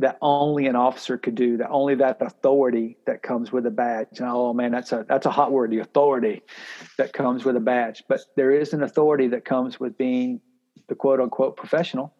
[0.00, 4.20] that only an officer could do, that only that authority that comes with a badge.
[4.20, 6.42] And, oh man, that's a that's a hot word, the authority
[6.98, 8.04] that comes with a badge.
[8.08, 10.40] But there is an authority that comes with being
[10.88, 12.14] the quote unquote professional.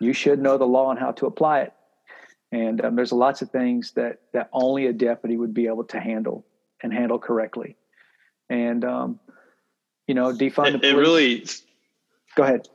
[0.00, 1.72] You should know the law and how to apply it.
[2.52, 6.00] And um, there's lots of things that that only a deputy would be able to
[6.00, 6.46] handle
[6.82, 7.76] and handle correctly.
[8.48, 9.20] And um,
[10.06, 10.84] you know, defund the police.
[10.84, 11.44] it really.
[12.36, 12.68] Go ahead.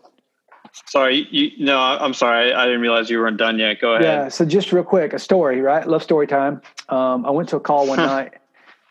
[0.88, 1.52] Sorry, you.
[1.64, 2.54] No, I'm sorry.
[2.54, 3.80] I, didn't realize you weren't done yet.
[3.80, 4.04] Go ahead.
[4.04, 4.28] Yeah.
[4.30, 5.88] So just real quick, a story, right?
[5.88, 6.62] Love story time.
[6.90, 8.34] Um, I went to a call one night,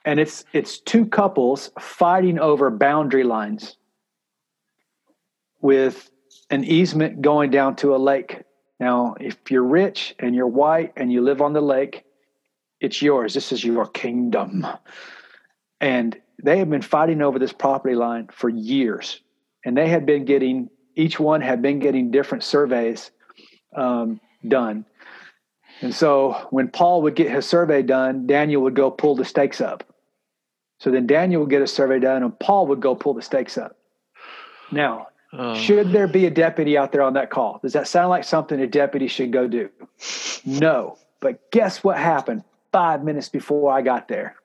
[0.05, 3.77] and it's it's two couples fighting over boundary lines
[5.61, 6.11] with
[6.51, 8.43] an easement going down to a lake.
[8.79, 12.05] Now, if you're rich and you're white and you live on the lake,
[12.81, 13.33] it's yours.
[13.33, 14.67] This is your kingdom.
[15.81, 19.21] And they have been fighting over this property line for years.
[19.65, 23.11] And they had been getting, each one had been getting different surveys
[23.75, 24.85] um, done.
[25.81, 29.61] And so when Paul would get his survey done, Daniel would go pull the stakes
[29.61, 29.85] up.
[30.79, 33.57] So then Daniel would get a survey done and Paul would go pull the stakes
[33.59, 33.77] up.
[34.71, 37.59] Now, Uh, should there be a deputy out there on that call?
[37.63, 39.71] Does that sound like something a deputy should go do?
[40.45, 40.99] No.
[41.21, 44.37] But guess what happened five minutes before I got there?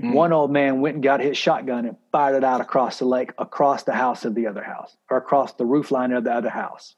[0.00, 0.12] Mm.
[0.12, 3.32] One old man went and got his shotgun and fired it out across the lake,
[3.38, 6.50] across the house of the other house, or across the roof line of the other
[6.50, 6.94] house.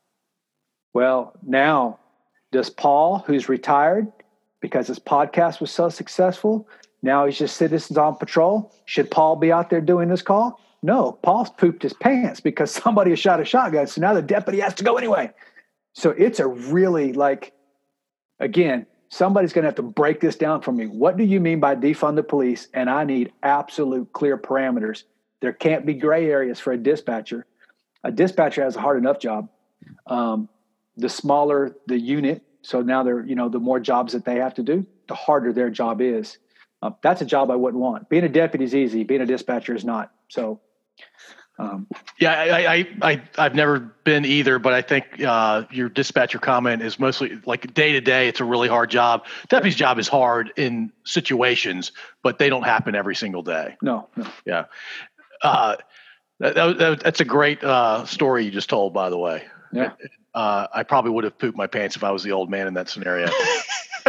[0.95, 1.99] Well, now,
[2.51, 4.11] does Paul, who's retired
[4.61, 6.69] because his podcast was so successful,
[7.03, 8.73] now he's just citizens on patrol?
[8.87, 10.61] Should Paul be out there doing this call?
[10.83, 13.87] No, Paul's pooped his pants because somebody has shot a shotgun.
[13.87, 15.31] So now the deputy has to go anyway.
[15.93, 17.53] So it's a really like,
[18.41, 20.87] again, somebody's going to have to break this down for me.
[20.87, 22.69] What do you mean by defund the police?
[22.75, 25.05] And I need absolute clear parameters.
[25.41, 27.47] There can't be gray areas for a dispatcher.
[28.05, 29.49] A dispatcher has a hard enough job.
[30.07, 30.49] Um,
[30.97, 34.55] the smaller the unit, so now they're, you know, the more jobs that they have
[34.55, 36.39] to do, the harder their job is.
[36.83, 38.09] Uh, that's a job I wouldn't want.
[38.09, 39.05] Being a deputy is easy.
[39.05, 40.13] Being a dispatcher is not.
[40.29, 40.61] So,
[41.59, 41.87] um,
[42.21, 46.83] Yeah, I, I, I, I've never been either, but I think uh, your dispatcher comment
[46.83, 48.29] is mostly like day to day.
[48.29, 49.27] It's a really hard job.
[49.49, 53.77] Deputy's job is hard in situations, but they don't happen every single day.
[53.83, 54.27] no, no.
[54.47, 54.65] Yeah,
[55.43, 55.77] uh,
[56.41, 58.95] that, that, that- that's a great uh, story you just told.
[58.95, 59.93] By the way, Yeah.
[60.35, 62.75] uh, I probably would have pooped my pants if I was the old man in
[62.75, 63.29] that scenario.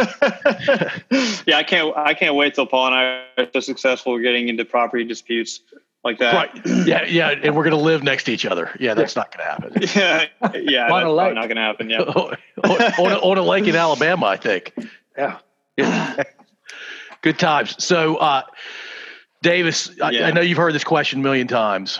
[1.46, 1.94] yeah, I can't.
[1.96, 5.60] I can't wait till Paul and I are so successful getting into property disputes
[6.04, 6.34] like that.
[6.34, 6.66] right?
[6.86, 8.70] Yeah, yeah, and we're gonna live next to each other.
[8.80, 9.72] Yeah, that's not gonna happen.
[9.94, 10.90] Yeah, yeah.
[10.92, 11.34] On a lake.
[11.34, 11.90] not going to happen.
[11.90, 12.00] Yeah.
[12.02, 14.74] on, on, a, on a lake in Alabama, I think.
[15.16, 15.38] Yeah.
[17.22, 17.82] Good times.
[17.84, 18.42] So, uh,
[19.42, 20.26] Davis, I, Yeah.
[20.26, 21.98] I know you've heard this question a million times.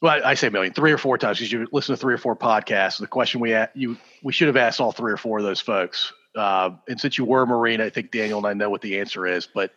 [0.00, 2.14] Well, I, I say a million, three or four times because you listen to three
[2.14, 2.98] or four podcasts.
[2.98, 5.60] The question we a- you we should have asked all three or four of those
[5.60, 6.12] folks.
[6.34, 8.98] Uh, and since you were a Marine, I think Daniel and I know what the
[9.00, 9.46] answer is.
[9.46, 9.72] But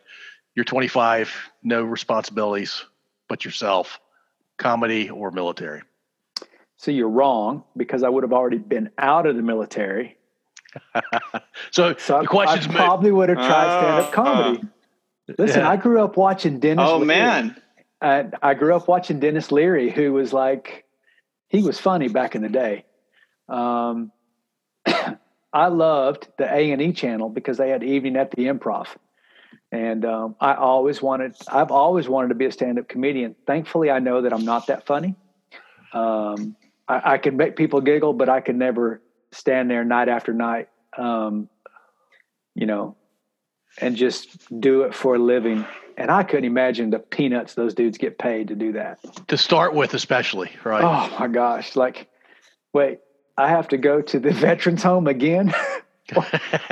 [0.54, 1.32] you're 25,
[1.62, 2.82] no responsibilities
[3.28, 4.00] but yourself,
[4.58, 5.82] comedy or military.
[6.76, 10.16] So you're wrong because I would have already been out of the military.
[11.70, 14.68] So, So the question's I probably would have tried stand up Uh, comedy.
[15.38, 15.70] Listen, Yeah.
[15.70, 16.84] I grew up watching Denis.
[16.86, 17.06] Oh Leary.
[17.06, 17.56] man.
[18.02, 20.84] I, I grew up watching Denis Leary, who was like,
[21.48, 22.84] he was funny back in the day.
[23.48, 24.12] Um,
[25.52, 28.88] I loved the A and E channel because they had evening at the Improv,
[29.72, 31.34] and um, I always wanted.
[31.48, 33.36] I've always wanted to be a stand-up comedian.
[33.46, 35.14] Thankfully, I know that I'm not that funny.
[35.92, 36.56] Um,
[36.88, 39.00] I, I can make people giggle, but I can never
[39.32, 40.68] stand there night after night.
[40.96, 41.48] Um,
[42.54, 42.96] you know,
[43.80, 45.66] and just do it for a living.
[45.98, 48.98] And I couldn't imagine the peanuts those dudes get paid to do that.
[49.28, 50.82] to start with, especially, right?
[50.82, 51.76] Oh my gosh.
[51.76, 52.08] Like,
[52.72, 52.98] wait,
[53.36, 55.54] I have to go to the veterans home again
[56.14, 56.26] or,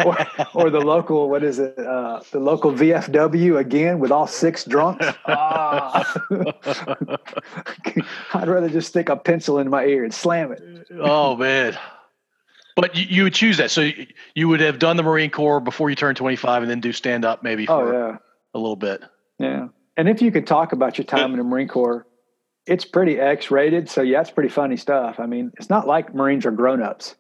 [0.05, 0.17] or,
[0.55, 5.07] or, the local what is it uh, the local vfw again with all six drunks?
[5.27, 6.15] Ah.
[8.35, 10.63] i'd rather just stick a pencil in my ear and slam it.
[11.01, 11.77] Oh man.
[12.77, 13.71] But you, you, would choose that.
[13.71, 13.91] So
[14.35, 17.25] you would have done the marine corps before you turned 25 and then do stand
[17.25, 18.17] up maybe oh, for oh, yeah.
[18.53, 19.03] a little bit.
[19.39, 19.69] Yeah.
[19.97, 22.07] And if you could talk about your time in the marine corps
[22.67, 23.91] it's pretty x-rated.
[23.91, 25.19] So yeah it's pretty funny stuff.
[25.19, 27.15] I mean it's not like marines are grown-ups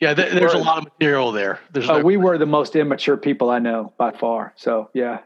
[0.00, 1.60] yeah, th- there's a lot of material there.
[1.72, 4.52] There's uh, no- we were the most immature people I know by far.
[4.56, 5.20] So yeah.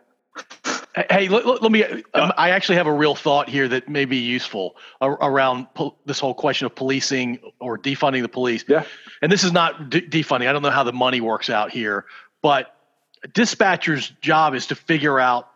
[1.09, 1.85] Hey, let, let me.
[1.85, 6.19] Um, I actually have a real thought here that may be useful around po- this
[6.19, 8.65] whole question of policing or defunding the police.
[8.67, 8.85] Yeah.
[9.23, 10.49] And this is not de- defunding.
[10.49, 12.07] I don't know how the money works out here,
[12.43, 12.75] but
[13.35, 15.49] dispatcher's job is to figure out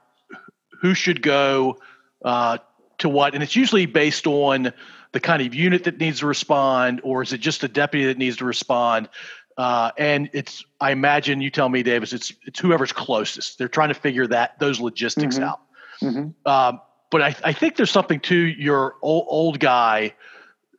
[0.80, 1.78] who should go
[2.24, 2.58] uh,
[2.98, 4.72] to what, and it's usually based on
[5.14, 8.18] the kind of unit that needs to respond, or is it just a deputy that
[8.18, 9.08] needs to respond?
[9.56, 13.56] Uh, and it's, I imagine you tell me, Davis, it's it's whoever's closest.
[13.56, 15.44] They're trying to figure that those logistics mm-hmm.
[15.44, 15.60] out.
[16.02, 16.50] Mm-hmm.
[16.50, 16.80] Um,
[17.10, 20.14] but I, I think there's something to your old, old guy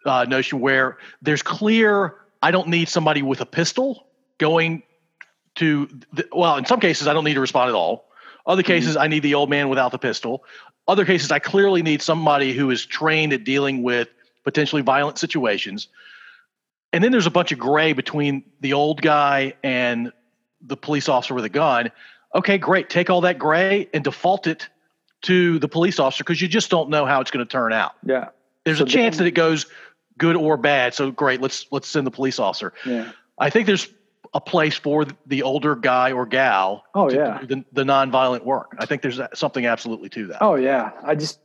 [0.05, 2.15] uh, notion where there's clear.
[2.43, 4.07] I don't need somebody with a pistol
[4.37, 4.83] going
[5.55, 5.87] to.
[6.11, 8.09] The, well, in some cases, I don't need to respond at all.
[8.45, 8.67] Other mm-hmm.
[8.67, 9.03] cases, mm-hmm.
[9.03, 10.43] I need the old man without the pistol.
[10.89, 14.09] Other cases, I clearly need somebody who is trained at dealing with
[14.45, 15.89] potentially violent situations.
[16.93, 20.13] And then there's a bunch of gray between the old guy and
[20.61, 21.91] the police officer with a gun.
[22.33, 22.89] Okay, great.
[22.89, 24.69] Take all that gray and default it
[25.23, 27.93] to the police officer because you just don't know how it's going to turn out.
[28.05, 28.29] Yeah.
[28.63, 29.65] There's so a chance then, that it goes
[30.17, 30.93] good or bad.
[30.93, 32.73] So great, let's let's send the police officer.
[32.85, 33.11] Yeah.
[33.37, 33.89] I think there's
[34.33, 36.83] a place for the older guy or gal.
[36.93, 37.39] Oh yeah.
[37.43, 38.75] the, the nonviolent work.
[38.79, 40.41] I think there's something absolutely to that.
[40.41, 40.91] Oh yeah.
[41.03, 41.39] I just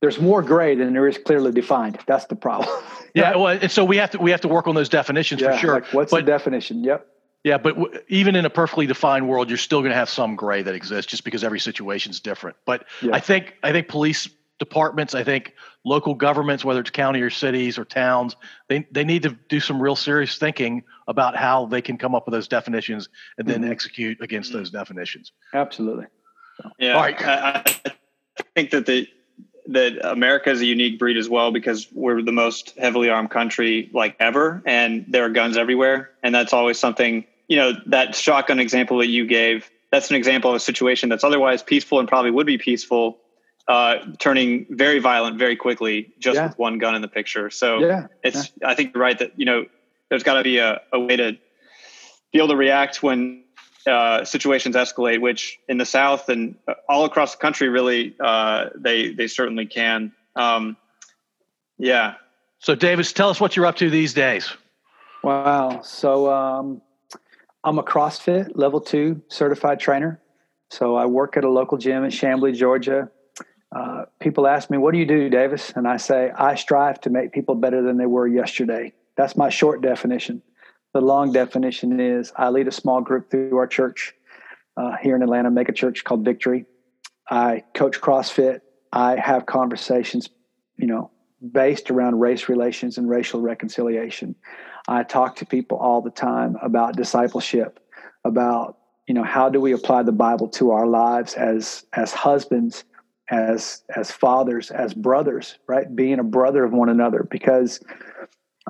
[0.00, 1.98] there's more gray than there is clearly defined.
[2.06, 2.68] That's the problem.
[3.14, 5.52] yeah, well, and so we have to we have to work on those definitions yeah,
[5.52, 5.74] for sure.
[5.74, 6.84] Like what's but, the definition?
[6.84, 7.06] Yep.
[7.44, 10.34] Yeah, but w- even in a perfectly defined world, you're still going to have some
[10.34, 12.56] gray that exists, just because every situation is different.
[12.66, 13.14] But yeah.
[13.14, 14.28] I think I think police
[14.58, 15.54] departments, I think
[15.84, 18.36] local governments, whether it's county or cities or towns,
[18.68, 22.26] they they need to do some real serious thinking about how they can come up
[22.26, 23.08] with those definitions
[23.38, 23.70] and then mm-hmm.
[23.70, 24.58] execute against mm-hmm.
[24.58, 25.32] those definitions.
[25.54, 26.06] Absolutely.
[26.60, 26.70] So.
[26.78, 27.22] Yeah, All right.
[27.22, 29.06] I, I think that the
[29.68, 33.90] that America is a unique breed as well because we're the most heavily armed country
[33.92, 37.24] like ever, and there are guns everywhere, and that's always something.
[37.48, 39.70] You know, that shotgun example that you gave.
[39.92, 43.18] That's an example of a situation that's otherwise peaceful and probably would be peaceful,
[43.68, 46.48] uh, turning very violent very quickly just yeah.
[46.48, 47.50] with one gun in the picture.
[47.50, 48.06] So yeah.
[48.22, 48.52] it's.
[48.60, 48.68] Yeah.
[48.68, 49.66] I think you're right that you know
[50.08, 51.38] there's got to be a, a way to
[52.32, 53.44] be able to react when
[53.86, 56.56] uh, situations escalate, which in the South and
[56.88, 60.12] all across the country, really, uh, they they certainly can.
[60.34, 60.76] Um,
[61.78, 62.14] yeah.
[62.58, 64.52] So, Davis, tell us what you're up to these days.
[65.22, 65.82] Wow.
[65.82, 66.82] So, um,
[67.64, 70.20] I'm a CrossFit level two certified trainer.
[70.70, 73.10] So, I work at a local gym in Chamblee, Georgia.
[73.74, 75.72] Uh, people ask me, What do you do, Davis?
[75.76, 78.92] And I say, I strive to make people better than they were yesterday.
[79.16, 80.42] That's my short definition.
[80.96, 84.14] The long definition is I lead a small group through our church
[84.78, 86.64] uh, here in Atlanta, make a church called Victory.
[87.28, 88.60] I coach CrossFit.
[88.94, 90.30] I have conversations,
[90.78, 91.10] you know,
[91.52, 94.36] based around race relations and racial reconciliation.
[94.88, 97.78] I talk to people all the time about discipleship,
[98.24, 102.84] about you know how do we apply the Bible to our lives as as husbands,
[103.28, 105.94] as as fathers, as brothers, right?
[105.94, 107.22] Being a brother of one another.
[107.30, 107.80] Because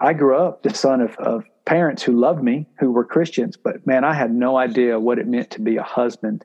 [0.01, 3.87] I grew up the son of, of parents who loved me, who were Christians, but
[3.87, 6.45] man, I had no idea what it meant to be a husband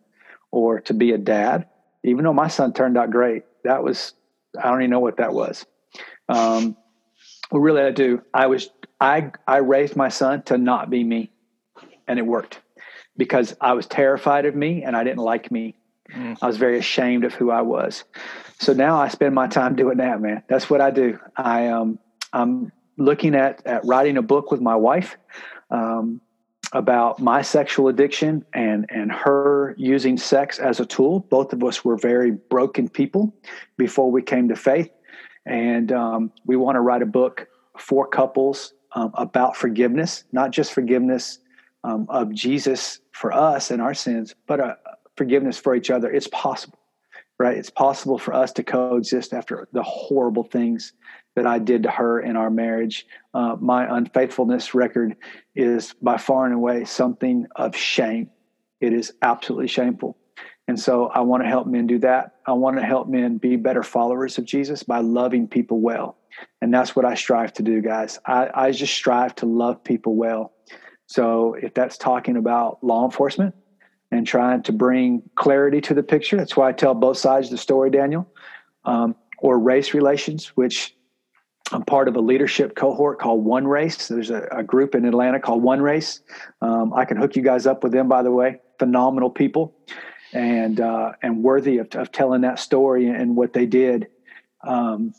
[0.52, 1.68] or to be a dad.
[2.03, 4.14] Even though my son turned out great, that was
[4.61, 5.65] I don't even know what that was.
[6.27, 6.76] Um,
[7.52, 8.22] well, really, I do.
[8.34, 8.69] I was
[8.99, 11.31] I I raised my son to not be me,
[12.07, 12.60] and it worked
[13.15, 15.76] because I was terrified of me and I didn't like me.
[16.14, 16.38] Mm.
[16.41, 18.03] I was very ashamed of who I was.
[18.60, 20.43] So now I spend my time doing that, man.
[20.48, 21.19] That's what I do.
[21.38, 21.99] I um
[22.34, 22.72] I'm
[23.03, 25.18] looking at, at writing a book with my wife
[25.69, 26.22] um,
[26.73, 31.19] about my sexual addiction and, and her using sex as a tool.
[31.19, 33.34] Both of us were very broken people
[33.78, 34.90] before we came to faith.
[35.45, 37.48] And um, we want to write a book
[37.78, 41.40] for couples um, about forgiveness, not just forgiveness
[41.84, 44.76] um, of Jesus for us and our sins, but uh,
[45.18, 46.11] forgiveness for each other.
[46.11, 46.80] It's possible,
[47.40, 47.57] right?
[47.57, 50.94] It's possible for us to coexist after the horrible things
[51.36, 53.06] that I did to her in our marriage.
[53.34, 55.16] Uh, my unfaithfulness record
[55.56, 58.30] is by far and away something of shame.
[58.80, 60.18] It is absolutely shameful.
[60.68, 62.36] And so I want to help men do that.
[62.45, 66.18] I want to help men be better followers of Jesus by loving people well.
[66.62, 68.20] And that's what I strive to do, guys.
[68.26, 70.53] I, I just strive to love people well
[71.12, 73.53] So if that's talking about law enforcement
[74.12, 77.52] and trying to bring clarity to the picture, that's why I tell both sides of
[77.52, 78.26] the story, Daniel,
[78.86, 80.95] um, or race relations, which
[81.72, 84.07] I'm part of a leadership cohort called One Race.
[84.07, 86.22] There's a, a group in Atlanta called One Race.
[86.61, 88.60] Um, I can hook you guys up with them, by the way.
[88.77, 89.73] Phenomenal people,
[90.34, 94.07] and uh, and worthy of, of, telling that story and what they did.
[94.64, 95.14] Um,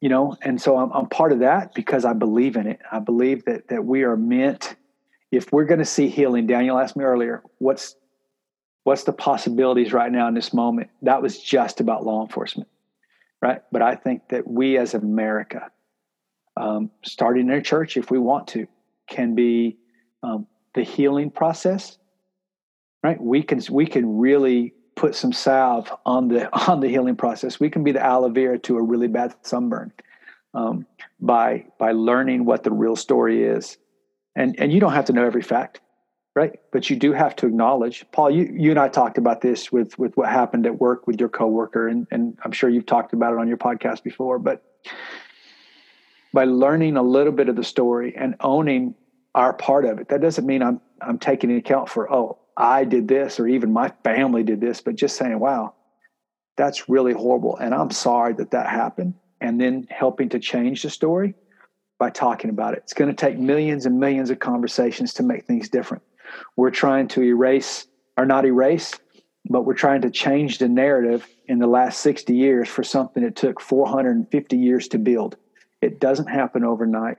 [0.00, 2.80] you know, and so I'm, I'm part of that because I believe in it.
[2.90, 4.76] I believe that that we are meant.
[5.30, 7.96] If we're going to see healing, Daniel asked me earlier, what's
[8.84, 10.90] what's the possibilities right now in this moment?
[11.02, 12.68] That was just about law enforcement,
[13.40, 13.62] right?
[13.70, 15.70] But I think that we as America
[16.56, 18.66] um, starting in a church if we want to
[19.08, 19.76] can be
[20.22, 21.98] um, the healing process
[23.02, 23.20] right?
[23.20, 27.60] We can we can really put some salve on the on the healing process.
[27.60, 29.92] We can be the aloe vera to a really bad sunburn
[30.54, 30.86] um,
[31.20, 33.78] by by learning what the real story is.
[34.36, 35.80] And and you don't have to know every fact
[36.34, 36.60] right?
[36.72, 38.06] But you do have to acknowledge.
[38.10, 41.20] Paul you you and i talked about this with with what happened at work with
[41.20, 44.64] your coworker and and i'm sure you've talked about it on your podcast before but
[46.32, 48.94] by learning a little bit of the story and owning
[49.34, 50.08] our part of it.
[50.08, 53.92] That doesn't mean I'm I'm taking account for oh I did this or even my
[54.04, 55.74] family did this, but just saying wow,
[56.56, 60.90] that's really horrible, and I'm sorry that that happened, and then helping to change the
[60.90, 61.34] story
[61.98, 62.80] by talking about it.
[62.84, 66.02] It's going to take millions and millions of conversations to make things different.
[66.56, 67.86] We're trying to erase
[68.16, 68.92] or not erase,
[69.48, 73.36] but we're trying to change the narrative in the last 60 years for something that
[73.36, 75.36] took 450 years to build.
[75.82, 77.18] It doesn't happen overnight.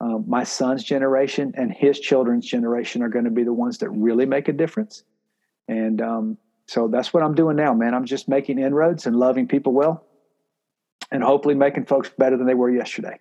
[0.00, 3.90] Um, my son's generation and his children's generation are going to be the ones that
[3.90, 5.02] really make a difference.
[5.66, 7.94] And um, so that's what I'm doing now, man.
[7.94, 10.04] I'm just making inroads and loving people well
[11.10, 13.18] and hopefully making folks better than they were yesterday.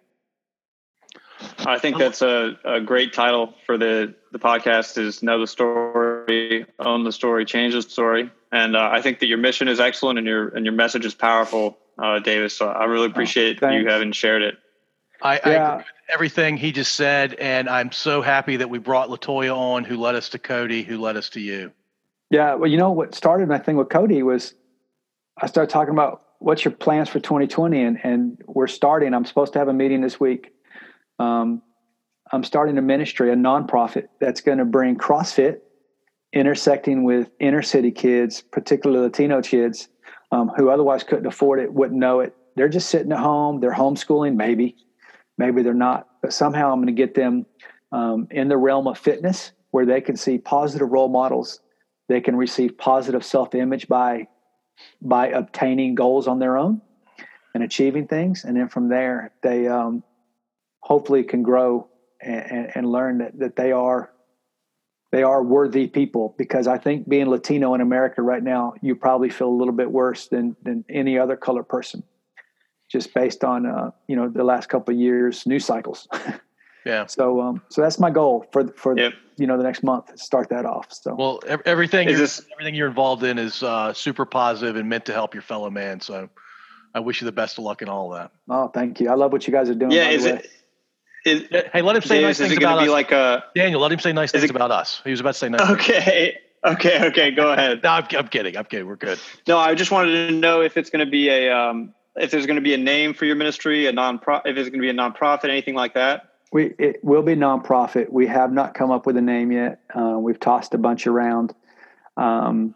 [1.60, 6.66] I think that's a, a great title for the, the podcast is know the story,
[6.80, 8.32] own the story, change the story.
[8.52, 11.14] And uh, I think that your mission is excellent and your, and your message is
[11.14, 12.56] powerful, uh, Davis.
[12.56, 14.58] So I really oh, appreciate oh, you having shared it.
[15.22, 15.76] I, yeah.
[15.76, 19.98] I everything he just said, and I'm so happy that we brought Latoya on, who
[19.98, 21.72] led us to Cody, who led us to you.
[22.30, 24.54] Yeah, well, you know what started my thing with Cody was
[25.42, 29.14] I started talking about what's your plans for 2020, and and we're starting.
[29.14, 30.54] I'm supposed to have a meeting this week.
[31.20, 31.62] Um,
[32.32, 35.60] I'm starting a ministry, a nonprofit that's going to bring CrossFit
[36.34, 39.88] intersecting with inner city kids, particularly Latino kids
[40.32, 42.36] um, who otherwise couldn't afford it, wouldn't know it.
[42.56, 43.62] They're just sitting at home.
[43.62, 44.76] They're homeschooling, maybe
[45.38, 47.46] maybe they're not, but somehow I'm going to get them
[47.92, 51.60] um, in the realm of fitness where they can see positive role models.
[52.10, 54.28] They can receive positive self image by
[55.02, 56.82] by obtaining goals on their own
[57.54, 60.04] and achieving things, and then from there they um,
[60.82, 61.88] hopefully can grow
[62.22, 64.12] and, and, and learn that, that they are
[65.12, 66.36] they are worthy people.
[66.38, 69.92] Because I think being Latino in America right now, you probably feel a little bit
[69.92, 72.04] worse than than any other color person
[72.90, 76.08] just based on uh, you know the last couple of years news cycles.
[76.86, 77.06] yeah.
[77.06, 79.14] So um, so that's my goal for for yep.
[79.38, 80.18] you know the next month.
[80.20, 80.88] Start that off.
[80.92, 85.06] So well, everything you're, this, everything you're involved in is uh, super positive and meant
[85.06, 86.00] to help your fellow man.
[86.02, 86.30] So
[86.94, 88.32] I wish you the best of luck in all of that.
[88.50, 89.10] Oh, thank you.
[89.10, 89.92] I love what you guys are doing.
[89.92, 90.10] Yeah.
[90.10, 90.50] Is it?
[91.26, 91.44] Is,
[91.74, 92.88] hey, let him say nice things about us.
[92.88, 95.02] Like a, Daniel, let him say nice things it, about us.
[95.04, 95.70] He was about to say nice.
[95.72, 96.02] Okay.
[96.02, 96.76] Things.
[96.76, 97.08] Okay.
[97.08, 97.32] Okay.
[97.32, 97.84] Go ahead.
[97.84, 98.58] no, I'm, I'm, kidding.
[98.58, 98.88] I'm kidding.
[98.88, 99.20] We're good.
[99.48, 102.46] No, I just wanted to know if it's going to be a um, if there's
[102.46, 104.90] going to be a name for your ministry, a non if it's going to be
[104.90, 106.34] a nonprofit, anything like that?
[106.52, 108.12] We it will be nonprofit.
[108.12, 109.82] We have not come up with a name yet.
[109.94, 111.54] Uh, we've tossed a bunch around,
[112.16, 112.74] um,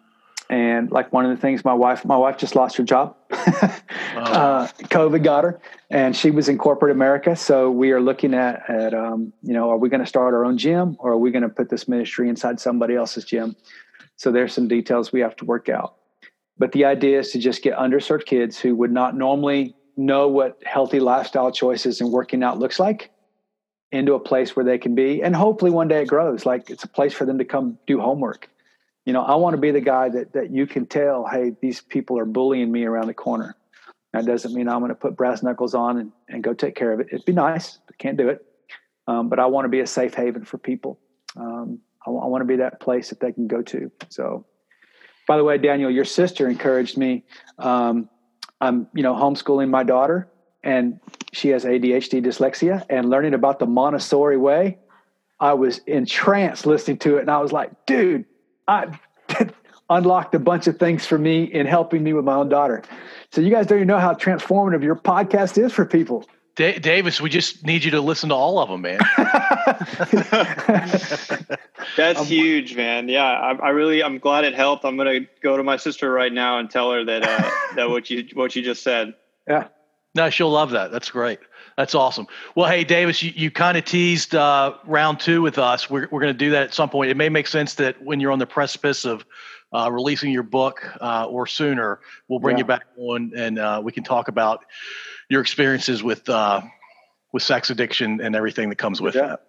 [0.50, 3.16] and like one of the things, my wife my wife just lost her job.
[3.32, 3.38] oh.
[4.18, 7.36] uh, COVID got her, and she was in corporate America.
[7.36, 10.44] So we are looking at at um, you know, are we going to start our
[10.44, 13.56] own gym, or are we going to put this ministry inside somebody else's gym?
[14.18, 15.96] So there's some details we have to work out.
[16.62, 20.62] But the idea is to just get underserved kids who would not normally know what
[20.64, 23.10] healthy lifestyle choices and working out looks like
[23.92, 25.24] into a place where they can be.
[25.24, 26.46] And hopefully one day it grows.
[26.46, 28.48] Like it's a place for them to come do homework.
[29.08, 31.82] You know, I want to be the guy that that you can tell, hey, these
[31.82, 33.56] people are bullying me around the corner.
[34.14, 36.94] That doesn't mean I'm going to put brass knuckles on and, and go take care
[36.94, 37.08] of it.
[37.12, 38.46] It'd be nice, but can't do it.
[39.08, 41.00] Um, but I want to be a safe haven for people.
[41.36, 43.92] Um, I, I want to be that place that they can go to.
[44.10, 44.46] So
[45.28, 47.24] by the way, Daniel, your sister encouraged me.
[47.58, 48.10] Um,
[48.60, 50.28] I'm, you know, homeschooling my daughter,
[50.64, 51.00] and
[51.34, 54.78] she has ADHD, dyslexia, and learning about the Montessori way.
[55.40, 58.26] I was entranced listening to it, and I was like, dude,
[58.68, 59.00] I
[59.90, 62.84] unlocked a bunch of things for me in helping me with my own daughter.
[63.32, 66.28] So you guys don't even know how transformative your podcast is for people.
[66.62, 69.00] D- Davis, we just need you to listen to all of them, man.
[71.98, 73.10] That's um, huge, man.
[73.10, 74.86] Yeah, I, I, really, I'm glad it helped.
[74.86, 78.12] I'm gonna go to my sister right now and tell her that uh, that what
[78.12, 79.16] you what you just said.
[79.48, 79.70] Yeah.
[80.14, 80.92] No, she'll love that.
[80.92, 81.40] That's great.
[81.78, 82.28] That's awesome.
[82.54, 85.90] Well, hey, Davis, you, you kind of teased uh, round two with us.
[85.90, 87.10] We're, we're going to do that at some point.
[87.10, 89.26] It may make sense that when you're on the precipice of
[89.74, 92.64] uh, releasing your book uh, or sooner, we'll bring yeah.
[92.64, 94.66] you back on and uh, we can talk about
[95.32, 96.62] your experiences with uh,
[97.32, 99.36] with sex addiction and everything that comes with yeah.
[99.36, 99.40] it.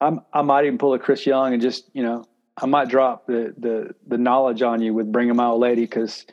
[0.00, 2.26] I'm, I might even pull a Chris Young and just you know
[2.60, 6.26] I might drop the the the knowledge on you with bringing my old lady because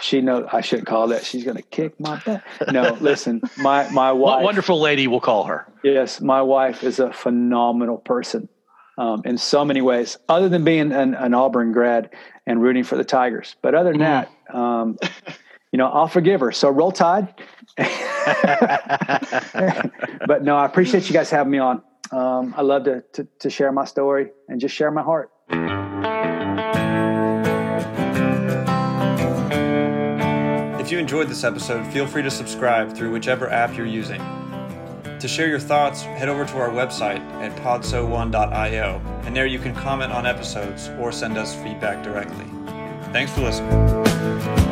[0.00, 1.24] she knows I shouldn't call that.
[1.24, 2.42] She's going to kick my butt.
[2.72, 5.72] No, listen, my my wife, wonderful lady, we'll call her.
[5.84, 8.48] Yes, my wife is a phenomenal person
[8.98, 10.18] um, in so many ways.
[10.28, 12.10] Other than being an, an, Auburn grad
[12.48, 14.26] and rooting for the Tigers, but other than mm.
[14.48, 14.98] that, um,
[15.72, 16.50] you know, I'll forgive her.
[16.50, 17.32] So roll tide.
[20.26, 21.82] but no, I appreciate you guys having me on.
[22.12, 25.30] Um, I love to, to to share my story and just share my heart.
[30.80, 34.20] If you enjoyed this episode, feel free to subscribe through whichever app you're using.
[35.20, 39.74] To share your thoughts, head over to our website at podso1.io, and there you can
[39.74, 42.46] comment on episodes or send us feedback directly.
[43.12, 44.69] Thanks for listening.